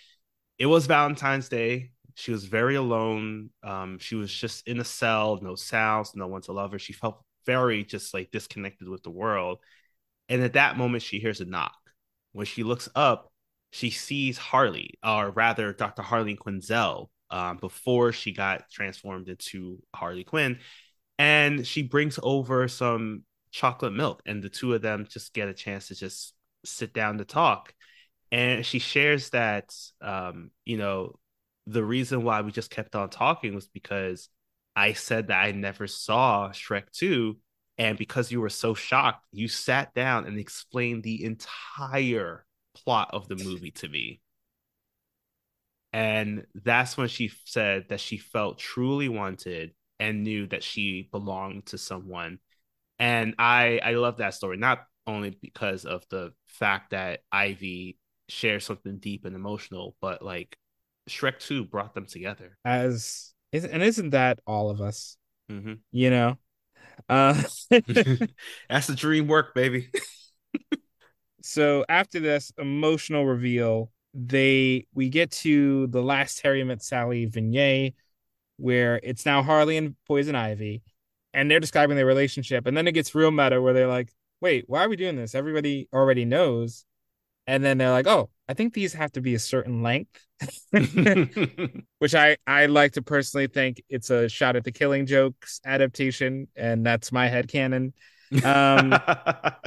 it 0.59 0.67
was 0.67 0.87
Valentine's 0.87 1.49
Day. 1.49 1.93
She 2.17 2.33
was 2.33 2.45
very 2.45 2.75
alone. 2.75 3.51
Um, 3.63 3.99
she 3.99 4.15
was 4.15 4.33
just 4.33 4.67
in 4.69 4.81
a 4.81 4.85
cell, 4.85 5.39
no 5.41 5.55
sounds, 5.55 6.15
no 6.15 6.27
one 6.27 6.43
to 6.43 6.53
love 6.53 6.73
her. 6.73 6.79
She 6.79 6.93
felt 6.93 7.23
very 7.47 7.85
just 7.85 8.13
like 8.13 8.31
disconnected 8.31 8.89
with 8.89 9.03
the 9.03 9.11
world. 9.11 9.59
And 10.29 10.43
at 10.43 10.53
that 10.53 10.77
moment, 10.77 11.03
she 11.03 11.19
hears 11.19 11.41
a 11.41 11.45
knock. 11.45 11.77
When 12.33 12.47
she 12.47 12.63
looks 12.63 12.89
up, 12.95 13.33
she 13.73 13.91
sees 13.91 14.37
Harley, 14.37 14.99
or 15.05 15.31
rather, 15.31 15.73
Dr. 15.73 16.03
Harley 16.03 16.37
Quinzel, 16.37 17.09
um, 17.31 17.57
before 17.59 18.13
she 18.13 18.33
got 18.33 18.69
transformed 18.71 19.29
into 19.29 19.83
Harley 19.95 20.25
Quinn 20.25 20.59
and 21.21 21.67
she 21.67 21.83
brings 21.83 22.19
over 22.23 22.67
some 22.67 23.25
chocolate 23.53 23.93
milk 23.93 24.23
and 24.25 24.43
the 24.43 24.49
two 24.49 24.73
of 24.73 24.81
them 24.81 25.07
just 25.07 25.35
get 25.35 25.49
a 25.49 25.55
chance 25.55 25.89
to 25.89 25.95
just 25.95 26.33
sit 26.65 26.95
down 26.95 27.19
to 27.19 27.27
talk. 27.27 27.75
And 28.33 28.65
she 28.65 28.79
shares 28.79 29.29
that 29.31 29.75
um, 30.01 30.51
you 30.65 30.79
know 30.79 31.19
the 31.67 31.85
reason 31.85 32.25
why 32.25 32.41
we 32.41 32.51
just 32.53 32.71
kept 32.71 32.97
on 32.97 33.11
talking 33.11 33.55
was 33.55 33.69
because 33.69 34.31
i 34.75 34.95
said 34.95 35.29
that 35.29 35.45
i 35.45 35.53
never 35.53 35.87
saw 35.87 36.49
shrek 36.51 36.91
2 36.93 37.37
and 37.77 37.99
because 37.99 38.33
you 38.33 38.41
were 38.41 38.49
so 38.49 38.73
shocked 38.73 39.27
you 39.31 39.47
sat 39.47 39.93
down 39.95 40.27
and 40.27 40.39
explained 40.39 41.03
the 41.03 41.23
entire 41.23 42.47
plot 42.75 43.11
of 43.13 43.29
the 43.29 43.37
movie 43.37 43.71
to 43.73 43.89
me. 43.89 44.21
And 45.93 46.47
that's 46.55 46.97
when 46.97 47.09
she 47.09 47.33
said 47.45 47.87
that 47.89 48.01
she 48.01 48.17
felt 48.17 48.59
truly 48.59 49.09
wanted 49.09 49.73
and 50.01 50.25
knew 50.25 50.47
that 50.49 50.65
she 50.65 51.09
belonged 51.13 51.67
to 51.67 51.79
someone. 51.79 52.39
And 52.99 53.35
I 53.39 53.81
I 53.85 53.93
love 53.93 54.17
that 54.17 54.35
story 54.35 54.57
not 54.57 54.85
only 55.07 55.37
because 55.41 55.85
of 55.85 56.05
the 56.11 56.33
fact 56.47 56.91
that 56.91 57.21
Ivy 57.31 57.99
shares 58.29 58.65
something 58.65 58.99
deep 58.99 59.25
and 59.25 59.37
emotional, 59.37 59.97
but 60.01 60.23
like 60.23 60.57
Shrek 61.09 61.39
2 61.39 61.67
brought 61.67 61.95
them 61.95 62.07
together. 62.07 62.57
As 62.65 63.35
is 63.53 63.65
and 63.65 63.83
isn't 63.83 64.11
that 64.11 64.41
all 64.47 64.71
of 64.71 64.81
us? 64.81 65.17
Mm-hmm. 65.51 65.75
You 65.93 66.11
know? 66.11 66.39
Uh 67.09 67.43
that's 68.69 68.87
the 68.87 68.95
dream 68.97 69.29
work, 69.29 69.55
baby. 69.55 69.91
so 71.43 71.85
after 71.89 72.21
this 72.21 72.53
emotional 72.59 73.27
reveal, 73.27 73.93
they 74.15 74.87
we 74.95 75.09
get 75.11 75.31
to 75.31 75.87
the 75.89 76.03
last 76.03 76.41
Harry 76.43 76.65
met 76.65 76.83
Sally 76.83 77.27
vignette 77.27 77.95
where 78.61 79.01
it's 79.03 79.27
now 79.27 79.43
Harley 79.43 79.77
and 79.77 79.97
Poison 80.07 80.35
Ivy, 80.35 80.83
and 81.33 81.51
they're 81.51 81.61
describing 81.61 81.97
their 81.97 82.07
relationship, 82.07 82.67
and 82.67 82.77
then 82.77 82.87
it 82.87 82.93
gets 82.93 83.15
real 83.15 83.31
meta 83.31 83.61
where 83.61 83.73
they're 83.73 83.87
like, 83.87 84.13
"Wait, 84.41 84.65
why 84.69 84.85
are 84.85 84.89
we 84.89 84.97
doing 84.97 85.17
this? 85.17 85.35
Everybody 85.35 85.89
already 85.93 86.25
knows." 86.25 86.85
And 87.47 87.65
then 87.65 87.79
they're 87.79 87.91
like, 87.91 88.07
"Oh, 88.07 88.31
I 88.49 88.55
think 88.55 88.75
these 88.75 88.95
have 88.95 89.13
to 89.13 89.21
be 89.21 89.35
a 89.35 89.39
certain 89.39 89.83
length," 89.83 90.27
which 91.99 92.15
I 92.15 92.37
I 92.47 92.67
like 92.67 92.93
to 92.93 93.03
personally 93.03 93.47
think 93.47 93.83
it's 93.89 94.11
a 94.11 94.29
shot 94.29 94.57
at 94.57 94.65
the 94.65 94.73
Killing 94.73 95.07
Jokes 95.07 95.61
adaptation, 95.65 96.49
and 96.57 96.85
that's 96.85 97.13
my 97.13 97.29
head 97.29 97.49
canon. 97.49 97.93
Um, 98.45 98.95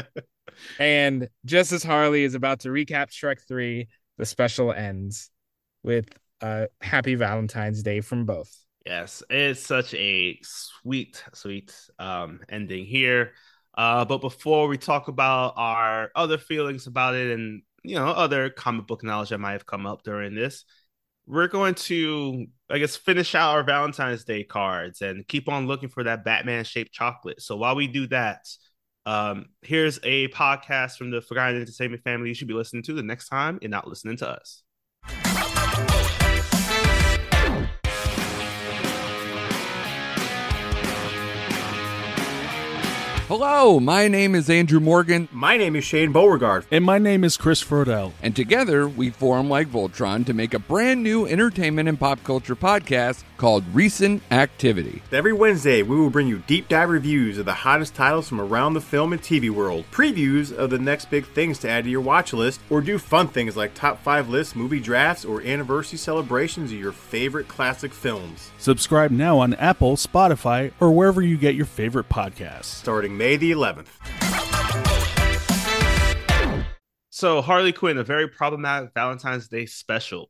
and 0.80 1.28
just 1.46 1.72
as 1.72 1.84
Harley 1.84 2.24
is 2.24 2.36
about 2.36 2.62
to 2.62 2.70
recap 2.70 3.10
Shrek 3.10 3.42
Three, 3.48 3.88
the 4.18 4.26
special 4.26 4.72
ends 4.72 5.30
with 5.84 6.08
uh, 6.42 6.68
happy 6.82 7.16
Valentine's 7.16 7.84
Day 7.84 8.02
from 8.02 8.26
both. 8.26 8.63
Yes, 8.86 9.24
it's 9.30 9.66
such 9.66 9.94
a 9.94 10.38
sweet, 10.44 11.24
sweet 11.34 11.74
um, 12.00 12.42
ending 12.50 12.86
here. 12.86 13.32
Uh, 13.76 14.04
but 14.06 14.20
before 14.20 14.68
we 14.68 14.78
talk 14.78 15.08
about 15.08 15.54
our 15.56 16.12
other 16.16 16.38
feelings 16.38 16.86
about 16.86 17.16
it 17.16 17.32
and 17.32 17.64
you 17.84 17.96
know 17.96 18.08
other 18.08 18.50
comic 18.50 18.86
book 18.86 19.04
knowledge 19.04 19.30
that 19.30 19.40
might 19.40 19.54
have 19.54 19.66
come 19.66 19.86
up 19.86 20.04
during 20.04 20.36
this, 20.36 20.66
we're 21.26 21.48
going 21.48 21.76
to, 21.76 22.46
I 22.70 22.80
guess, 22.80 22.98
finish 22.98 23.36
out 23.36 23.52
our 23.56 23.64
Valentine's 23.64 24.26
Day 24.26 24.44
cards 24.44 25.02
and 25.02 25.28
keep 25.28 25.48
on 25.48 25.68
looking 25.68 25.90
for 25.90 26.04
that 26.04 26.26
Batman 26.26 26.66
shaped 26.66 26.92
chocolate. 26.92 27.42
So 27.42 27.56
while 27.56 27.76
we 27.76 27.88
do 27.88 28.08
that, 28.08 28.46
um, 29.06 29.48
here's 29.62 30.00
a 30.04 30.28
podcast 30.30 30.98
from 30.98 31.12
the 31.12 31.22
Forgotten 31.22 31.62
Entertainment 31.62 32.04
family 32.04 32.30
you 32.30 32.36
should 32.36 32.48
be 32.50 32.54
listening 32.54 32.84
to 32.84 32.94
the 32.94 33.04
next 33.04 33.30
time 33.30 33.60
you're 33.62 33.70
not 33.70 33.88
listening 33.88 34.18
to 34.18 34.30
us. 34.30 34.64
Hello, 43.36 43.80
my 43.80 44.08
name 44.08 44.36
is 44.36 44.48
Andrew 44.48 44.80
Morgan. 44.80 45.28
My 45.32 45.58
name 45.58 45.76
is 45.76 45.84
Shane 45.84 46.12
Beauregard. 46.12 46.68
And 46.70 46.86
my 46.86 47.00
name 47.00 47.24
is 47.24 47.36
Chris 47.36 47.64
Frodell. 47.64 48.12
And 48.22 48.36
together 48.36 48.88
we 48.88 49.10
form 49.10 49.50
like 49.50 49.70
Voltron 49.70 50.24
to 50.28 50.36
make 50.36 50.54
a 50.54 50.60
brand 50.60 51.02
new 51.02 51.26
entertainment 51.26 51.90
and 51.90 52.00
pop 52.00 52.24
culture 52.24 52.56
podcast 52.56 53.24
called 53.38 53.66
Recent 53.74 54.22
Activity. 54.30 55.02
Every 55.12 55.34
Wednesday, 55.34 55.82
we 55.82 55.96
will 55.96 56.12
bring 56.12 56.28
you 56.28 56.44
deep 56.46 56.70
dive 56.70 56.90
reviews 56.90 57.40
of 57.40 57.46
the 57.46 57.54
hottest 57.54 57.96
titles 57.96 58.30
from 58.30 58.40
around 58.40 58.76
the 58.76 58.82
film 58.82 59.12
and 59.12 59.22
TV 59.22 59.50
world, 59.50 59.86
previews 59.92 60.56
of 60.56 60.70
the 60.70 60.78
next 60.78 61.10
big 61.10 61.26
things 61.26 61.58
to 61.60 61.70
add 61.70 61.86
to 61.86 61.90
your 61.90 62.02
watch 62.02 62.34
list, 62.34 62.62
or 62.70 62.82
do 62.82 63.00
fun 63.00 63.28
things 63.28 63.58
like 63.58 63.74
top 63.74 64.02
five 64.04 64.30
lists, 64.30 64.56
movie 64.56 64.80
drafts, 64.80 65.26
or 65.26 65.42
anniversary 65.42 65.98
celebrations 65.98 66.72
of 66.72 66.78
your 66.78 66.92
favorite 66.92 67.48
classic 67.48 67.94
films. 67.94 68.52
Subscribe 68.60 69.10
now 69.10 69.40
on 69.40 69.56
Apple, 69.56 69.98
Spotify, 69.98 70.72
or 70.80 70.92
wherever 70.92 71.22
you 71.22 71.36
get 71.36 71.56
your 71.56 71.66
favorite 71.66 72.10
podcasts. 72.10 72.66
Starting 72.66 73.18
May 73.24 73.38
the 73.38 73.54
11th. 73.54 73.88
So, 77.10 77.42
Harley 77.42 77.72
Quinn, 77.72 77.98
a 77.98 78.04
very 78.04 78.28
problematic 78.28 78.90
Valentine's 78.94 79.48
Day 79.48 79.66
special. 79.66 80.30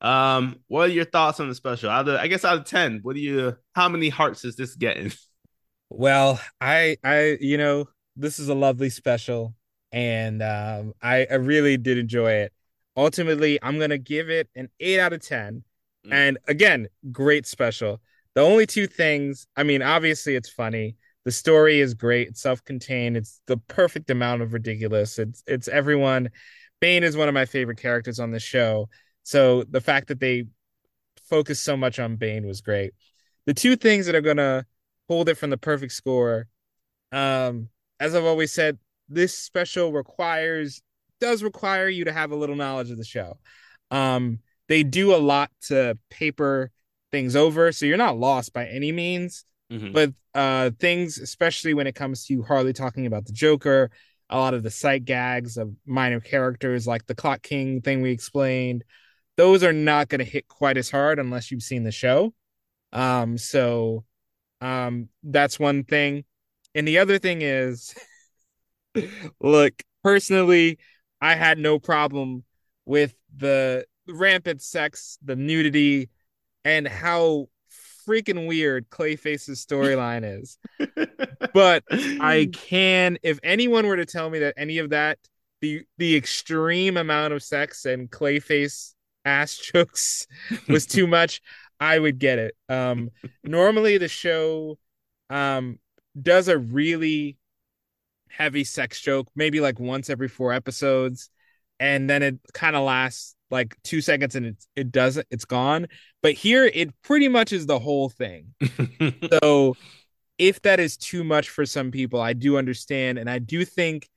Um, 0.00 0.56
what 0.66 0.90
are 0.90 0.92
your 0.92 1.04
thoughts 1.04 1.38
on 1.38 1.48
the 1.48 1.54
special? 1.54 1.90
Out 1.90 2.08
of, 2.08 2.16
I 2.16 2.26
guess 2.26 2.44
out 2.44 2.58
of 2.58 2.64
ten, 2.64 2.98
what 3.04 3.14
do 3.14 3.20
you? 3.20 3.56
How 3.76 3.88
many 3.88 4.08
hearts 4.08 4.44
is 4.44 4.56
this 4.56 4.74
getting? 4.74 5.12
Well, 5.90 6.40
I, 6.60 6.96
I, 7.04 7.38
you 7.40 7.56
know, 7.56 7.88
this 8.16 8.40
is 8.40 8.48
a 8.48 8.54
lovely 8.54 8.90
special, 8.90 9.54
and 9.92 10.42
um, 10.42 10.94
I, 11.00 11.28
I 11.30 11.34
really 11.34 11.76
did 11.76 11.98
enjoy 11.98 12.32
it. 12.32 12.52
Ultimately, 12.96 13.60
I'm 13.62 13.78
gonna 13.78 13.96
give 13.96 14.28
it 14.28 14.48
an 14.56 14.70
eight 14.80 14.98
out 14.98 15.12
of 15.12 15.24
ten. 15.24 15.62
Mm. 16.04 16.12
And 16.12 16.38
again, 16.48 16.88
great 17.12 17.46
special. 17.46 18.00
The 18.34 18.40
only 18.40 18.66
two 18.66 18.88
things, 18.88 19.46
I 19.56 19.62
mean, 19.62 19.82
obviously 19.82 20.34
it's 20.34 20.48
funny. 20.48 20.96
The 21.24 21.32
story 21.32 21.80
is 21.80 21.94
great. 21.94 22.28
It's 22.28 22.42
self-contained. 22.42 23.16
It's 23.16 23.40
the 23.46 23.56
perfect 23.56 24.10
amount 24.10 24.42
of 24.42 24.52
ridiculous. 24.52 25.18
It's 25.18 25.42
it's 25.46 25.68
everyone. 25.68 26.30
Bane 26.80 27.02
is 27.02 27.16
one 27.16 27.28
of 27.28 27.34
my 27.34 27.46
favorite 27.46 27.78
characters 27.78 28.20
on 28.20 28.30
the 28.30 28.40
show. 28.40 28.88
So 29.22 29.64
the 29.64 29.80
fact 29.80 30.08
that 30.08 30.20
they 30.20 30.44
focus 31.28 31.60
so 31.60 31.76
much 31.76 31.98
on 31.98 32.16
Bane 32.16 32.46
was 32.46 32.60
great. 32.60 32.92
The 33.46 33.54
two 33.54 33.76
things 33.76 34.06
that 34.06 34.14
are 34.14 34.20
gonna 34.20 34.66
hold 35.08 35.28
it 35.28 35.36
from 35.36 35.50
the 35.50 35.56
perfect 35.56 35.92
score, 35.92 36.46
um, 37.12 37.68
as 38.00 38.14
I've 38.14 38.24
always 38.24 38.52
said, 38.52 38.78
this 39.08 39.36
special 39.36 39.92
requires 39.92 40.82
does 41.20 41.42
require 41.42 41.88
you 41.88 42.04
to 42.04 42.12
have 42.12 42.32
a 42.32 42.36
little 42.36 42.56
knowledge 42.56 42.90
of 42.90 42.98
the 42.98 43.04
show. 43.04 43.38
Um, 43.90 44.40
they 44.68 44.82
do 44.82 45.14
a 45.14 45.16
lot 45.16 45.50
to 45.68 45.98
paper 46.10 46.70
things 47.12 47.36
over, 47.36 47.72
so 47.72 47.86
you're 47.86 47.96
not 47.96 48.18
lost 48.18 48.52
by 48.52 48.66
any 48.66 48.92
means. 48.92 49.44
Mm-hmm. 49.70 49.92
But 49.92 50.12
uh, 50.34 50.70
things, 50.78 51.18
especially 51.18 51.74
when 51.74 51.86
it 51.86 51.94
comes 51.94 52.24
to 52.26 52.42
Harley 52.42 52.72
talking 52.72 53.06
about 53.06 53.26
the 53.26 53.32
Joker, 53.32 53.90
a 54.30 54.38
lot 54.38 54.54
of 54.54 54.62
the 54.62 54.70
sight 54.70 55.04
gags 55.04 55.56
of 55.56 55.74
minor 55.86 56.20
characters 56.20 56.86
like 56.86 57.06
the 57.06 57.14
Clock 57.14 57.42
King 57.42 57.80
thing 57.80 58.02
we 58.02 58.10
explained, 58.10 58.84
those 59.36 59.62
are 59.62 59.72
not 59.72 60.08
going 60.08 60.20
to 60.20 60.24
hit 60.24 60.48
quite 60.48 60.76
as 60.76 60.90
hard 60.90 61.18
unless 61.18 61.50
you've 61.50 61.62
seen 61.62 61.84
the 61.84 61.92
show. 61.92 62.32
Um, 62.92 63.36
so 63.36 64.04
um, 64.60 65.08
that's 65.22 65.58
one 65.58 65.84
thing. 65.84 66.24
And 66.74 66.86
the 66.86 66.98
other 66.98 67.18
thing 67.18 67.42
is, 67.42 67.94
look, 69.40 69.74
personally, 70.02 70.78
I 71.20 71.34
had 71.34 71.58
no 71.58 71.78
problem 71.78 72.44
with 72.86 73.14
the 73.36 73.86
rampant 74.06 74.62
sex, 74.62 75.18
the 75.22 75.36
nudity, 75.36 76.10
and 76.64 76.86
how 76.86 77.48
freaking 78.06 78.46
weird 78.46 78.90
Clayface's 78.90 79.64
storyline 79.64 80.40
is. 80.40 80.58
but 81.54 81.84
I 81.90 82.48
can, 82.52 83.18
if 83.22 83.38
anyone 83.42 83.86
were 83.86 83.96
to 83.96 84.06
tell 84.06 84.30
me 84.30 84.40
that 84.40 84.54
any 84.56 84.78
of 84.78 84.90
that, 84.90 85.18
the 85.60 85.84
the 85.98 86.16
extreme 86.16 86.96
amount 86.96 87.32
of 87.32 87.42
sex 87.42 87.84
and 87.84 88.10
Clayface 88.10 88.94
ass 89.24 89.56
jokes 89.72 90.26
was 90.68 90.86
too 90.86 91.06
much, 91.06 91.40
I 91.80 91.98
would 91.98 92.18
get 92.18 92.38
it. 92.38 92.54
Um, 92.68 93.10
normally 93.42 93.98
the 93.98 94.08
show 94.08 94.78
um 95.30 95.78
does 96.20 96.48
a 96.48 96.58
really 96.58 97.38
heavy 98.28 98.64
sex 98.64 99.00
joke, 99.00 99.28
maybe 99.34 99.60
like 99.60 99.78
once 99.78 100.10
every 100.10 100.28
four 100.28 100.52
episodes, 100.52 101.30
and 101.80 102.08
then 102.10 102.22
it 102.22 102.38
kind 102.52 102.76
of 102.76 102.84
lasts 102.84 103.36
like 103.54 103.76
two 103.84 104.02
seconds 104.02 104.34
and 104.34 104.46
it, 104.46 104.56
it 104.76 104.92
doesn't 104.92 105.26
it's 105.30 105.46
gone. 105.46 105.86
But 106.22 106.34
here 106.34 106.66
it 106.66 106.90
pretty 107.02 107.28
much 107.28 107.52
is 107.52 107.64
the 107.66 107.78
whole 107.78 108.10
thing. 108.10 108.54
So 109.40 109.76
if 110.38 110.60
that 110.62 110.80
is 110.80 110.96
too 110.96 111.22
much 111.22 111.48
for 111.48 111.64
some 111.64 111.90
people 111.90 112.20
i 112.20 112.32
do 112.34 112.58
understand. 112.58 113.18
And 113.18 113.30
i 113.30 113.38
do 113.38 113.64
think 113.64 114.08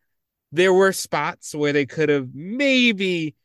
there 0.52 0.74
were 0.74 0.92
spots 0.92 1.54
where 1.54 1.72
they 1.74 1.86
could 1.86 2.10
have 2.10 2.30
maybe 2.34 3.36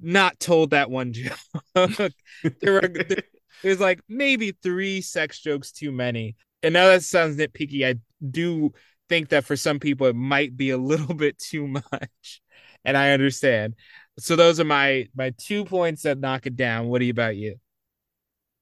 not 0.00 0.38
told 0.38 0.70
that 0.70 0.90
one 0.90 1.12
joke. 1.14 2.12
There 2.60 2.72
were 2.72 2.88
there, 2.88 3.22
there's 3.62 3.80
like 3.80 4.00
maybe 4.08 4.52
three 4.62 5.00
sex 5.00 5.40
jokes 5.40 5.72
too 5.72 5.92
many. 5.92 6.36
And 6.62 6.72
now 6.74 6.86
that 6.86 7.02
sounds 7.02 7.36
nitpicky 7.36 7.84
i 7.84 7.94
do 8.30 8.72
think 9.08 9.30
that 9.30 9.44
for 9.44 9.56
some 9.56 9.80
people 9.80 10.06
it 10.06 10.16
might 10.16 10.56
be 10.56 10.70
a 10.70 10.78
little 10.78 11.14
bit 11.24 11.38
too 11.38 11.66
much. 11.66 12.40
And 12.84 12.96
i 12.96 13.10
understand 13.10 13.74
so 14.18 14.36
those 14.36 14.60
are 14.60 14.64
my 14.64 15.08
my 15.14 15.30
two 15.38 15.64
points 15.64 16.02
that 16.02 16.18
knock 16.18 16.46
it 16.46 16.56
down. 16.56 16.88
What 16.88 17.02
about 17.02 17.36
you? 17.36 17.56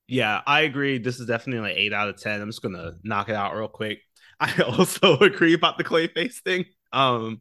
Yeah, 0.08 0.40
I 0.46 0.62
agree. 0.62 0.98
This 0.98 1.20
is 1.20 1.26
definitely 1.26 1.68
like 1.68 1.78
eight 1.78 1.92
out 1.92 2.08
of 2.08 2.20
ten. 2.20 2.40
I'm 2.40 2.48
just 2.48 2.62
gonna 2.62 2.94
knock 3.02 3.28
it 3.28 3.34
out 3.34 3.54
real 3.54 3.68
quick. 3.68 4.00
I 4.40 4.62
also 4.62 5.18
agree 5.20 5.54
about 5.54 5.78
the 5.78 5.84
Clayface 5.84 6.40
thing. 6.42 6.64
Um, 6.92 7.40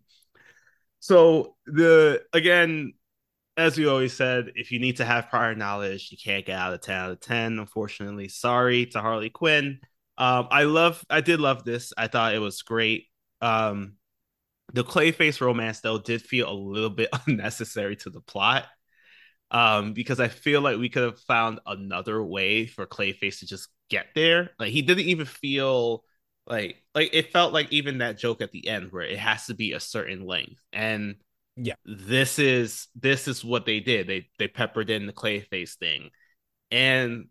so 1.00 1.56
the 1.66 2.22
again, 2.34 2.94
as 3.58 3.78
we 3.78 3.88
always 3.88 4.14
said, 4.14 4.52
if 4.56 4.72
you 4.72 4.80
need 4.80 4.98
to 4.98 5.06
have 5.06 5.30
prior 5.30 5.56
knowledge, 5.56 6.10
you 6.12 6.18
can't 6.24 6.46
get 6.46 6.60
out 6.60 6.74
of 6.74 6.82
ten 6.82 6.96
out 6.98 7.12
of 7.12 7.20
ten. 7.22 7.60
Unfortunately, 7.60 8.30
sorry 8.30 8.88
to 8.88 9.02
Harley 9.02 9.30
Quinn. 9.30 9.80
Um, 10.18 10.48
I 10.52 10.64
love, 10.64 11.04
I 11.10 11.22
did 11.22 11.40
love 11.40 11.64
this. 11.64 11.94
I 11.98 12.08
thought 12.08 12.36
it 12.36 12.40
was 12.40 12.62
great. 12.64 13.08
Um, 13.42 13.96
the 14.74 14.84
Clayface 14.84 15.42
romance 15.42 15.82
though 15.82 15.98
did 16.00 16.22
feel 16.22 16.50
a 16.50 16.54
little 16.54 16.90
bit 16.90 17.10
unnecessary 17.28 17.96
to 17.98 18.10
the 18.10 18.22
plot. 18.22 18.66
Um, 19.52 19.94
because 19.94 20.20
I 20.20 20.28
feel 20.28 20.62
like 20.62 20.78
we 20.78 20.90
could 20.90 21.04
have 21.04 21.20
found 21.22 21.60
another 21.66 22.24
way 22.24 22.68
for 22.68 22.86
Clayface 22.86 23.40
to 23.40 23.48
just 23.48 23.70
get 23.90 24.08
there. 24.14 24.52
Like 24.60 24.72
he 24.72 24.84
didn't 24.84 25.06
even 25.06 25.26
feel 25.26 26.04
like 26.46 26.78
like 26.94 27.10
it 27.14 27.32
felt 27.32 27.54
like 27.54 27.72
even 27.72 28.00
that 28.00 28.18
joke 28.18 28.42
at 28.42 28.52
the 28.52 28.68
end 28.68 28.92
where 28.92 29.04
it 29.04 29.18
has 29.18 29.48
to 29.48 29.56
be 29.56 29.74
a 29.74 29.80
certain 29.80 30.26
length. 30.26 30.62
And 30.72 31.16
yeah, 31.56 31.76
this 31.86 32.38
is 32.40 32.88
this 32.96 33.28
is 33.28 33.44
what 33.44 33.66
they 33.66 33.80
did. 33.80 34.08
They 34.08 34.28
they 34.38 34.48
peppered 34.48 34.90
in 34.90 35.08
the 35.08 35.14
Clayface 35.14 35.78
thing. 35.78 36.12
And 36.72 37.26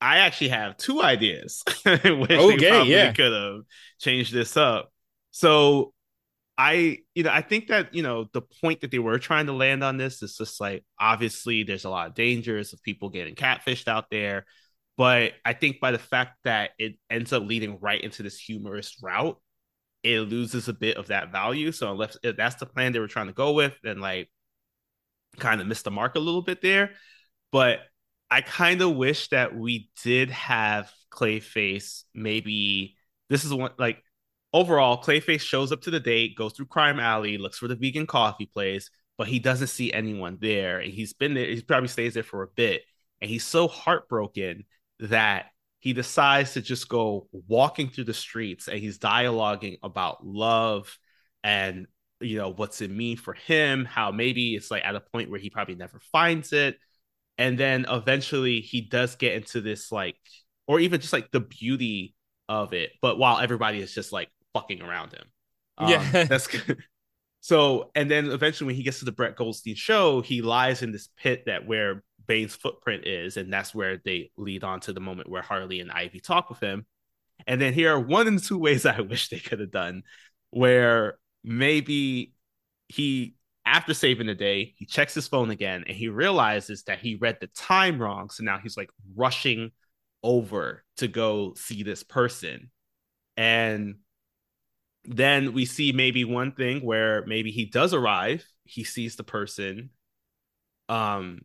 I 0.00 0.18
actually 0.18 0.48
have 0.48 0.76
two 0.76 1.02
ideas 1.02 1.64
which 1.84 2.30
okay, 2.30 2.84
yeah. 2.84 3.12
could 3.12 3.32
have 3.32 3.62
changed 3.98 4.32
this 4.32 4.56
up. 4.56 4.92
So 5.30 5.92
I, 6.60 6.98
you 7.14 7.22
know, 7.22 7.30
I 7.30 7.40
think 7.40 7.68
that, 7.68 7.94
you 7.94 8.02
know, 8.02 8.26
the 8.32 8.42
point 8.42 8.80
that 8.80 8.90
they 8.90 8.98
were 8.98 9.18
trying 9.20 9.46
to 9.46 9.52
land 9.52 9.84
on 9.84 9.96
this 9.96 10.22
is 10.22 10.36
just 10.36 10.60
like, 10.60 10.84
obviously, 10.98 11.62
there's 11.62 11.84
a 11.84 11.90
lot 11.90 12.08
of 12.08 12.14
dangers 12.14 12.72
of 12.72 12.82
people 12.82 13.10
getting 13.10 13.36
catfished 13.36 13.86
out 13.86 14.06
there. 14.10 14.44
But 14.96 15.34
I 15.44 15.52
think 15.52 15.78
by 15.78 15.92
the 15.92 15.98
fact 15.98 16.32
that 16.42 16.70
it 16.76 16.96
ends 17.08 17.32
up 17.32 17.44
leading 17.44 17.78
right 17.80 18.00
into 18.00 18.24
this 18.24 18.40
humorous 18.40 18.96
route, 19.00 19.40
it 20.02 20.18
loses 20.20 20.68
a 20.68 20.72
bit 20.72 20.96
of 20.96 21.06
that 21.08 21.30
value. 21.30 21.70
So, 21.70 21.92
unless 21.92 22.16
that's 22.22 22.56
the 22.56 22.66
plan 22.66 22.92
they 22.92 22.98
were 22.98 23.06
trying 23.06 23.28
to 23.28 23.32
go 23.32 23.52
with, 23.52 23.76
then 23.84 24.00
like 24.00 24.28
kind 25.38 25.60
of 25.60 25.68
missed 25.68 25.84
the 25.84 25.92
mark 25.92 26.16
a 26.16 26.20
little 26.20 26.42
bit 26.42 26.60
there. 26.60 26.90
But 27.52 27.80
I 28.30 28.40
kind 28.40 28.82
of 28.82 28.96
wish 28.96 29.28
that 29.28 29.56
we 29.56 29.90
did 30.02 30.30
have 30.30 30.90
Clayface 31.10 32.04
maybe 32.14 32.96
this 33.30 33.44
is 33.44 33.52
one 33.52 33.70
like 33.78 34.02
overall, 34.52 35.02
Clayface 35.02 35.40
shows 35.40 35.72
up 35.72 35.82
to 35.82 35.90
the 35.90 36.00
date, 36.00 36.36
goes 36.36 36.52
through 36.52 36.66
Crime 36.66 37.00
Alley, 37.00 37.38
looks 37.38 37.58
for 37.58 37.68
the 37.68 37.76
vegan 37.76 38.06
coffee 38.06 38.46
place, 38.46 38.90
but 39.16 39.28
he 39.28 39.38
doesn't 39.38 39.68
see 39.68 39.92
anyone 39.92 40.38
there. 40.40 40.78
And 40.78 40.92
he's 40.92 41.12
been 41.12 41.34
there, 41.34 41.46
he 41.46 41.60
probably 41.62 41.88
stays 41.88 42.14
there 42.14 42.22
for 42.22 42.42
a 42.42 42.48
bit. 42.48 42.82
And 43.20 43.30
he's 43.30 43.44
so 43.44 43.68
heartbroken 43.68 44.64
that 45.00 45.46
he 45.80 45.92
decides 45.92 46.54
to 46.54 46.62
just 46.62 46.88
go 46.88 47.28
walking 47.46 47.88
through 47.88 48.04
the 48.04 48.14
streets 48.14 48.68
and 48.68 48.78
he's 48.78 48.98
dialoguing 48.98 49.78
about 49.82 50.24
love 50.26 50.98
and 51.44 51.86
you 52.20 52.36
know 52.36 52.50
what's 52.50 52.80
it 52.80 52.90
mean 52.90 53.16
for 53.16 53.32
him 53.32 53.84
how 53.84 54.10
maybe 54.10 54.56
it's 54.56 54.70
like 54.72 54.84
at 54.84 54.96
a 54.96 55.00
point 55.00 55.30
where 55.30 55.38
he 55.38 55.50
probably 55.50 55.76
never 55.76 56.00
finds 56.10 56.52
it 56.52 56.76
and 57.36 57.56
then 57.56 57.86
eventually 57.88 58.60
he 58.60 58.80
does 58.80 59.14
get 59.14 59.34
into 59.34 59.60
this 59.60 59.92
like 59.92 60.16
or 60.66 60.80
even 60.80 61.00
just 61.00 61.12
like 61.12 61.30
the 61.30 61.40
beauty 61.40 62.16
of 62.48 62.72
it 62.72 62.90
but 63.00 63.18
while 63.18 63.38
everybody 63.38 63.80
is 63.80 63.94
just 63.94 64.12
like 64.12 64.28
fucking 64.54 64.82
around 64.82 65.12
him 65.12 65.24
um, 65.78 65.90
Yeah. 65.90 66.24
that's 66.24 66.46
good. 66.48 66.82
so 67.40 67.90
and 67.94 68.10
then 68.10 68.30
eventually 68.30 68.66
when 68.66 68.74
he 68.76 68.82
gets 68.82 68.98
to 69.00 69.04
the 69.04 69.12
brett 69.12 69.36
goldstein 69.36 69.74
show 69.76 70.20
he 70.20 70.42
lies 70.42 70.82
in 70.82 70.92
this 70.92 71.08
pit 71.16 71.44
that 71.46 71.66
where 71.66 72.02
bane's 72.26 72.54
footprint 72.56 73.06
is 73.06 73.36
and 73.36 73.52
that's 73.52 73.74
where 73.74 73.98
they 74.04 74.30
lead 74.36 74.64
on 74.64 74.80
to 74.80 74.92
the 74.92 75.00
moment 75.00 75.28
where 75.30 75.42
harley 75.42 75.80
and 75.80 75.90
ivy 75.92 76.20
talk 76.20 76.50
with 76.50 76.60
him 76.60 76.86
and 77.46 77.60
then 77.60 77.72
here 77.72 77.92
are 77.94 78.00
one 78.00 78.26
and 78.26 78.42
two 78.42 78.58
ways 78.58 78.84
i 78.86 79.00
wish 79.00 79.28
they 79.28 79.38
could 79.38 79.60
have 79.60 79.70
done 79.70 80.02
where 80.50 81.18
maybe 81.44 82.32
he 82.88 83.34
after 83.66 83.92
saving 83.94 84.26
the 84.26 84.34
day 84.34 84.74
he 84.78 84.86
checks 84.86 85.14
his 85.14 85.28
phone 85.28 85.50
again 85.50 85.84
and 85.86 85.96
he 85.96 86.08
realizes 86.08 86.84
that 86.84 86.98
he 86.98 87.16
read 87.16 87.36
the 87.40 87.46
time 87.48 88.00
wrong 88.00 88.30
so 88.30 88.42
now 88.42 88.58
he's 88.58 88.76
like 88.76 88.90
rushing 89.14 89.70
over 90.22 90.82
to 90.96 91.06
go 91.06 91.54
see 91.54 91.82
this 91.82 92.02
person 92.02 92.70
and 93.36 93.96
then 95.08 95.54
we 95.54 95.64
see 95.64 95.92
maybe 95.92 96.24
one 96.24 96.52
thing 96.52 96.84
where 96.84 97.24
maybe 97.26 97.50
he 97.50 97.64
does 97.64 97.94
arrive. 97.94 98.44
He 98.64 98.84
sees 98.84 99.16
the 99.16 99.24
person 99.24 99.90
um 100.90 101.40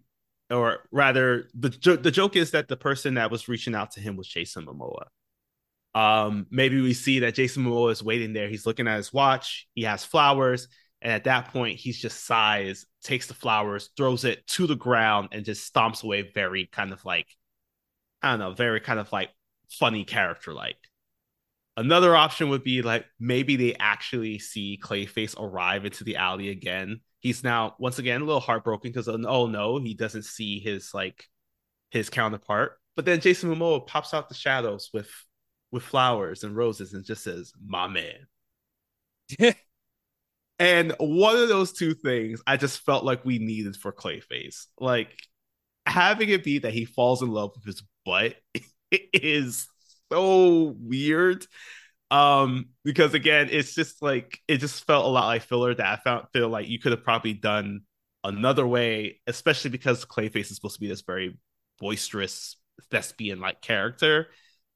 or 0.50 0.80
rather 0.92 1.50
the 1.54 1.70
the 2.02 2.12
joke 2.12 2.36
is 2.36 2.52
that 2.52 2.68
the 2.68 2.78
person 2.78 3.16
that 3.16 3.32
was 3.32 3.48
reaching 3.48 3.76
out 3.76 3.92
to 3.92 4.00
him 4.00 4.16
was 4.18 4.28
Jason 4.28 4.66
Momoa. 4.66 5.06
Um 5.96 6.46
maybe 6.52 6.82
we 6.82 6.94
see 6.94 7.20
that 7.20 7.36
Jason 7.36 7.64
Momoa 7.64 7.92
is 7.92 8.04
waiting 8.04 8.34
there. 8.34 8.50
He's 8.50 8.66
looking 8.66 8.88
at 8.88 8.98
his 8.98 9.14
watch. 9.14 9.68
He 9.74 9.84
has 9.84 10.04
flowers. 10.04 10.68
And 11.02 11.12
at 11.12 11.26
that 11.26 11.50
point 11.50 11.80
he's 11.80 12.00
just 12.00 12.26
sighs 12.26 12.86
takes 13.02 13.28
the 13.28 13.34
flowers 13.34 13.90
throws 13.96 14.26
it 14.26 14.46
to 14.48 14.68
the 14.68 14.76
ground 14.76 15.30
and 15.32 15.46
just 15.46 15.74
stomps 15.74 16.04
away 16.04 16.30
very 16.34 16.66
kind 16.66 16.92
of 16.92 17.04
like 17.06 17.28
I 18.22 18.32
don't 18.32 18.40
know 18.40 18.54
very 18.54 18.82
kind 18.82 19.00
of 19.00 19.12
like 19.14 19.30
funny 19.70 20.04
character 20.04 20.54
like 20.54 20.78
Another 21.76 22.16
option 22.16 22.50
would 22.50 22.64
be 22.64 22.82
like 22.84 23.06
maybe 23.20 23.56
they 23.56 23.76
actually 23.80 24.38
see 24.38 24.80
Clayface 24.82 25.40
arrive 25.40 25.86
into 25.86 26.04
the 26.04 26.18
alley 26.18 26.50
again. 26.50 27.02
He's 27.20 27.44
now 27.44 27.76
once 27.80 27.98
again 28.00 28.22
a 28.22 28.26
little 28.26 28.42
heartbroken 28.42 28.92
because 28.92 29.08
uh, 29.08 29.18
oh 29.28 29.48
no, 29.48 29.80
he 29.80 29.96
doesn't 29.96 30.26
see 30.26 30.60
his 30.60 30.94
like 30.94 31.26
his 31.90 32.10
counterpart. 32.10 32.78
But 32.96 33.06
then 33.06 33.22
Jason 33.22 33.54
Momoa 33.54 33.88
pops 33.88 34.14
out 34.14 34.30
the 34.30 34.36
shadows 34.36 34.92
with 34.94 35.10
with 35.72 35.82
flowers 35.84 36.44
and 36.44 36.56
roses 36.56 36.94
and 36.94 37.04
just 37.04 37.24
says, 37.24 37.54
"My 37.66 37.88
man." 37.88 38.28
and 40.60 40.94
one 41.00 41.38
of 41.38 41.50
those 41.50 41.74
two 41.74 41.96
things 41.96 42.42
I 42.46 42.58
just 42.58 42.86
felt 42.86 43.04
like 43.04 43.26
we 43.26 43.40
needed 43.40 43.76
for 43.76 43.92
Clayface. 43.92 44.68
Like 44.80 45.18
having 45.88 46.30
it 46.30 46.44
be 46.44 46.60
that 46.60 46.74
he 46.74 46.86
falls 46.86 47.24
in 47.24 47.30
love 47.30 47.52
with 47.56 47.66
his 47.66 47.84
butt 48.06 48.36
is 48.92 49.68
so 50.12 50.76
weird. 50.80 51.46
Um 52.12 52.68
because 52.84 53.14
again 53.14 53.50
it's 53.52 53.74
just 53.74 54.02
like 54.02 54.40
it 54.48 54.58
just 54.58 54.86
felt 54.86 55.06
a 55.06 55.10
lot 55.10 55.26
like 55.26 55.42
filler 55.42 55.74
that 55.74 55.86
i 55.88 55.96
found 56.04 56.28
feel 56.32 56.48
like 56.48 56.68
you 56.68 56.78
could 56.78 56.92
have 56.92 57.04
probably 57.04 57.34
done 57.34 57.82
another 58.24 58.68
way 58.68 59.20
especially 59.26 59.72
because 59.72 60.06
clayface 60.06 60.52
is 60.52 60.56
supposed 60.56 60.76
to 60.76 60.82
be 60.82 60.88
this 60.88 61.02
very 61.02 61.36
boisterous 61.80 62.58
thespian 62.92 63.40
like 63.40 63.62
character 63.62 64.28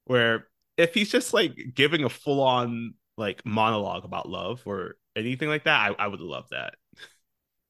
where 0.05 0.47
if 0.77 0.95
he's 0.95 1.11
just 1.11 1.31
like 1.31 1.53
giving 1.75 2.03
a 2.03 2.09
full-on 2.09 2.95
like 3.17 3.45
monologue 3.45 4.03
about 4.03 4.27
love 4.27 4.63
or 4.65 4.95
anything 5.15 5.47
like 5.49 5.65
that 5.65 5.91
i, 5.91 6.05
I 6.05 6.07
would 6.07 6.21
love 6.21 6.45
that. 6.49 6.73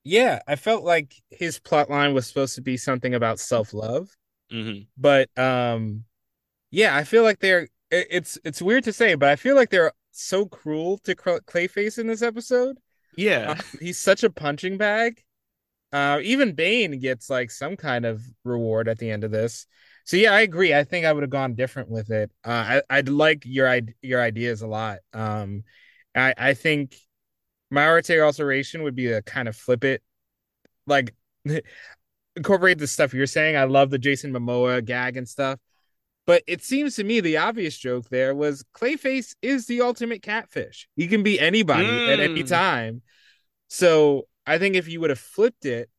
Yeah, 0.10 0.39
I 0.47 0.55
felt 0.55 0.86
like 0.86 1.14
his 1.32 1.60
plot 1.60 1.89
line 1.89 2.14
was 2.14 2.26
supposed 2.26 2.55
to 2.55 2.62
be 2.62 2.78
something 2.78 3.14
about 3.14 3.41
self-love, 3.41 4.08
mm-hmm. 4.49 4.84
but 4.97 5.28
um 5.38 6.05
yeah, 6.72 6.95
I 6.95 7.03
feel 7.03 7.24
like 7.24 7.39
they're 7.39 7.68
it's 7.91 8.38
it's 8.43 8.61
weird 8.61 8.84
to 8.86 8.93
say, 8.93 9.15
but 9.15 9.30
I 9.30 9.36
feel 9.36 9.55
like 9.55 9.70
they're 9.70 9.93
so 10.11 10.45
cruel 10.45 10.97
to 10.99 11.15
Clayface 11.15 11.97
in 11.97 12.07
this 12.07 12.22
episode. 12.22 12.78
yeah 13.15 13.51
Uh, 13.51 13.55
he's 13.80 13.99
such 13.99 14.24
a 14.24 14.30
punching 14.30 14.78
bag. 14.78 15.24
Uh, 15.93 16.20
even 16.24 16.53
Bane 16.53 16.99
gets 16.99 17.30
like 17.30 17.49
some 17.49 17.78
kind 17.78 18.05
of 18.05 18.22
reward 18.43 18.89
at 18.89 18.97
the 18.99 19.09
end 19.09 19.24
of 19.24 19.32
this. 19.32 19.65
So 20.03 20.18
yeah, 20.18 20.34
I 20.34 20.41
agree. 20.41 20.74
I 20.74 20.84
think 20.84 21.05
I 21.05 21.13
would 21.13 21.24
have 21.24 21.30
gone 21.30 21.55
different 21.55 21.89
with 21.89 22.11
it. 22.11 22.32
Uh, 22.45 22.80
I 22.89 22.97
I'd 22.97 23.09
like 23.09 23.43
your 23.45 23.80
your 24.01 24.22
ideas 24.22 24.61
a 24.61 24.68
lot. 24.68 24.99
Um, 25.13 25.63
I 26.15 26.34
I 26.38 26.53
think 26.53 26.95
my 27.70 27.88
alteration 27.88 28.84
would 28.84 28.95
be 28.95 29.07
to 29.07 29.22
kind 29.22 29.47
of 29.47 29.55
flip 29.55 29.84
it, 29.84 30.01
like 30.88 31.13
incorporate 32.36 32.78
the 32.78 32.88
stuff 32.88 33.13
you're 33.13 33.28
saying. 33.28 33.57
I 33.57 33.65
love 33.65 33.89
the 33.89 33.99
Jason 33.99 34.34
Momoa 34.34 34.84
gag 34.84 35.18
and 35.18 35.28
stuff. 35.28 35.59
But 36.28 36.43
it 36.45 36.61
seems 36.61 36.97
to 36.97 37.03
me 37.03 37.21
the 37.21 37.38
obvious 37.38 37.75
joke 37.78 38.09
there 38.09 38.36
was 38.36 38.63
Clayface 38.75 39.34
is 39.41 39.65
the 39.65 39.82
ultimate 39.82 40.21
catfish. 40.21 40.88
He 40.95 41.07
can 41.07 41.23
be 41.23 41.39
anybody 41.39 42.05
at 42.05 42.19
any 42.19 42.43
Mm. 42.43 42.47
time. 42.47 43.01
So 43.69 44.28
I 44.45 44.59
think 44.59 44.75
if 44.75 44.88
you 44.88 44.99
would 44.99 45.09
have 45.09 45.19
flipped 45.19 45.65
it, 45.65 45.89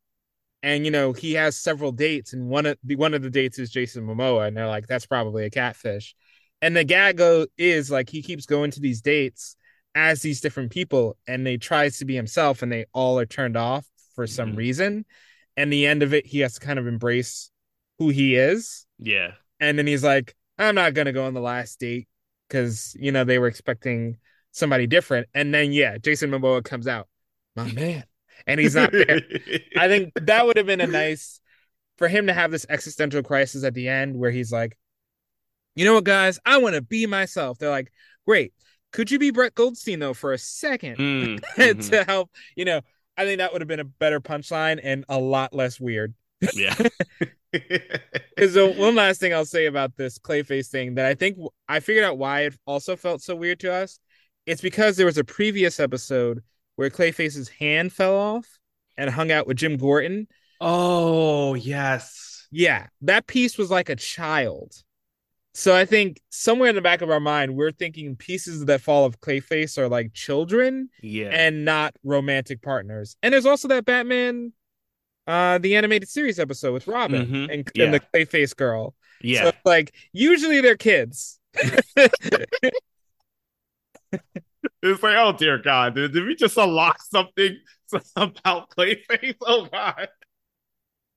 and 0.63 0.85
you 0.85 0.91
know 0.91 1.13
he 1.13 1.33
has 1.35 1.57
several 1.57 1.93
dates, 1.93 2.33
and 2.33 2.49
one 2.49 2.67
of 2.67 2.79
the 2.85 2.97
one 2.97 3.15
of 3.15 3.23
the 3.23 3.31
dates 3.31 3.59
is 3.59 3.71
Jason 3.71 4.07
Momoa, 4.07 4.47
and 4.47 4.57
they're 4.57 4.67
like, 4.67 4.87
that's 4.87 5.07
probably 5.07 5.45
a 5.45 5.51
catfish. 5.51 6.15
And 6.61 6.77
the 6.77 6.85
gag 6.85 7.17
go 7.17 7.47
is 7.57 7.91
like 7.91 8.11
he 8.11 8.23
keeps 8.23 8.45
going 8.47 8.71
to 8.73 8.81
these 8.81 9.01
dates 9.01 9.57
as 9.95 10.21
these 10.21 10.41
different 10.41 10.71
people, 10.71 11.17
and 11.27 11.47
they 11.47 11.57
tries 11.57 11.99
to 11.99 12.05
be 12.05 12.15
himself, 12.15 12.63
and 12.63 12.71
they 12.71 12.85
all 12.93 13.19
are 13.19 13.27
turned 13.27 13.57
off 13.57 13.87
for 14.15 14.27
some 14.27 14.53
Mhm. 14.53 14.57
reason. 14.57 15.07
And 15.57 15.73
the 15.73 15.87
end 15.87 16.03
of 16.03 16.13
it, 16.13 16.27
he 16.27 16.41
has 16.41 16.55
to 16.55 16.61
kind 16.61 16.79
of 16.79 16.87
embrace 16.87 17.51
who 17.99 18.11
he 18.11 18.37
is 18.37 18.85
yeah 18.99 19.33
and 19.61 19.79
then 19.79 19.87
he's 19.87 20.05
like, 20.05 20.35
I'm 20.59 20.75
not 20.75 20.95
gonna 20.95 21.13
go 21.13 21.27
on 21.27 21.35
the 21.35 21.41
last 21.41 21.79
date 21.81 22.09
because 22.49 22.97
you 22.99 23.13
know 23.13 23.25
they 23.25 23.39
were 23.39 23.49
expecting 23.49 24.19
somebody 24.53 24.87
different. 24.87 25.29
And 25.35 25.53
then 25.55 25.73
yeah, 25.73 25.99
Jason 25.99 26.31
Momoa 26.31 26.65
comes 26.65 26.87
out, 26.89 27.09
my 27.57 27.71
man, 27.73 28.05
and 28.47 28.61
he's 28.61 28.75
not 28.75 28.93
there. 28.93 29.21
I 29.77 29.89
think 29.89 30.13
that 30.23 30.47
would 30.47 30.57
have 30.57 30.67
been 30.67 30.81
a 30.81 30.87
nice 30.87 31.41
for 31.99 32.09
him 32.09 32.27
to 32.29 32.33
have 32.33 32.51
this 32.51 32.67
existential 32.69 33.23
crisis 33.23 33.65
at 33.65 33.75
the 33.75 33.89
end 33.89 34.17
where 34.17 34.31
he's 34.31 34.53
like, 34.53 34.77
you 35.75 35.85
know 35.85 35.95
what, 35.95 36.05
guys, 36.05 36.39
I 36.45 36.59
want 36.59 36.75
to 36.75 36.83
be 36.83 37.07
myself. 37.07 37.59
They're 37.59 37.71
like, 37.71 37.93
great. 38.27 38.53
Could 38.93 39.11
you 39.11 39.19
be 39.19 39.31
Brett 39.31 39.55
Goldstein 39.55 39.99
though 39.99 40.15
for 40.15 40.33
a 40.33 40.39
second 40.39 40.97
Mm, 40.97 41.41
mhm. 41.57 41.91
to 41.91 42.05
help? 42.05 42.31
You 42.57 42.65
know, 42.65 42.81
I 43.17 43.25
think 43.25 43.39
that 43.39 43.53
would 43.53 43.61
have 43.61 43.69
been 43.69 43.81
a 43.81 43.85
better 43.85 44.21
punchline 44.21 44.81
and 44.83 45.05
a 45.09 45.19
lot 45.19 45.53
less 45.55 45.79
weird. 45.79 46.15
Yeah 46.55 46.75
Because 47.53 48.57
one 48.79 48.95
last 48.95 49.21
thing 49.21 49.33
I'll 49.33 49.45
say 49.45 49.67
about 49.67 49.97
this 49.97 50.19
Clayface 50.19 50.69
thing 50.69 50.95
that 50.95 51.07
I 51.07 51.15
think 51.15 51.39
I 51.69 51.81
figured 51.81 52.05
out 52.05 52.19
why 52.19 52.43
it 52.43 52.55
also 52.67 52.95
felt 52.95 53.23
so 53.23 53.35
weird 53.35 53.61
to 53.61 53.73
us. 53.73 53.99
It's 54.47 54.61
because 54.61 54.97
there 54.97 55.07
was 55.07 55.19
a 55.19 55.25
previous 55.25 55.81
episode 55.81 56.43
where 56.77 56.91
Clayface's 56.91 57.49
hand 57.49 57.93
fell 57.93 58.17
off 58.17 58.47
and 58.97 59.11
hung 59.11 59.31
out 59.33 59.47
with 59.47 59.57
Jim 59.57 59.77
Gordon. 59.77 60.29
oh 60.61 61.55
yes 61.55 62.47
Yeah, 62.51 62.87
that 63.03 63.27
piece 63.27 63.59
was 63.59 63.71
like 63.71 63.89
a 63.89 63.97
child. 63.97 64.73
So 65.55 65.75
I 65.75 65.85
think 65.87 66.21
somewhere 66.31 66.69
in 66.69 66.77
the 66.77 66.83
back 66.83 67.03
of 67.03 67.11
our 67.11 67.21
mind, 67.21 67.57
we're 67.57 67.73
thinking 67.73 68.15
pieces 68.17 68.65
that 68.67 68.81
fall 68.81 69.05
of 69.05 69.21
Clayface 69.21 69.77
are 69.79 69.89
like 69.89 70.13
children 70.13 70.91
yeah 71.03 71.29
and 71.33 71.65
not 71.65 71.95
romantic 72.05 72.63
partners. 72.63 73.17
And 73.23 73.33
there's 73.35 73.47
also 73.47 73.69
that 73.69 73.85
Batman, 73.85 74.53
uh, 75.29 75.59
the 75.59 75.77
animated 75.77 76.09
series 76.09 76.41
episode 76.41 76.73
with 76.73 76.89
Robin 76.89 77.27
Mhm, 77.27 77.53
and, 77.55 77.71
yeah. 77.75 77.85
and 77.85 77.95
the 77.95 78.01
Clayface 78.01 78.57
girl. 78.57 78.95
yeah 79.23 79.45
So 79.45 79.53
like 79.65 79.95
usually 80.13 80.61
they're 80.61 80.77
kids. 80.77 81.39
It's 84.83 85.03
like, 85.03 85.17
oh 85.17 85.33
dear 85.33 85.59
God, 85.59 85.95
did, 85.95 86.13
did 86.13 86.25
we 86.25 86.35
just 86.35 86.57
unlock 86.57 87.01
something 87.03 87.57
about 88.17 88.71
Clayface? 88.71 89.37
Oh 89.43 89.67
God. 89.71 90.09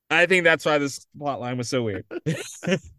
I 0.10 0.26
think 0.26 0.44
that's 0.44 0.66
why 0.66 0.78
this 0.78 1.06
plot 1.18 1.40
line 1.40 1.58
was 1.58 1.70
so 1.70 1.84
weird. 1.84 2.06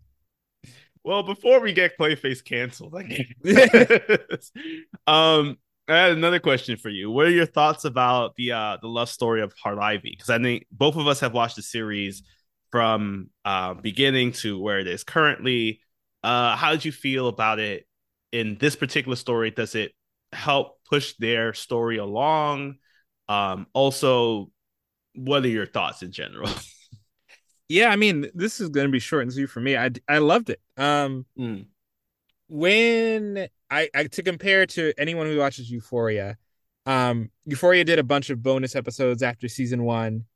Well, 1.05 1.25
before 1.25 1.59
we 1.61 1.73
get 1.73 1.99
Clayface 1.99 2.45
canceled, 2.45 2.95
I 2.95 3.03
guess. 3.03 4.53
um, 5.09 5.59
I 5.89 5.97
had 5.97 6.13
another 6.13 6.39
question 6.39 6.77
for 6.77 6.89
you. 6.89 7.11
What 7.11 7.27
are 7.27 7.31
your 7.31 7.47
thoughts 7.47 7.85
about 7.85 8.37
the 8.37 8.53
uh 8.53 8.77
the 8.81 8.89
love 8.89 9.09
story 9.09 9.43
of 9.43 9.53
Harley 9.61 9.81
Ivy? 9.81 10.11
Because 10.17 10.31
I 10.31 10.39
think 10.39 10.67
both 10.71 10.97
of 10.97 11.07
us 11.07 11.21
have 11.21 11.35
watched 11.35 11.57
the 11.57 11.63
series 11.63 12.23
from 12.71 13.31
uh, 13.45 13.75
beginning 13.75 14.33
to 14.33 14.59
where 14.59 14.79
it 14.79 14.89
is 14.89 15.05
currently. 15.05 15.81
Uh, 16.25 16.57
how 16.57 16.71
did 16.73 16.85
you 16.85 16.93
feel 16.93 17.29
about 17.29 17.59
it 17.59 17.87
in 18.33 18.57
this 18.59 18.75
particular 18.77 19.17
story? 19.17 19.51
Does 19.51 19.75
it 19.75 19.93
help 20.33 20.79
push 20.89 21.15
their 21.19 21.53
story 21.53 21.99
along? 21.99 22.77
Um, 23.29 23.67
also, 23.75 24.51
what 25.15 25.45
are 25.45 25.49
your 25.49 25.67
thoughts 25.67 26.03
in 26.03 26.13
general? 26.13 26.51
yeah, 27.69 27.89
I 27.89 27.97
mean, 27.97 28.31
this 28.35 28.61
is 28.61 28.71
going 28.71 28.87
to 28.87 28.93
be 28.93 28.99
short 28.99 29.23
and 29.23 29.33
sweet 29.33 29.51
for 29.51 29.61
me. 29.61 29.77
I 29.77 29.91
I 30.09 30.19
loved 30.19 30.51
it. 30.51 30.61
Um, 30.77 31.27
mm. 31.39 31.67
When 32.53 33.49
I, 33.71 33.89
I 33.95 34.05
to 34.05 34.23
compare 34.23 34.67
to 34.67 34.93
anyone 34.99 35.27
who 35.27 35.39
watches 35.39 35.71
Euphoria, 35.71 36.37
um, 36.85 37.31
Euphoria 37.47 37.83
did 37.83 37.99
a 37.99 38.05
bunch 38.05 38.29
of 38.29 38.43
bonus 38.43 38.77
episodes 38.77 39.23
after 39.23 39.49
season 39.49 39.85
one, 39.85 40.27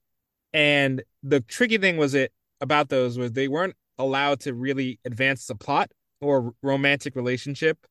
and 0.55 1.03
the 1.23 1.41
tricky 1.43 1.77
thing 1.77 1.99
was 1.99 2.15
it 2.15 2.33
about 2.63 2.89
those 2.89 3.19
was 3.19 3.33
they 3.33 3.49
weren't 3.49 3.77
allowed 3.99 4.41
to 4.41 4.55
really 4.55 4.99
advance 5.05 5.47
the 5.47 5.55
plot 5.55 5.91
or 6.23 6.55
romantic 6.63 7.17
relationship 7.17 7.87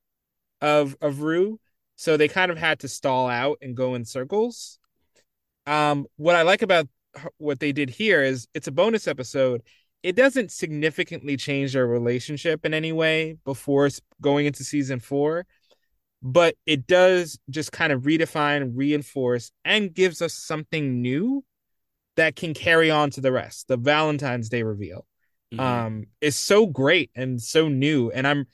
of 0.59 0.97
of 1.01 1.21
Rue, 1.21 1.59
so 1.95 2.17
they 2.17 2.28
kind 2.28 2.51
of 2.51 2.57
had 2.57 2.80
to 2.80 2.88
stall 2.88 3.30
out 3.30 3.59
and 3.61 3.78
go 3.78 3.93
in 3.93 4.05
circles. 4.05 4.80
Um, 5.67 6.07
what 6.17 6.36
I 6.36 6.41
like 6.41 6.63
about 6.63 6.88
what 7.38 7.59
they 7.59 7.71
did 7.71 7.91
here 7.91 8.23
is 8.23 8.47
it's 8.55 8.67
a 8.67 8.71
bonus 8.71 9.07
episode. 9.07 9.61
It 10.05 10.15
doesn't 10.15 10.51
significantly 10.51 11.35
change 11.35 11.73
their 11.73 11.87
relationship 11.87 12.63
in 12.63 12.75
any 12.75 12.91
way 12.91 13.37
before 13.43 13.89
going 14.21 14.45
into 14.45 14.63
season 14.63 14.99
four, 14.99 15.47
but 16.21 16.53
it 16.67 16.85
does 16.85 17.39
just 17.49 17.71
kind 17.71 17.91
of 17.91 18.03
redefine, 18.03 18.73
reinforce, 18.75 19.51
and 19.65 19.91
gives 19.91 20.21
us 20.21 20.35
something 20.35 21.01
new 21.01 21.43
that 22.17 22.35
can 22.35 22.53
carry 22.53 22.91
on 22.91 23.09
to 23.09 23.21
the 23.21 23.31
rest. 23.31 23.67
The 23.67 23.77
Valentine's 23.77 24.47
Day 24.47 24.61
reveal 24.61 25.07
mm-hmm. 25.51 25.59
um, 25.59 26.03
is 26.21 26.35
so 26.35 26.67
great 26.67 27.09
and 27.15 27.41
so 27.41 27.67
new, 27.67 28.11
and 28.11 28.27
I'm 28.27 28.45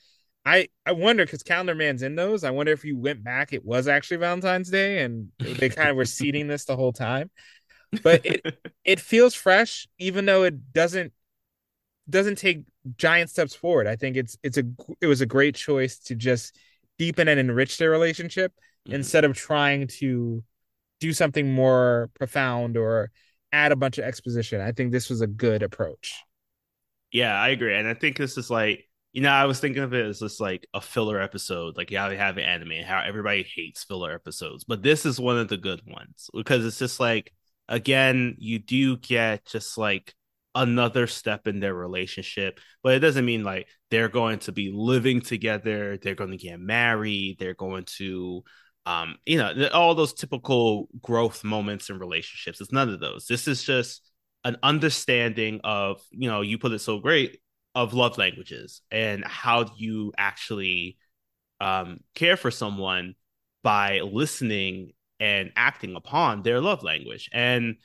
I 0.46 0.68
I 0.86 0.92
wonder 0.92 1.26
because 1.26 1.42
Calendar 1.42 1.74
Man's 1.74 2.02
in 2.02 2.14
those. 2.14 2.44
I 2.44 2.50
wonder 2.50 2.72
if 2.72 2.82
you 2.82 2.96
went 2.96 3.22
back, 3.22 3.52
it 3.52 3.62
was 3.62 3.88
actually 3.88 4.16
Valentine's 4.16 4.70
Day, 4.70 5.02
and 5.02 5.28
they 5.38 5.68
kind 5.68 5.90
of 5.90 5.96
were 5.96 6.06
seeding 6.06 6.48
this 6.48 6.64
the 6.64 6.76
whole 6.76 6.94
time. 6.94 7.30
But 8.02 8.24
it 8.24 8.56
it 8.86 9.00
feels 9.00 9.34
fresh, 9.34 9.86
even 9.98 10.24
though 10.24 10.44
it 10.44 10.72
doesn't 10.72 11.12
doesn't 12.08 12.38
take 12.38 12.64
giant 12.96 13.30
steps 13.30 13.54
forward. 13.54 13.86
I 13.86 13.96
think 13.96 14.16
it's 14.16 14.36
it's 14.42 14.58
a 14.58 14.64
it 15.00 15.06
was 15.06 15.20
a 15.20 15.26
great 15.26 15.54
choice 15.54 15.98
to 16.00 16.14
just 16.14 16.56
deepen 16.98 17.28
and 17.28 17.38
enrich 17.38 17.78
their 17.78 17.90
relationship 17.90 18.52
mm-hmm. 18.86 18.94
instead 18.94 19.24
of 19.24 19.34
trying 19.36 19.86
to 19.86 20.42
do 21.00 21.12
something 21.12 21.52
more 21.52 22.10
profound 22.14 22.76
or 22.76 23.10
add 23.52 23.72
a 23.72 23.76
bunch 23.76 23.98
of 23.98 24.04
exposition. 24.04 24.60
I 24.60 24.72
think 24.72 24.92
this 24.92 25.10
was 25.10 25.20
a 25.20 25.26
good 25.26 25.62
approach. 25.62 26.20
Yeah, 27.10 27.34
I 27.34 27.48
agree, 27.48 27.76
and 27.76 27.86
I 27.86 27.94
think 27.94 28.16
this 28.16 28.38
is 28.38 28.50
like 28.50 28.88
you 29.12 29.20
know, 29.20 29.30
I 29.30 29.44
was 29.44 29.60
thinking 29.60 29.82
of 29.82 29.92
it 29.92 30.06
as 30.06 30.20
just 30.20 30.40
like 30.40 30.66
a 30.72 30.80
filler 30.80 31.20
episode, 31.20 31.76
like 31.76 31.92
how 31.92 32.08
they 32.08 32.16
have 32.16 32.38
an 32.38 32.44
anime, 32.44 32.82
how 32.82 33.00
everybody 33.00 33.42
hates 33.42 33.84
filler 33.84 34.10
episodes. 34.10 34.64
But 34.64 34.82
this 34.82 35.04
is 35.04 35.20
one 35.20 35.38
of 35.38 35.48
the 35.48 35.58
good 35.58 35.82
ones 35.86 36.30
because 36.32 36.64
it's 36.64 36.78
just 36.78 36.98
like, 36.98 37.32
again, 37.68 38.36
you 38.38 38.58
do 38.58 38.96
get 38.96 39.44
just 39.44 39.76
like 39.76 40.14
another 40.54 41.06
step 41.06 41.46
in 41.46 41.60
their 41.60 41.74
relationship, 41.74 42.60
but 42.82 42.94
it 42.94 43.00
doesn't 43.00 43.24
mean 43.24 43.42
like 43.42 43.68
they're 43.90 44.08
going 44.08 44.38
to 44.40 44.52
be 44.52 44.70
living 44.74 45.20
together, 45.20 45.96
they're 45.96 46.14
going 46.14 46.30
to 46.30 46.36
get 46.36 46.60
married, 46.60 47.36
they're 47.38 47.54
going 47.54 47.84
to, 47.84 48.42
um, 48.84 49.16
you 49.24 49.38
know, 49.38 49.68
all 49.72 49.94
those 49.94 50.12
typical 50.12 50.88
growth 51.00 51.44
moments 51.44 51.88
in 51.88 51.98
relationships. 51.98 52.60
It's 52.60 52.72
none 52.72 52.90
of 52.90 53.00
those. 53.00 53.26
This 53.26 53.48
is 53.48 53.62
just 53.62 54.02
an 54.44 54.56
understanding 54.62 55.60
of, 55.64 56.02
you 56.10 56.28
know, 56.28 56.40
you 56.40 56.58
put 56.58 56.72
it 56.72 56.80
so 56.80 56.98
great 56.98 57.40
of 57.74 57.94
love 57.94 58.18
languages 58.18 58.82
and 58.90 59.24
how 59.24 59.70
you 59.76 60.12
actually 60.18 60.98
um, 61.60 62.00
care 62.14 62.36
for 62.36 62.50
someone 62.50 63.14
by 63.62 64.00
listening 64.00 64.92
and 65.20 65.52
acting 65.56 65.94
upon 65.94 66.42
their 66.42 66.60
love 66.60 66.82
language. 66.82 67.30
And 67.32 67.76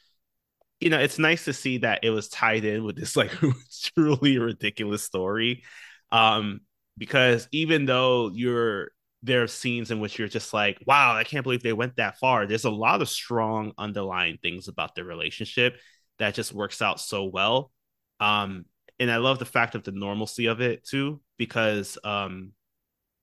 you 0.80 0.90
know, 0.90 1.00
it's 1.00 1.20
nice 1.20 1.46
to 1.46 1.54
see 1.54 1.80
that 1.80 2.04
it 2.04 2.10
was 2.10 2.30
tied 2.30 2.66
in 2.66 2.84
with 2.84 2.96
this 2.96 3.16
like 3.16 3.32
truly 3.96 4.38
ridiculous 4.38 5.04
story. 5.04 5.64
Um, 6.12 6.62
because 6.98 7.48
even 7.52 7.86
though 7.86 8.32
you're 8.34 8.92
there 9.24 9.44
are 9.44 9.48
scenes 9.48 9.92
in 9.92 10.00
which 10.00 10.18
you're 10.18 10.28
just 10.28 10.54
like, 10.54 10.78
wow, 10.86 11.16
I 11.16 11.24
can't 11.24 11.44
believe 11.44 11.64
they 11.64 11.74
went 11.74 11.96
that 11.96 12.20
far. 12.20 12.46
There's 12.46 12.66
a 12.66 12.70
lot 12.70 13.02
of 13.02 13.10
strong 13.10 13.74
underlying 13.78 14.38
things 14.42 14.68
about 14.68 14.96
their 14.96 15.06
relationship 15.06 15.78
that 16.20 16.36
just 16.36 16.54
works 16.54 16.82
out 16.82 17.00
so 17.00 17.26
well. 17.26 17.72
Um, 18.20 18.66
and 19.00 19.12
I 19.12 19.18
love 19.18 19.40
the 19.40 19.46
fact 19.46 19.76
of 19.76 19.84
the 19.84 19.92
normalcy 19.92 20.46
of 20.46 20.62
it 20.62 20.86
too, 20.86 21.20
because 21.38 21.98
um, 22.04 22.52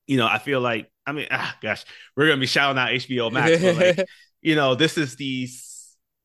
you 0.07 0.17
know, 0.17 0.27
I 0.27 0.39
feel 0.39 0.61
like 0.61 0.91
I 1.07 1.13
mean, 1.13 1.29
ah, 1.31 1.57
gosh, 1.61 1.85
we're 2.17 2.29
gonna 2.29 2.41
be 2.41 2.47
shouting 2.47 2.79
out 2.79 2.91
HBO 2.91 3.33
Max, 3.33 3.63
but 3.63 3.77
like, 3.77 4.09
you 4.43 4.55
know, 4.57 4.75
this 4.75 4.99
is 4.99 5.17
the 5.17 5.49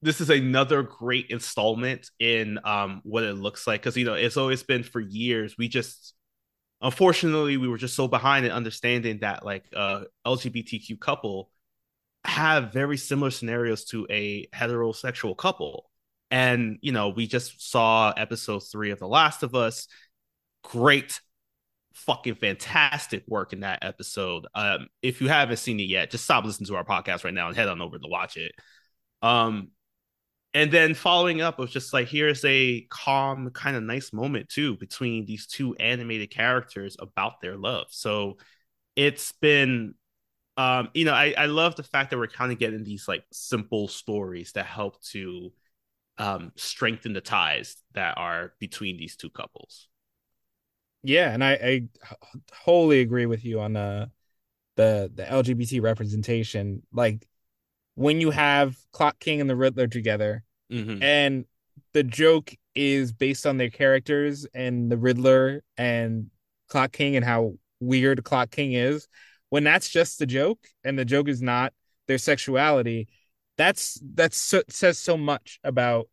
this 0.01 0.21
is 0.21 0.29
another 0.29 0.83
great 0.83 1.27
installment 1.29 2.09
in 2.19 2.59
um 2.63 3.01
what 3.03 3.23
it 3.23 3.33
looks 3.33 3.67
like 3.67 3.81
because 3.81 3.97
you 3.97 4.05
know 4.05 4.13
it's 4.13 4.37
always 4.37 4.63
been 4.63 4.83
for 4.83 4.99
years. 4.99 5.55
We 5.57 5.67
just 5.67 6.13
unfortunately 6.81 7.57
we 7.57 7.67
were 7.67 7.77
just 7.77 7.95
so 7.95 8.07
behind 8.07 8.45
in 8.45 8.51
understanding 8.51 9.19
that 9.19 9.45
like 9.45 9.65
uh 9.75 10.03
LGBTQ 10.25 10.99
couple 10.99 11.49
have 12.25 12.73
very 12.73 12.97
similar 12.97 13.31
scenarios 13.31 13.85
to 13.85 14.05
a 14.09 14.47
heterosexual 14.47 15.35
couple 15.37 15.89
and, 16.31 16.77
you 16.81 16.91
know, 16.91 17.09
we 17.09 17.27
just 17.27 17.69
saw 17.71 18.13
episode 18.15 18.59
three 18.59 18.91
of 18.91 18.99
The 18.99 19.07
Last 19.07 19.43
of 19.43 19.55
Us. 19.55 19.87
Great, 20.63 21.19
fucking 21.93 22.35
fantastic 22.35 23.23
work 23.27 23.53
in 23.53 23.61
that 23.61 23.79
episode. 23.81 24.45
Um, 24.53 24.87
if 25.01 25.21
you 25.21 25.27
haven't 25.27 25.57
seen 25.57 25.79
it 25.79 25.83
yet, 25.83 26.11
just 26.11 26.23
stop 26.23 26.45
listening 26.45 26.67
to 26.67 26.75
our 26.75 26.85
podcast 26.85 27.23
right 27.23 27.33
now 27.33 27.47
and 27.47 27.55
head 27.55 27.67
on 27.67 27.81
over 27.81 27.97
to 27.97 28.07
watch 28.07 28.37
it. 28.37 28.51
Um, 29.21 29.69
and 30.53 30.71
then 30.71 30.93
following 30.95 31.41
up 31.41 31.59
was 31.59 31.71
just 31.71 31.93
like 31.93 32.07
here's 32.07 32.43
a 32.45 32.81
calm, 32.89 33.49
kind 33.51 33.75
of 33.75 33.83
nice 33.83 34.11
moment 34.11 34.49
too 34.49 34.75
between 34.77 35.25
these 35.25 35.45
two 35.45 35.75
animated 35.75 36.31
characters 36.31 36.97
about 36.99 37.41
their 37.41 37.57
love. 37.57 37.87
So 37.89 38.37
it's 38.95 39.31
been 39.33 39.95
um, 40.57 40.89
you 40.93 41.05
know, 41.05 41.13
I, 41.13 41.33
I 41.37 41.45
love 41.45 41.77
the 41.77 41.83
fact 41.83 42.09
that 42.09 42.17
we're 42.17 42.27
kind 42.27 42.51
of 42.51 42.59
getting 42.59 42.83
these 42.83 43.07
like 43.07 43.23
simple 43.31 43.87
stories 43.87 44.51
that 44.53 44.65
help 44.65 45.01
to 45.03 45.53
um, 46.17 46.51
strengthen 46.57 47.13
the 47.13 47.21
ties 47.21 47.77
that 47.93 48.17
are 48.17 48.53
between 48.59 48.97
these 48.97 49.15
two 49.15 49.29
couples. 49.29 49.87
Yeah, 51.01 51.31
and 51.31 51.41
I, 51.41 51.51
I 51.53 51.87
wholly 52.53 52.99
agree 52.99 53.25
with 53.25 53.45
you 53.45 53.61
on 53.61 53.73
the 53.73 54.11
the 54.75 55.09
the 55.15 55.23
LGBT 55.23 55.81
representation. 55.81 56.83
Like 56.91 57.25
when 57.99 58.21
you 58.21 58.31
have 58.31 58.77
Clock 58.93 59.19
King 59.19 59.41
and 59.41 59.49
the 59.49 59.57
Riddler 59.57 59.87
together, 59.87 60.41
mm-hmm. 60.71 61.03
and 61.03 61.43
the 61.91 62.01
joke 62.01 62.55
is 62.73 63.11
based 63.11 63.45
on 63.45 63.57
their 63.57 63.69
characters 63.69 64.47
and 64.53 64.89
the 64.89 64.97
Riddler 64.97 65.61
and 65.75 66.27
Clock 66.69 66.93
King 66.93 67.17
and 67.17 67.25
how 67.25 67.55
weird 67.81 68.23
Clock 68.23 68.51
King 68.51 68.71
is. 68.71 69.05
When 69.49 69.65
that's 69.65 69.89
just 69.89 70.17
the 70.17 70.25
joke, 70.25 70.59
and 70.85 70.97
the 70.97 71.03
joke 71.03 71.27
is 71.27 71.41
not 71.41 71.73
their 72.07 72.17
sexuality, 72.17 73.09
that's 73.57 73.99
that 74.13 74.33
so, 74.33 74.61
says 74.69 74.97
so 74.97 75.17
much 75.17 75.59
about 75.65 76.07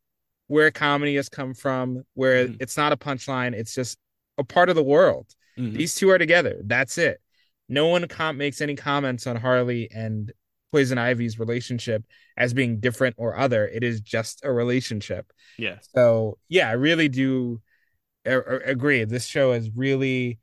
where 0.49 0.73
comedy 0.73 1.15
has 1.15 1.29
come 1.29 1.55
from 1.55 2.03
where 2.15 2.47
mm-hmm. 2.47 2.57
it's 2.59 2.77
not 2.77 2.93
a 2.93 2.97
punchline 2.97 3.53
it's 3.53 3.75
just 3.75 3.99
a 4.39 4.45
part 4.45 4.69
of 4.69 4.77
the 4.77 4.83
world 4.83 5.27
mm-hmm. 5.59 5.77
these 5.77 5.95
two 5.95 6.09
are 6.09 6.19
together 6.19 6.61
that's 6.67 6.99
it 6.99 7.21
no 7.69 7.89
one 7.89 8.07
com- 8.07 8.37
makes 8.37 8.61
any 8.61 8.77
comments 8.77 9.27
on 9.27 9.35
harley 9.35 9.89
and 9.93 10.33
poison 10.73 10.99
ivy's 10.99 11.39
relationship 11.39 12.05
as 12.37 12.53
being 12.53 12.81
different 12.81 13.15
or 13.19 13.37
other 13.37 13.67
it 13.67 13.83
is 13.83 14.01
just 14.01 14.45
a 14.45 14.53
relationship. 14.53 15.33
Yeah. 15.59 15.79
So 15.95 16.39
yeah 16.49 16.69
i 16.69 16.73
really 16.73 17.09
do 17.09 17.61
agree. 18.25 19.05
This 19.05 19.25
show 19.25 19.53
is 19.53 19.71
really 19.75 20.39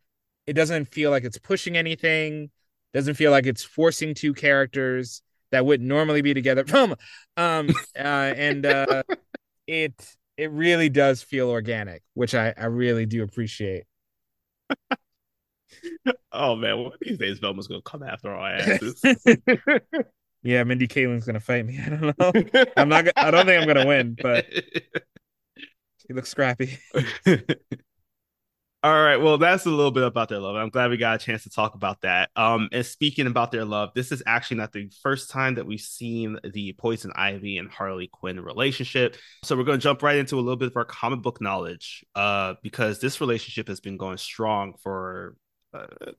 it 0.48 0.54
doesn't 0.54 0.86
feel 0.86 1.12
like 1.12 1.24
it's 1.24 1.38
pushing 1.38 1.78
anything 1.78 2.50
doesn't 2.94 3.16
feel 3.16 3.32
like 3.32 3.46
it's 3.46 3.64
forcing 3.64 4.14
two 4.14 4.34
characters 4.34 5.22
that 5.52 5.66
wouldn't 5.66 5.88
normally 5.88 6.22
be 6.22 6.34
together 6.34 6.66
from 6.66 6.96
um 7.38 7.70
uh, 7.98 8.34
and 8.38 8.66
uh 8.66 9.04
it 9.68 9.94
it 10.38 10.52
really 10.52 10.90
does 10.90 11.22
feel 11.22 11.50
organic 11.50 12.04
which 12.14 12.36
i 12.36 12.54
i 12.58 12.66
really 12.66 13.06
do 13.06 13.24
appreciate 13.24 13.84
oh 16.32 16.56
man 16.56 16.78
one 16.78 16.88
of 16.88 17.00
these 17.02 17.18
days 17.18 17.40
velma's 17.40 17.68
gonna 17.68 17.82
come 17.82 18.04
after 18.04 18.32
our 18.32 18.54
asses 18.54 19.04
yeah 20.44 20.64
mindy 20.64 20.88
kaling's 20.88 21.26
gonna 21.26 21.40
fight 21.40 21.66
me 21.66 21.80
i 21.86 21.90
don't 21.90 22.20
know 22.20 22.66
i'm 22.78 22.90
not 22.90 23.08
i 23.16 23.32
don't 23.32 23.46
think 23.46 23.62
i'm 23.62 23.68
gonna 23.68 23.88
win 23.88 24.16
but 24.22 24.46
she 25.98 26.14
looks 26.14 26.30
scrappy 26.30 26.78
all 28.84 29.02
right. 29.02 29.16
Well, 29.16 29.38
that's 29.38 29.66
a 29.66 29.70
little 29.70 29.92
bit 29.92 30.04
about 30.04 30.28
their 30.28 30.42
love. 30.42 30.58
I'm 30.58 30.68
glad 30.68 30.90
we 30.90 30.98
got 30.98 31.16
a 31.16 31.26
chance 31.26 31.44
to 31.44 31.50
talk 31.50 31.74
about 31.74 32.02
that. 32.02 32.30
Um, 32.36 32.68
and 32.74 32.86
speaking 32.86 33.28
about 33.28 33.50
their 33.50 33.64
love, 33.64 33.92
this 33.96 34.12
is 34.12 34.22
actually 34.26 34.58
not 34.58 34.74
the 34.74 34.92
first 35.02 35.32
time 35.32 35.56
that 35.56 35.66
we've 35.66 35.80
seen 35.80 36.38
the 36.44 36.74
Poison 36.74 37.14
Ivy 37.16 37.60
and 37.60 37.72
Harley 37.72 38.10
Quinn 38.12 38.42
relationship. 38.42 39.16
So 39.44 39.56
we're 39.56 39.64
going 39.64 39.80
to 39.80 39.84
jump 39.84 40.04
right 40.04 40.18
into 40.18 40.36
a 40.36 40.42
little 40.42 40.58
bit 40.58 40.68
of 40.68 40.76
our 40.76 40.84
comic 40.84 41.22
book 41.22 41.40
knowledge, 41.40 42.04
uh, 42.14 42.56
because 42.62 43.00
this 43.00 43.22
relationship 43.22 43.70
has 43.70 43.80
been 43.80 43.96
going 43.96 44.18
strong 44.18 44.74
for 44.84 45.38
uh, 45.74 46.12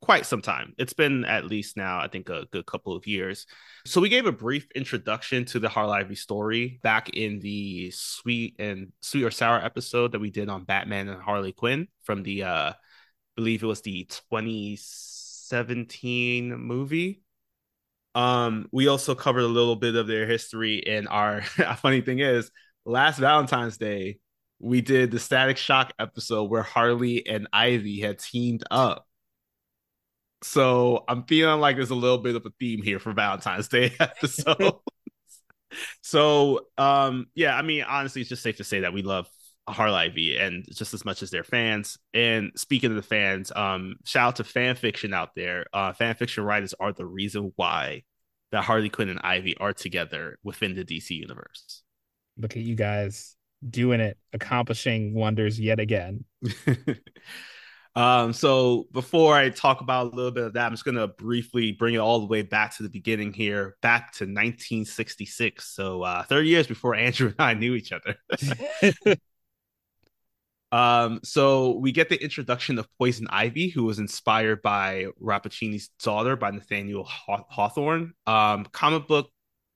quite 0.00 0.26
some 0.26 0.42
time. 0.42 0.74
It's 0.78 0.92
been 0.92 1.24
at 1.24 1.46
least 1.46 1.76
now, 1.76 2.00
I 2.00 2.08
think, 2.08 2.28
a 2.28 2.46
good 2.50 2.66
couple 2.66 2.96
of 2.96 3.06
years. 3.06 3.46
So 3.84 4.00
we 4.00 4.08
gave 4.08 4.26
a 4.26 4.32
brief 4.32 4.66
introduction 4.74 5.44
to 5.46 5.60
the 5.60 5.68
Harley 5.68 6.00
Ivy 6.00 6.16
story 6.16 6.80
back 6.82 7.10
in 7.10 7.38
the 7.40 7.90
sweet 7.92 8.56
and 8.58 8.92
sweet 9.00 9.24
or 9.24 9.30
sour 9.30 9.64
episode 9.64 10.10
that 10.12 10.20
we 10.20 10.30
did 10.30 10.48
on 10.48 10.64
Batman 10.64 11.08
and 11.08 11.22
Harley 11.22 11.52
Quinn 11.52 11.88
from 12.02 12.22
the 12.22 12.44
uh 12.44 12.72
I 12.72 12.74
believe 13.36 13.62
it 13.62 13.66
was 13.66 13.82
the 13.82 14.04
2017 14.04 16.56
movie. 16.56 17.22
Um, 18.14 18.66
we 18.72 18.88
also 18.88 19.14
covered 19.14 19.42
a 19.42 19.46
little 19.46 19.76
bit 19.76 19.94
of 19.94 20.06
their 20.06 20.26
history 20.26 20.76
in 20.76 21.06
our 21.06 21.42
funny 21.82 22.00
thing 22.00 22.20
is 22.20 22.50
last 22.86 23.18
Valentine's 23.18 23.76
Day, 23.76 24.20
we 24.58 24.80
did 24.80 25.10
the 25.10 25.18
Static 25.18 25.56
Shock 25.56 25.92
episode 25.98 26.44
where 26.44 26.62
Harley 26.62 27.26
and 27.26 27.48
Ivy 27.52 28.00
had 28.00 28.18
teamed 28.18 28.64
up 28.70 29.06
so 30.42 31.04
I'm 31.08 31.24
feeling 31.24 31.60
like 31.60 31.76
there's 31.76 31.90
a 31.90 31.94
little 31.94 32.18
bit 32.18 32.36
of 32.36 32.44
a 32.46 32.50
theme 32.60 32.82
here 32.82 32.98
for 32.98 33.12
Valentine's 33.12 33.68
Day 33.68 33.94
episode. 34.00 34.74
so 36.02 36.66
um 36.78 37.26
yeah, 37.34 37.56
I 37.56 37.62
mean 37.62 37.82
honestly 37.82 38.20
it's 38.20 38.28
just 38.28 38.42
safe 38.42 38.56
to 38.58 38.64
say 38.64 38.80
that 38.80 38.92
we 38.92 39.02
love 39.02 39.28
Harley 39.68 39.96
Ivy 39.96 40.36
and 40.36 40.64
just 40.72 40.94
as 40.94 41.04
much 41.04 41.22
as 41.22 41.30
their 41.30 41.44
fans. 41.44 41.98
And 42.14 42.52
speaking 42.54 42.90
of 42.90 42.96
the 42.96 43.02
fans, 43.02 43.50
um 43.54 43.96
shout 44.04 44.28
out 44.28 44.36
to 44.36 44.44
fan 44.44 44.76
fiction 44.76 45.14
out 45.14 45.30
there. 45.34 45.66
Uh 45.72 45.92
fan 45.92 46.14
fiction 46.14 46.44
writers 46.44 46.74
are 46.78 46.92
the 46.92 47.06
reason 47.06 47.52
why 47.56 48.02
that 48.52 48.64
Harley 48.64 48.90
Quinn 48.90 49.08
and 49.08 49.20
Ivy 49.20 49.56
are 49.56 49.72
together 49.72 50.38
within 50.44 50.74
the 50.74 50.84
DC 50.84 51.10
universe. 51.10 51.82
Look 52.36 52.56
at 52.56 52.62
you 52.62 52.74
guys 52.74 53.35
doing 53.68 54.00
it, 54.00 54.18
accomplishing 54.32 55.14
wonders 55.14 55.58
yet 55.58 55.80
again. 55.80 56.24
Um, 57.96 58.34
so 58.34 58.88
before 58.92 59.34
I 59.34 59.48
talk 59.48 59.80
about 59.80 60.12
a 60.12 60.14
little 60.14 60.30
bit 60.30 60.44
of 60.44 60.52
that, 60.52 60.66
I'm 60.66 60.72
just 60.72 60.84
gonna 60.84 61.08
briefly 61.08 61.72
bring 61.72 61.94
it 61.94 61.98
all 61.98 62.20
the 62.20 62.26
way 62.26 62.42
back 62.42 62.76
to 62.76 62.82
the 62.82 62.90
beginning 62.90 63.32
here, 63.32 63.76
back 63.80 64.12
to 64.16 64.24
1966. 64.24 65.74
So 65.74 66.02
uh, 66.02 66.22
30 66.24 66.48
years 66.48 66.66
before 66.66 66.94
Andrew 66.94 67.28
and 67.28 67.36
I 67.38 67.54
knew 67.54 67.74
each 67.74 67.92
other. 67.92 68.16
um, 70.72 71.20
so 71.24 71.78
we 71.78 71.90
get 71.90 72.10
the 72.10 72.22
introduction 72.22 72.78
of 72.78 72.86
Poison 72.98 73.28
Ivy, 73.30 73.70
who 73.70 73.84
was 73.84 73.98
inspired 73.98 74.60
by 74.60 75.06
Rappaccini's 75.18 75.88
daughter 76.02 76.36
by 76.36 76.50
Nathaniel 76.50 77.04
Haw- 77.04 77.46
Hawthorne. 77.48 78.12
Um, 78.26 78.66
comic 78.66 79.08
book 79.08 79.30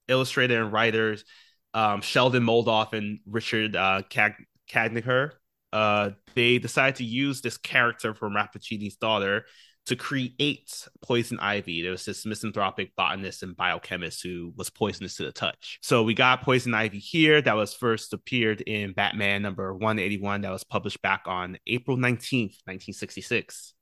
illustrator 0.08 0.62
and 0.62 0.72
writers 0.72 1.24
um, 1.74 2.00
Sheldon 2.00 2.42
Moldoff 2.42 2.92
and 2.92 3.20
Richard 3.26 3.76
uh, 3.76 4.02
Cag- 4.08 4.46
uh, 5.72 6.10
they 6.34 6.58
decided 6.58 6.96
to 6.96 7.04
use 7.04 7.40
this 7.40 7.56
character 7.56 8.14
from 8.14 8.34
Rappaccini's 8.34 8.96
daughter 8.96 9.44
to 9.86 9.96
create 9.96 10.86
Poison 11.02 11.38
Ivy. 11.40 11.82
There 11.82 11.90
was 11.90 12.04
this 12.04 12.26
misanthropic 12.26 12.94
botanist 12.96 13.42
and 13.42 13.56
biochemist 13.56 14.22
who 14.22 14.52
was 14.56 14.70
poisonous 14.70 15.16
to 15.16 15.24
the 15.24 15.32
touch. 15.32 15.78
So 15.82 16.02
we 16.02 16.14
got 16.14 16.42
Poison 16.42 16.74
Ivy 16.74 16.98
here 16.98 17.40
that 17.42 17.56
was 17.56 17.74
first 17.74 18.12
appeared 18.12 18.60
in 18.60 18.92
Batman 18.92 19.42
number 19.42 19.72
181 19.72 20.42
that 20.42 20.52
was 20.52 20.64
published 20.64 21.02
back 21.02 21.22
on 21.26 21.58
April 21.66 21.96
19th, 21.96 22.58
1966. 22.66 23.74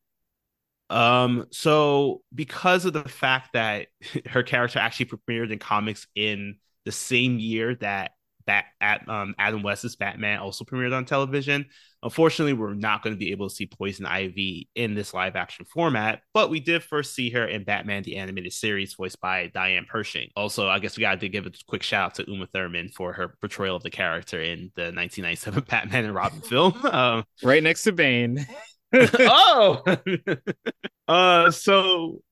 Um, 0.90 1.46
so 1.50 2.22
because 2.34 2.86
of 2.86 2.94
the 2.94 3.04
fact 3.04 3.50
that 3.52 3.88
her 4.26 4.42
character 4.42 4.78
actually 4.78 5.06
premiered 5.06 5.52
in 5.52 5.58
comics 5.58 6.06
in 6.14 6.56
the 6.88 6.92
same 6.92 7.38
year 7.38 7.74
that 7.76 8.12
Bat 8.46 8.64
at 8.80 9.06
um, 9.10 9.34
Adam 9.38 9.62
West's 9.62 9.94
Batman 9.96 10.38
also 10.38 10.64
premiered 10.64 10.96
on 10.96 11.04
television. 11.04 11.66
Unfortunately, 12.02 12.54
we're 12.54 12.72
not 12.72 13.02
going 13.02 13.14
to 13.14 13.18
be 13.18 13.30
able 13.30 13.46
to 13.46 13.54
see 13.54 13.66
Poison 13.66 14.06
Ivy 14.06 14.70
in 14.74 14.94
this 14.94 15.12
live 15.12 15.36
action 15.36 15.66
format, 15.66 16.22
but 16.32 16.48
we 16.48 16.58
did 16.58 16.82
first 16.82 17.14
see 17.14 17.28
her 17.28 17.46
in 17.46 17.64
Batman 17.64 18.04
the 18.04 18.16
Animated 18.16 18.54
Series, 18.54 18.94
voiced 18.94 19.20
by 19.20 19.50
Diane 19.52 19.84
Pershing. 19.86 20.30
Also, 20.34 20.66
I 20.66 20.78
guess 20.78 20.96
we 20.96 21.02
got 21.02 21.20
to 21.20 21.28
give 21.28 21.44
a 21.44 21.52
quick 21.66 21.82
shout 21.82 22.06
out 22.06 22.14
to 22.14 22.24
Uma 22.26 22.46
Thurman 22.46 22.88
for 22.88 23.12
her 23.12 23.36
portrayal 23.42 23.76
of 23.76 23.82
the 23.82 23.90
character 23.90 24.40
in 24.40 24.72
the 24.76 24.84
1997 24.94 25.64
Batman 25.68 26.06
and 26.06 26.14
Robin 26.14 26.40
film. 26.40 26.72
Um, 26.86 27.24
right 27.42 27.62
next 27.62 27.82
to 27.82 27.92
Bane. 27.92 28.46
oh, 28.94 29.82
uh, 31.06 31.50
so 31.50 32.22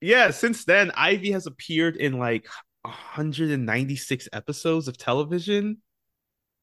yeah, 0.00 0.30
since 0.30 0.64
then, 0.64 0.90
Ivy 0.94 1.32
has 1.32 1.46
appeared 1.46 1.96
in 1.96 2.18
like 2.18 2.46
196 2.86 4.28
episodes 4.32 4.88
of 4.88 4.96
television, 4.96 5.78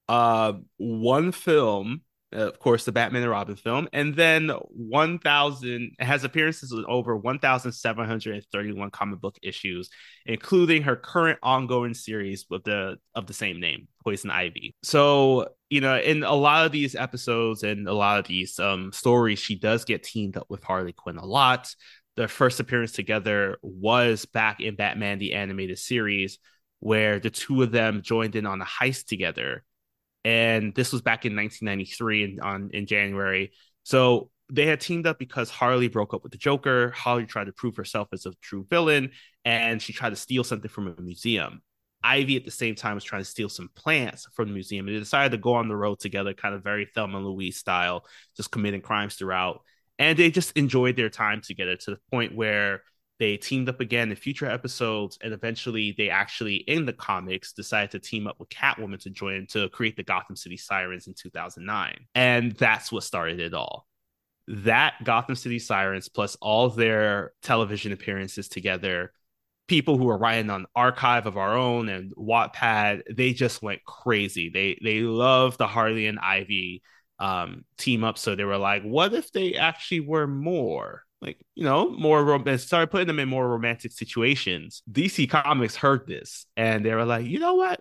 uh, 0.10 0.54
one 0.78 1.32
film, 1.32 2.02
of 2.32 2.58
course, 2.60 2.86
the 2.86 2.92
Batman 2.92 3.22
and 3.22 3.32
Robin 3.32 3.56
film, 3.56 3.88
and 3.94 4.16
then 4.16 4.50
1,000 4.50 5.92
has 6.00 6.24
appearances 6.24 6.72
in 6.72 6.84
over 6.88 7.16
1,731 7.16 8.90
comic 8.92 9.22
book 9.22 9.38
issues, 9.44 9.90
including 10.26 10.82
her 10.84 10.96
current 10.96 11.40
ongoing 11.44 11.94
series 11.94 12.46
with 12.50 12.64
the 12.64 12.98
of 13.14 13.28
the 13.28 13.34
same 13.34 13.60
name, 13.60 13.88
Poison 14.04 14.32
Ivy. 14.32 14.76
So, 14.84 15.50
you 15.70 15.82
know, 15.82 15.98
in 15.98 16.24
a 16.24 16.34
lot 16.34 16.66
of 16.66 16.72
these 16.72 16.96
episodes 16.96 17.64
and 17.64 17.88
a 17.88 17.94
lot 17.94 18.20
of 18.20 18.28
these 18.28 18.60
um, 18.60 18.92
stories, 18.92 19.40
she 19.40 19.56
does 19.56 19.86
get 19.86 20.04
teamed 20.04 20.38
up 20.38 20.48
with 20.50 20.64
Harley 20.64 20.94
Quinn 20.94 21.18
a 21.18 21.26
lot 21.26 21.74
their 22.16 22.28
first 22.28 22.60
appearance 22.60 22.92
together 22.92 23.58
was 23.62 24.26
back 24.26 24.62
in 24.62 24.76
Batman 24.76 25.20
the 25.20 25.34
Animated 25.34 25.80
Series, 25.80 26.40
where 26.80 27.20
the 27.20 27.30
two 27.30 27.64
of 27.64 27.72
them 27.72 28.02
joined 28.02 28.36
in 28.36 28.46
on 28.46 28.62
a 28.62 28.66
heist 28.66 29.08
together. 29.08 29.64
And 30.24 30.74
this 30.76 30.94
was 30.94 31.02
back 31.02 31.26
in 31.26 31.36
1993 31.36 32.24
in, 32.24 32.40
on, 32.40 32.70
in 32.74 32.86
January. 32.86 33.52
So 33.84 34.30
they 34.52 34.66
had 34.66 34.80
teamed 34.80 35.08
up 35.08 35.20
because 35.20 35.50
Harley 35.50 35.88
broke 35.88 36.14
up 36.14 36.24
with 36.24 36.32
the 36.32 36.38
Joker. 36.38 36.92
Harley 36.92 37.26
tried 37.26 37.46
to 37.46 37.54
prove 37.54 37.76
herself 37.76 38.10
as 38.14 38.26
a 38.26 38.34
true 38.42 38.66
villain, 38.70 39.12
and 39.44 39.82
she 39.82 39.94
tried 39.94 40.12
to 40.12 40.16
steal 40.16 40.44
something 40.44 40.70
from 40.70 40.96
a 40.98 41.02
museum. 41.02 41.62
Ivy 42.04 42.36
at 42.36 42.46
the 42.46 42.52
same 42.52 42.76
time 42.76 42.96
was 42.96 43.04
trying 43.04 43.22
to 43.22 43.30
steal 43.30 43.50
some 43.50 43.70
plants 43.76 44.28
from 44.34 44.50
the 44.50 44.54
museum. 44.54 44.88
And 44.88 44.96
they 44.96 45.00
decided 45.00 45.32
to 45.32 45.42
go 45.42 45.54
on 45.54 45.70
the 45.70 45.76
road 45.76 46.00
together, 46.00 46.34
kind 46.34 46.54
of 46.54 46.64
very 46.64 46.86
Thelma 46.86 47.18
and 47.18 47.26
Louise 47.26 47.58
style, 47.58 48.06
just 48.36 48.52
committing 48.52 48.82
crimes 48.82 49.16
throughout 49.16 49.62
and 50.00 50.18
they 50.18 50.32
just 50.32 50.52
enjoyed 50.58 50.96
their 50.96 51.10
time 51.10 51.42
together 51.42 51.76
to 51.76 51.92
the 51.92 52.00
point 52.12 52.36
where 52.36 52.82
they 53.20 53.38
teamed 53.38 53.70
up 53.70 53.80
again 53.80 54.10
in 54.10 54.16
future 54.16 54.48
episodes 54.48 55.18
and 55.22 55.34
eventually 55.34 55.94
they 55.98 56.10
actually 56.10 56.56
in 56.56 56.86
the 56.86 56.94
comics 56.94 57.54
decided 57.54 57.92
to 57.92 58.00
team 58.00 58.28
up 58.28 58.40
with 58.40 58.50
catwoman 58.50 59.00
to 59.00 59.10
join 59.10 59.46
to 59.48 59.70
create 59.70 59.96
the 59.96 60.04
gotham 60.04 60.36
city 60.36 60.58
sirens 60.58 61.08
in 61.08 61.14
2009 61.14 61.96
and 62.16 62.54
that's 62.54 62.92
what 62.92 63.04
started 63.04 63.40
it 63.40 63.54
all. 63.54 63.88
That 64.48 64.96
gotham 65.06 65.36
city 65.36 65.60
sirens 65.60 66.10
plus 66.10 66.36
all 66.42 66.70
their 66.70 67.32
television 67.44 67.94
appearances 67.94 68.50
together 68.50 69.14
people 69.68 69.98
who 69.98 70.10
are 70.10 70.18
writing 70.18 70.50
on 70.50 70.66
archive 70.76 71.26
of 71.26 71.38
our 71.38 71.56
own 71.56 71.88
and 71.88 72.14
wattpad 72.16 73.04
they 73.10 73.32
just 73.32 73.62
went 73.62 73.84
crazy. 73.86 74.50
They 74.50 74.78
they 74.84 75.00
love 75.02 75.58
the 75.58 75.68
harley 75.68 76.08
and 76.08 76.20
ivy 76.20 76.82
um, 77.24 77.64
team 77.78 78.04
up. 78.04 78.18
So 78.18 78.36
they 78.36 78.44
were 78.44 78.58
like, 78.58 78.84
what 78.84 79.14
if 79.14 79.32
they 79.32 79.56
actually 79.56 80.02
were 80.02 80.28
more? 80.28 81.04
Like, 81.22 81.38
you 81.56 81.64
know, 81.64 81.90
more 81.90 82.22
rom- 82.22 82.58
started 82.58 82.92
putting 82.92 83.08
them 83.08 83.20
in 83.20 83.30
more 83.30 83.48
romantic 83.48 83.94
situations. 83.94 84.84
DC 84.92 85.30
Comics 85.30 85.78
heard 85.78 86.06
this 86.06 86.46
and 86.58 86.86
they 86.86 86.94
were 86.94 87.06
like, 87.06 87.26
you 87.26 87.40
know 87.40 87.56
what? 87.56 87.80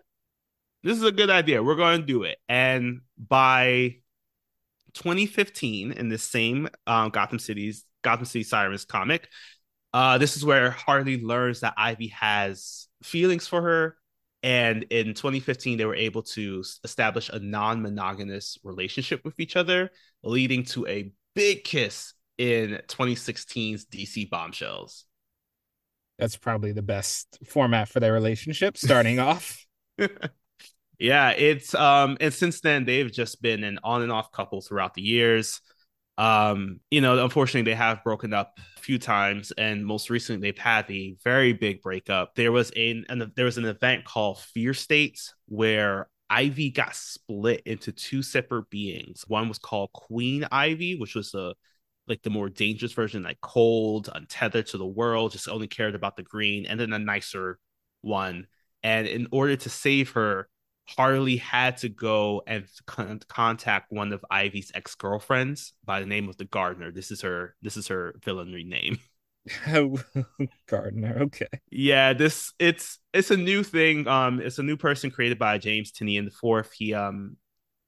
This 0.84 0.96
is 0.96 1.02
a 1.02 1.10
good 1.10 1.28
idea. 1.28 1.60
We're 1.60 1.74
going 1.74 2.00
to 2.00 2.06
do 2.06 2.22
it. 2.22 2.38
And 2.48 3.00
by 3.18 3.96
2015, 4.94 5.90
in 5.90 6.08
the 6.08 6.18
same 6.18 6.68
um, 6.86 7.10
Gotham 7.10 7.40
City's 7.40 7.84
Gotham 8.02 8.26
City 8.26 8.44
Sirens 8.44 8.84
comic, 8.84 9.28
uh, 9.92 10.18
this 10.18 10.36
is 10.36 10.44
where 10.44 10.70
Harley 10.70 11.20
learns 11.20 11.60
that 11.60 11.74
Ivy 11.76 12.08
has 12.08 12.86
feelings 13.02 13.48
for 13.48 13.60
her 13.60 13.96
and 14.42 14.84
in 14.84 15.14
2015, 15.14 15.78
they 15.78 15.84
were 15.84 15.94
able 15.94 16.22
to 16.22 16.64
establish 16.82 17.28
a 17.28 17.38
non 17.38 17.80
monogamous 17.80 18.58
relationship 18.64 19.24
with 19.24 19.38
each 19.38 19.56
other, 19.56 19.90
leading 20.24 20.64
to 20.64 20.86
a 20.86 21.12
big 21.34 21.64
kiss 21.64 22.14
in 22.38 22.80
2016's 22.88 23.86
DC 23.86 24.28
Bombshells. 24.28 25.04
That's 26.18 26.36
probably 26.36 26.72
the 26.72 26.82
best 26.82 27.38
format 27.46 27.88
for 27.88 28.00
their 28.00 28.12
relationship 28.12 28.76
starting 28.76 29.18
off. 29.18 29.64
yeah, 30.98 31.30
it's 31.30 31.74
um 31.74 32.16
and 32.20 32.32
since 32.32 32.60
then 32.60 32.84
they've 32.84 33.12
just 33.12 33.42
been 33.42 33.64
an 33.64 33.78
on 33.84 34.02
and 34.02 34.12
off 34.12 34.32
couple 34.32 34.60
throughout 34.60 34.94
the 34.94 35.02
years. 35.02 35.60
Um, 36.18 36.80
you 36.90 37.00
know, 37.00 37.22
unfortunately, 37.22 37.70
they 37.70 37.76
have 37.76 38.04
broken 38.04 38.32
up 38.34 38.58
a 38.76 38.80
few 38.80 38.98
times, 38.98 39.50
and 39.52 39.84
most 39.84 40.10
recently, 40.10 40.40
they've 40.40 40.58
had 40.58 40.90
a 40.90 41.16
very 41.24 41.52
big 41.52 41.82
breakup. 41.82 42.34
There 42.34 42.52
was 42.52 42.70
a 42.76 43.04
an, 43.08 43.32
there 43.34 43.46
was 43.46 43.58
an 43.58 43.64
event 43.64 44.04
called 44.04 44.38
Fear 44.38 44.74
States 44.74 45.34
where 45.46 46.08
Ivy 46.28 46.70
got 46.70 46.94
split 46.94 47.62
into 47.66 47.92
two 47.92 48.22
separate 48.22 48.70
beings. 48.70 49.24
One 49.28 49.48
was 49.48 49.58
called 49.58 49.92
Queen 49.92 50.46
Ivy, 50.50 50.96
which 50.98 51.14
was 51.14 51.34
a 51.34 51.54
like 52.08 52.22
the 52.22 52.30
more 52.30 52.48
dangerous 52.48 52.92
version, 52.92 53.22
like 53.22 53.40
cold, 53.40 54.10
untethered 54.12 54.66
to 54.66 54.78
the 54.78 54.86
world, 54.86 55.32
just 55.32 55.48
only 55.48 55.68
cared 55.68 55.94
about 55.94 56.16
the 56.16 56.22
green, 56.22 56.66
and 56.66 56.78
then 56.78 56.92
a 56.92 56.98
nicer 56.98 57.58
one. 58.00 58.46
And 58.82 59.06
in 59.06 59.28
order 59.30 59.56
to 59.56 59.70
save 59.70 60.10
her, 60.10 60.48
Harley 60.96 61.36
had 61.36 61.78
to 61.78 61.88
go 61.88 62.42
and 62.46 62.66
con- 62.86 63.20
contact 63.28 63.92
one 63.92 64.12
of 64.12 64.24
Ivy's 64.30 64.72
ex 64.74 64.94
girlfriends 64.94 65.72
by 65.84 66.00
the 66.00 66.06
name 66.06 66.28
of 66.28 66.36
the 66.36 66.44
Gardener. 66.44 66.90
This 66.90 67.10
is 67.10 67.22
her. 67.22 67.54
This 67.62 67.76
is 67.76 67.88
her 67.88 68.14
villainry 68.20 68.66
name. 68.66 68.98
Gardener. 70.68 71.18
Okay. 71.22 71.48
Yeah, 71.70 72.12
this 72.12 72.52
it's 72.58 72.98
it's 73.12 73.30
a 73.30 73.36
new 73.36 73.62
thing. 73.62 74.06
Um, 74.06 74.40
it's 74.40 74.58
a 74.58 74.62
new 74.62 74.76
person 74.76 75.10
created 75.10 75.38
by 75.38 75.58
James 75.58 75.92
Tynion 75.92 76.18
in 76.18 76.24
the 76.26 76.30
fourth. 76.30 76.72
He 76.72 76.94
um 76.94 77.36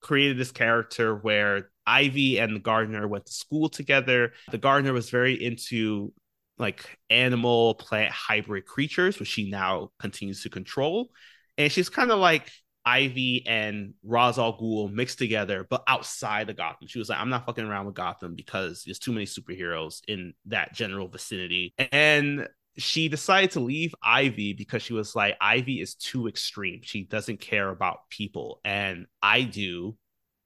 created 0.01 0.37
this 0.37 0.53
character 0.53 1.15
where 1.15 1.71
Ivy 1.87 2.39
and 2.39 2.57
the 2.57 2.61
gardener 2.61 3.09
went 3.09 3.27
to 3.27 3.33
school 3.33 3.69
together. 3.69 4.33
The 4.51 4.59
gardener 4.59 4.93
was 4.93 5.11
very 5.11 5.43
into 5.43 6.13
like 6.59 6.99
animal 7.11 7.75
plant 7.75 8.13
hybrid 8.13 8.67
creatures, 8.67 9.19
which 9.19 9.29
she 9.29 9.51
now 9.51 9.91
continues 9.99 10.43
to 10.43 10.51
control. 10.51 11.11
And 11.57 11.71
she's 11.71 11.89
kind 11.89 12.11
of 12.11 12.19
like 12.19 12.51
Ivy 12.87 13.47
and 13.47 13.95
Ra's 14.03 14.39
al 14.39 14.59
Ghul 14.59 14.93
mixed 14.93 15.19
together, 15.19 15.67
but 15.69 15.83
outside 15.87 16.51
of 16.51 16.57
Gotham. 16.57 16.87
She 16.87 16.99
was 16.99 17.09
like, 17.09 17.19
I'm 17.19 17.31
not 17.31 17.47
fucking 17.47 17.65
around 17.65 17.87
with 17.87 17.95
Gotham 17.95 18.35
because 18.35 18.83
there's 18.85 18.99
too 18.99 19.13
many 19.13 19.27
superheroes 19.27 20.01
in 20.07 20.35
that 20.47 20.75
general 20.75 21.09
vicinity. 21.09 21.75
And 21.93 22.49
she 22.77 23.09
decided 23.09 23.53
to 23.53 23.61
leave 23.61 23.95
Ivy 24.03 24.53
because 24.53 24.83
she 24.83 24.93
was 24.93 25.15
like, 25.15 25.37
Ivy 25.41 25.81
is 25.81 25.95
too 25.95 26.27
extreme. 26.29 26.81
She 26.83 27.05
doesn't 27.05 27.41
care 27.41 27.71
about 27.71 28.09
people. 28.11 28.61
And 28.65 29.07
I 29.23 29.43
do. 29.43 29.97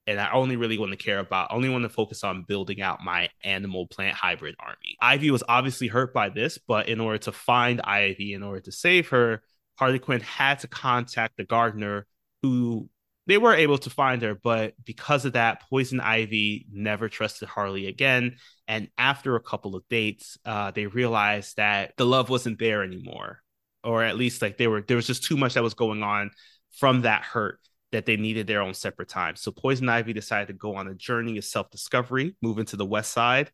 And 0.06 0.18
I 0.18 0.32
only 0.32 0.56
really 0.56 0.78
want 0.78 0.92
to 0.92 0.96
care 0.96 1.18
about, 1.18 1.52
only 1.52 1.68
want 1.68 1.82
to 1.82 1.90
focus 1.90 2.24
on 2.24 2.44
building 2.48 2.80
out 2.80 3.04
my 3.04 3.28
animal 3.44 3.86
plant 3.86 4.16
hybrid 4.16 4.54
army. 4.58 4.96
Ivy 5.02 5.30
was 5.30 5.42
obviously 5.46 5.86
hurt 5.86 6.14
by 6.14 6.30
this, 6.30 6.56
but 6.56 6.88
in 6.88 6.98
order 7.00 7.18
to 7.18 7.32
find 7.32 7.80
Ivy, 7.82 8.32
in 8.32 8.42
order 8.42 8.60
to 8.60 8.72
save 8.72 9.08
her, 9.08 9.42
Harley 9.78 9.98
Quinn 9.98 10.20
had 10.20 10.60
to 10.60 10.68
contact 10.68 11.36
the 11.36 11.44
gardener 11.44 12.06
who 12.42 12.88
they 13.26 13.36
were 13.36 13.54
able 13.54 13.76
to 13.78 13.90
find 13.90 14.22
her, 14.22 14.34
but 14.34 14.72
because 14.84 15.26
of 15.26 15.34
that, 15.34 15.62
Poison 15.68 16.00
Ivy 16.00 16.66
never 16.72 17.10
trusted 17.10 17.48
Harley 17.48 17.86
again. 17.86 18.36
And 18.66 18.88
after 18.96 19.36
a 19.36 19.42
couple 19.42 19.76
of 19.76 19.86
dates, 19.90 20.38
uh, 20.46 20.70
they 20.70 20.86
realized 20.86 21.56
that 21.58 21.92
the 21.98 22.06
love 22.06 22.30
wasn't 22.30 22.58
there 22.58 22.82
anymore, 22.82 23.40
or 23.84 24.02
at 24.02 24.16
least 24.16 24.40
like 24.40 24.56
they 24.56 24.66
were 24.66 24.80
there 24.80 24.96
was 24.96 25.06
just 25.06 25.24
too 25.24 25.36
much 25.36 25.54
that 25.54 25.62
was 25.62 25.74
going 25.74 26.02
on 26.02 26.30
from 26.78 27.02
that 27.02 27.22
hurt 27.22 27.60
that 27.92 28.06
they 28.06 28.16
needed 28.16 28.46
their 28.46 28.62
own 28.62 28.74
separate 28.74 29.08
time. 29.08 29.36
So 29.36 29.50
Poison 29.50 29.88
Ivy 29.88 30.14
decided 30.14 30.48
to 30.48 30.54
go 30.54 30.76
on 30.76 30.88
a 30.88 30.94
journey 30.94 31.36
of 31.36 31.44
self 31.44 31.70
discovery, 31.70 32.34
move 32.40 32.58
into 32.58 32.76
the 32.76 32.86
West 32.86 33.12
Side, 33.12 33.50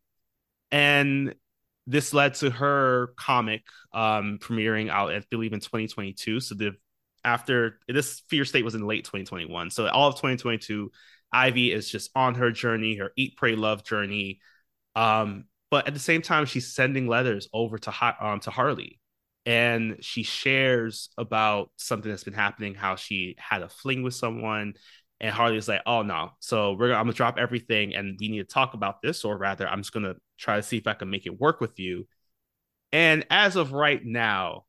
and 0.71 1.35
this 1.87 2.13
led 2.13 2.33
to 2.35 2.49
her 2.49 3.13
comic 3.17 3.63
um, 3.93 4.39
premiering 4.41 4.89
out, 4.89 5.13
I 5.13 5.21
believe, 5.29 5.53
in 5.53 5.59
2022. 5.59 6.39
So 6.39 6.55
the 6.55 6.75
after 7.25 7.79
this 7.87 8.21
fear 8.29 8.45
state 8.45 8.63
was 8.63 8.75
in 8.75 8.87
late 8.87 9.03
2021 9.03 9.69
so 9.71 9.87
all 9.87 10.07
of 10.07 10.15
2022 10.15 10.91
ivy 11.35 11.71
is 11.73 11.89
just 11.89 12.09
on 12.15 12.35
her 12.35 12.51
journey 12.51 12.95
her 12.95 13.11
eat 13.15 13.35
pray 13.37 13.55
love 13.55 13.83
journey. 13.83 14.39
Um 14.95 15.45
but 15.71 15.87
at 15.87 15.93
the 15.93 15.99
same 15.99 16.21
time 16.21 16.45
she's 16.45 16.73
sending 16.73 17.07
letters 17.07 17.49
over 17.53 17.77
to 17.77 18.15
um, 18.21 18.39
to 18.41 18.51
harley. 18.51 18.99
And 19.45 19.97
she 20.01 20.23
shares 20.23 21.09
about 21.17 21.69
something 21.75 22.09
that's 22.09 22.23
been 22.23 22.33
happening 22.33 22.73
how 22.73 22.95
she 22.95 23.35
had 23.37 23.61
a 23.61 23.69
fling 23.69 24.01
with 24.01 24.13
someone. 24.13 24.75
And 25.19 25.33
harley's 25.33 25.67
like 25.67 25.81
oh 25.85 26.03
no. 26.03 26.31
So 26.39 26.73
we're 26.73 26.93
i'm 26.93 27.03
gonna 27.03 27.13
drop 27.13 27.37
everything 27.37 27.95
and 27.95 28.17
we 28.19 28.29
need 28.29 28.39
to 28.39 28.45
talk 28.45 28.73
about 28.73 29.01
this 29.01 29.25
or 29.25 29.37
rather 29.37 29.67
i'm 29.67 29.81
just 29.81 29.93
gonna 29.93 30.15
try 30.37 30.57
to 30.57 30.63
see 30.63 30.77
if 30.77 30.87
i 30.87 30.93
can 30.93 31.09
make 31.09 31.25
it 31.25 31.39
work 31.39 31.59
with 31.59 31.79
you. 31.79 32.07
And 32.93 33.25
as 33.29 33.57
of 33.57 33.73
right 33.73 34.03
now 34.05 34.63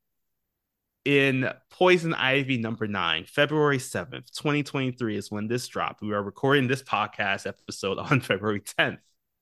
in 1.07 1.49
Poison 1.69 2.13
Ivy 2.13 2.57
number 2.57 2.85
nine, 2.85 3.23
February 3.23 3.77
7th, 3.77 4.29
2023 4.35 5.15
is 5.15 5.31
when 5.31 5.47
this 5.47 5.65
dropped. 5.65 6.01
We 6.01 6.11
are 6.11 6.21
recording 6.21 6.67
this 6.67 6.83
podcast 6.83 7.47
episode 7.47 7.97
on 8.11 8.19
February 8.19 8.59
10th. 8.59 8.97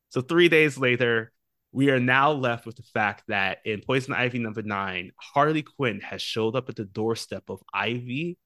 So 0.09 0.21
three 0.21 0.47
days 0.47 0.77
later, 0.77 1.31
we 1.71 1.89
are 1.89 1.99
now 1.99 2.33
left 2.33 2.67
with 2.67 2.75
the 2.75 2.83
fact 2.83 3.23
that 3.29 3.61
in 3.65 3.81
Poison 3.81 4.13
Ivy 4.13 4.37
number 4.37 4.61
nine, 4.61 5.11
Harley 5.17 5.63
Quinn 5.63 6.01
has 6.01 6.21
showed 6.21 6.55
up 6.55 6.69
at 6.69 6.75
the 6.75 6.85
doorstep 6.85 7.49
of 7.49 7.63
Ivy, 7.73 8.37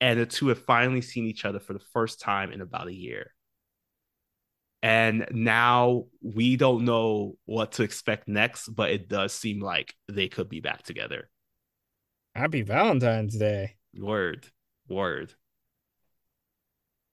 and 0.00 0.20
the 0.20 0.24
two 0.24 0.46
have 0.46 0.62
finally 0.62 1.00
seen 1.00 1.26
each 1.26 1.44
other 1.44 1.58
for 1.58 1.72
the 1.72 1.84
first 1.92 2.20
time 2.20 2.52
in 2.52 2.60
about 2.60 2.86
a 2.86 2.94
year. 2.94 3.34
And 4.84 5.26
now 5.32 6.04
we 6.22 6.54
don't 6.54 6.84
know 6.84 7.38
what 7.44 7.72
to 7.72 7.82
expect 7.82 8.28
next, 8.28 8.68
but 8.68 8.92
it 8.92 9.08
does 9.08 9.32
seem 9.32 9.60
like 9.60 9.92
they 10.06 10.28
could 10.28 10.48
be 10.48 10.60
back 10.60 10.84
together. 10.84 11.28
Happy 12.36 12.60
Valentine's 12.60 13.34
Day. 13.34 13.76
Word. 13.98 14.46
Word. 14.90 15.32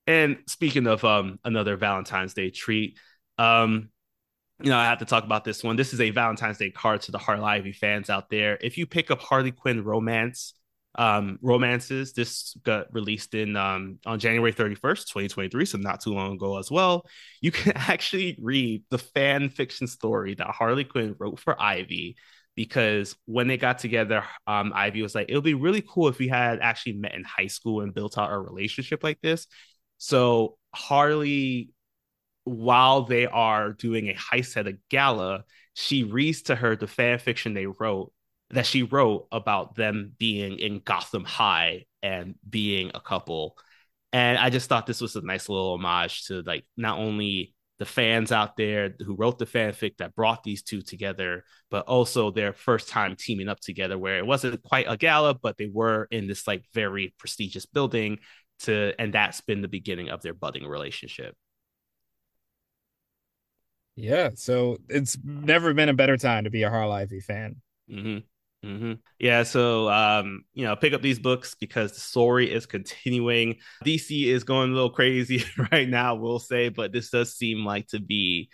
And 0.06 0.40
speaking 0.48 0.86
of 0.86 1.06
um 1.06 1.40
another 1.46 1.78
Valentine's 1.78 2.34
Day 2.34 2.50
treat, 2.50 3.00
um, 3.38 3.90
you 4.62 4.70
know, 4.70 4.78
I 4.78 4.86
have 4.86 5.00
to 5.00 5.06
talk 5.06 5.24
about 5.24 5.46
this 5.46 5.64
one. 5.64 5.78
This 5.78 5.94
is 5.94 6.02
a 6.02 6.10
Valentine's 6.10 6.58
Day 6.58 6.72
card 6.72 7.04
to 7.04 7.12
the 7.12 7.18
Harley 7.18 7.44
Ivy 7.44 7.72
fans 7.72 8.10
out 8.10 8.30
there. 8.30 8.58
If 8.62 8.78
you 8.78 8.86
pick 8.86 9.12
up 9.12 9.22
Harley 9.22 9.52
Quinn 9.52 9.86
romance, 9.86 10.56
um, 10.96 11.40
romances, 11.42 12.12
this 12.12 12.56
got 12.64 12.94
released 12.94 13.34
in 13.34 13.56
um 13.56 14.00
on 14.06 14.20
January 14.20 14.52
31st, 14.52 15.08
2023, 15.08 15.66
so 15.66 15.78
not 15.78 16.02
too 16.02 16.12
long 16.12 16.34
ago 16.34 16.58
as 16.58 16.70
well. 16.70 17.06
You 17.40 17.52
can 17.52 17.72
actually 17.78 18.38
read 18.42 18.84
the 18.90 18.98
fan 18.98 19.50
fiction 19.50 19.88
story 19.88 20.36
that 20.36 20.48
Harley 20.48 20.84
Quinn 20.84 21.16
wrote 21.18 21.40
for 21.40 21.60
Ivy 21.60 22.18
because 22.56 23.16
when 23.26 23.48
they 23.48 23.58
got 23.58 23.80
together, 23.80 24.24
um, 24.48 24.72
Ivy 24.76 25.02
was 25.02 25.16
like, 25.16 25.30
it 25.30 25.36
would 25.36 25.44
be 25.44 25.54
really 25.54 25.84
cool 25.88 26.08
if 26.08 26.20
we 26.20 26.28
had 26.28 26.60
actually 26.60 26.94
met 26.94 27.16
in 27.16 27.24
high 27.24 27.48
school 27.48 27.82
and 27.82 27.94
built 27.94 28.18
out 28.18 28.32
a 28.32 28.38
relationship 28.38 29.04
like 29.04 29.20
this. 29.22 29.48
So 29.98 30.58
Harley, 30.74 31.72
while 32.44 33.04
they 33.04 33.26
are 33.26 33.74
doing 33.74 34.10
a 34.10 34.14
heist 34.14 34.58
at 34.58 34.68
a 34.68 34.78
gala, 34.90 35.46
she 35.74 36.04
reads 36.04 36.44
to 36.44 36.56
her 36.56 36.76
the 36.76 36.88
fan 36.88 37.18
fiction 37.20 37.54
they 37.54 37.66
wrote 37.66 38.12
that 38.52 38.66
she 38.66 38.84
wrote 38.84 39.28
about 39.32 39.76
them 39.76 40.14
being 40.20 40.60
in 40.60 40.80
Gotham 40.80 41.24
High 41.24 41.86
and 42.04 42.36
being 42.48 42.92
a 42.94 43.00
couple. 43.00 43.58
And 44.12 44.38
I 44.38 44.52
just 44.52 44.70
thought 44.70 44.86
this 44.86 45.02
was 45.02 45.16
a 45.16 45.22
nice 45.22 45.50
little 45.50 45.74
homage 45.74 46.26
to 46.26 46.42
like 46.44 46.66
not 46.78 47.00
only 47.00 47.56
the 47.84 47.90
fans 47.90 48.32
out 48.32 48.56
there 48.56 48.96
who 49.06 49.14
wrote 49.14 49.38
the 49.38 49.46
fanfic 49.46 49.98
that 49.98 50.16
brought 50.16 50.42
these 50.42 50.64
two 50.64 50.82
together, 50.82 51.44
but 51.70 51.86
also 51.86 52.32
their 52.32 52.54
first 52.54 52.88
time 52.88 53.14
teaming 53.20 53.50
up 53.50 53.60
together, 53.60 53.98
where 53.98 54.20
it 54.20 54.26
wasn't 54.26 54.64
quite 54.64 54.86
a 54.88 54.96
gala, 54.96 55.34
but 55.34 55.58
they 55.58 55.68
were 55.68 56.08
in 56.10 56.26
this 56.26 56.48
like 56.48 56.64
very 56.74 57.14
prestigious 57.20 57.66
building 57.66 58.20
to, 58.60 58.94
and 58.98 59.14
that's 59.14 59.42
been 59.42 59.62
the 59.62 59.68
beginning 59.68 60.08
of 60.08 60.22
their 60.22 60.34
budding 60.34 60.66
relationship. 60.66 61.36
Yeah, 63.98 64.30
so 64.36 64.78
it's 64.88 65.18
never 65.22 65.74
been 65.74 65.90
a 65.90 65.94
better 65.94 66.16
time 66.16 66.46
to 66.46 66.50
be 66.50 66.64
a 66.64 66.70
Harley 66.70 67.02
Ivy 67.02 67.20
fan. 67.20 67.58
Mm-hmm. 67.92 68.20
Mm-hmm. 68.64 68.94
Yeah, 69.20 69.44
so 69.44 69.90
um, 69.90 70.46
you 70.54 70.66
know, 70.66 70.76
pick 70.76 70.94
up 70.94 71.02
these 71.02 71.20
books 71.20 71.56
because 71.60 71.92
the 71.92 72.00
story 72.00 72.52
is 72.52 72.66
continuing. 72.66 73.58
DC 73.84 74.26
is 74.26 74.46
going 74.46 74.72
a 74.72 74.74
little 74.74 74.90
crazy 74.90 75.44
right 75.72 75.88
now, 75.88 76.16
we'll 76.16 76.40
say, 76.40 76.70
but 76.70 76.94
this 76.94 77.10
does 77.10 77.36
seem 77.36 77.66
like 77.66 77.88
to 77.90 78.00
be 78.00 78.50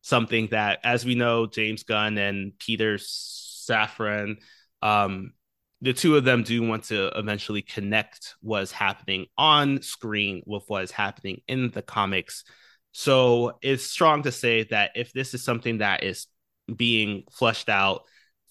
something 0.00 0.48
that, 0.48 0.80
as 0.82 1.04
we 1.04 1.14
know, 1.14 1.46
James 1.46 1.84
Gunn 1.84 2.18
and 2.18 2.52
Peter 2.58 2.96
Safran, 2.96 4.36
um, 4.82 5.32
the 5.80 5.92
two 5.92 6.16
of 6.16 6.24
them 6.24 6.42
do 6.42 6.62
want 6.62 6.84
to 6.84 7.16
eventually 7.16 7.62
connect 7.62 8.34
what's 8.40 8.72
happening 8.72 9.26
on 9.38 9.80
screen 9.82 10.42
with 10.44 10.64
what 10.66 10.82
is 10.82 10.90
happening 10.90 11.40
in 11.46 11.70
the 11.70 11.82
comics. 11.82 12.44
So 12.90 13.58
it's 13.62 13.84
strong 13.84 14.24
to 14.24 14.32
say 14.32 14.64
that 14.64 14.92
if 14.96 15.12
this 15.12 15.34
is 15.34 15.44
something 15.44 15.78
that 15.78 16.02
is 16.02 16.26
being 16.76 17.24
flushed 17.30 17.68
out 17.68 18.02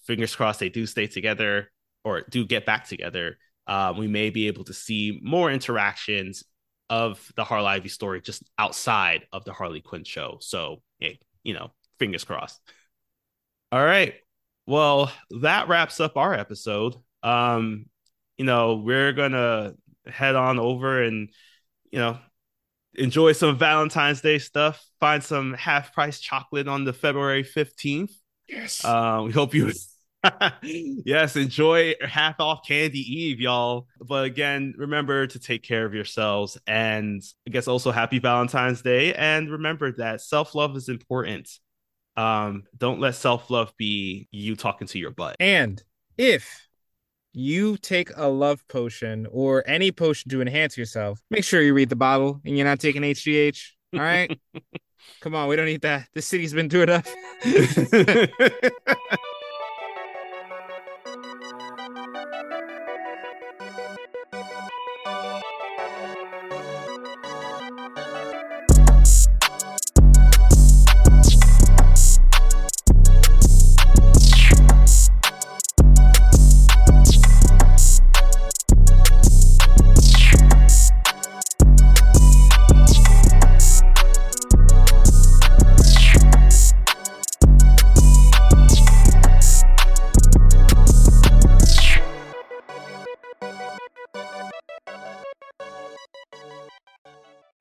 fingers 0.06 0.34
crossed 0.34 0.60
they 0.60 0.68
do 0.68 0.86
stay 0.86 1.06
together 1.06 1.70
or 2.04 2.22
do 2.22 2.44
get 2.44 2.66
back 2.66 2.86
together. 2.86 3.38
Uh, 3.66 3.94
we 3.96 4.08
may 4.08 4.30
be 4.30 4.48
able 4.48 4.64
to 4.64 4.74
see 4.74 5.20
more 5.22 5.50
interactions 5.50 6.44
of 6.90 7.32
the 7.36 7.44
Harley 7.44 7.68
Ivy 7.68 7.88
story 7.88 8.20
just 8.20 8.42
outside 8.58 9.26
of 9.32 9.44
the 9.44 9.52
Harley 9.52 9.80
Quinn 9.80 10.04
show. 10.04 10.38
So, 10.40 10.82
hey, 10.98 11.20
you 11.42 11.54
know, 11.54 11.70
fingers 11.98 12.24
crossed. 12.24 12.60
All 13.70 13.84
right. 13.84 14.14
Well, 14.66 15.12
that 15.40 15.68
wraps 15.68 16.00
up 16.00 16.16
our 16.16 16.34
episode. 16.34 16.96
Um, 17.22 17.86
you 18.36 18.44
know, 18.44 18.76
we're 18.76 19.12
gonna 19.12 19.74
head 20.06 20.34
on 20.34 20.58
over 20.58 21.02
and, 21.02 21.30
you 21.90 21.98
know, 21.98 22.18
enjoy 22.94 23.32
some 23.32 23.58
Valentine's 23.58 24.20
Day 24.20 24.38
stuff. 24.38 24.84
Find 25.00 25.22
some 25.22 25.54
half 25.54 25.94
price 25.94 26.20
chocolate 26.20 26.68
on 26.68 26.84
the 26.84 26.92
February 26.92 27.44
15th. 27.44 28.12
Yes. 28.48 28.84
Uh, 28.84 29.22
we 29.24 29.32
hope 29.32 29.54
you 29.54 29.72
yes, 30.62 31.36
enjoy 31.36 31.94
half 32.00 32.38
off 32.40 32.66
Candy 32.66 33.00
Eve, 33.00 33.40
y'all. 33.40 33.86
But 34.00 34.24
again, 34.24 34.74
remember 34.76 35.26
to 35.26 35.38
take 35.38 35.62
care 35.62 35.84
of 35.84 35.94
yourselves. 35.94 36.58
And 36.66 37.22
I 37.46 37.50
guess 37.50 37.68
also 37.68 37.90
happy 37.90 38.18
Valentine's 38.18 38.82
Day. 38.82 39.14
And 39.14 39.50
remember 39.50 39.92
that 39.92 40.20
self 40.20 40.54
love 40.54 40.76
is 40.76 40.88
important. 40.88 41.48
Um, 42.16 42.64
don't 42.76 43.00
let 43.00 43.14
self 43.14 43.50
love 43.50 43.72
be 43.76 44.28
you 44.30 44.54
talking 44.56 44.86
to 44.88 44.98
your 44.98 45.10
butt. 45.10 45.36
And 45.40 45.82
if 46.16 46.68
you 47.32 47.76
take 47.78 48.10
a 48.14 48.28
love 48.28 48.66
potion 48.68 49.26
or 49.30 49.64
any 49.66 49.90
potion 49.90 50.30
to 50.30 50.40
enhance 50.40 50.76
yourself, 50.76 51.20
make 51.30 51.44
sure 51.44 51.62
you 51.62 51.74
read 51.74 51.88
the 51.88 51.96
bottle 51.96 52.40
and 52.44 52.56
you're 52.56 52.66
not 52.66 52.80
taking 52.80 53.02
HGH. 53.02 53.70
All 53.94 54.00
right. 54.00 54.38
Come 55.20 55.34
on, 55.34 55.48
we 55.48 55.56
don't 55.56 55.66
need 55.66 55.82
that. 55.82 56.08
This 56.14 56.26
city's 56.26 56.52
been 56.52 56.70
through 56.70 56.82
enough. 56.82 57.12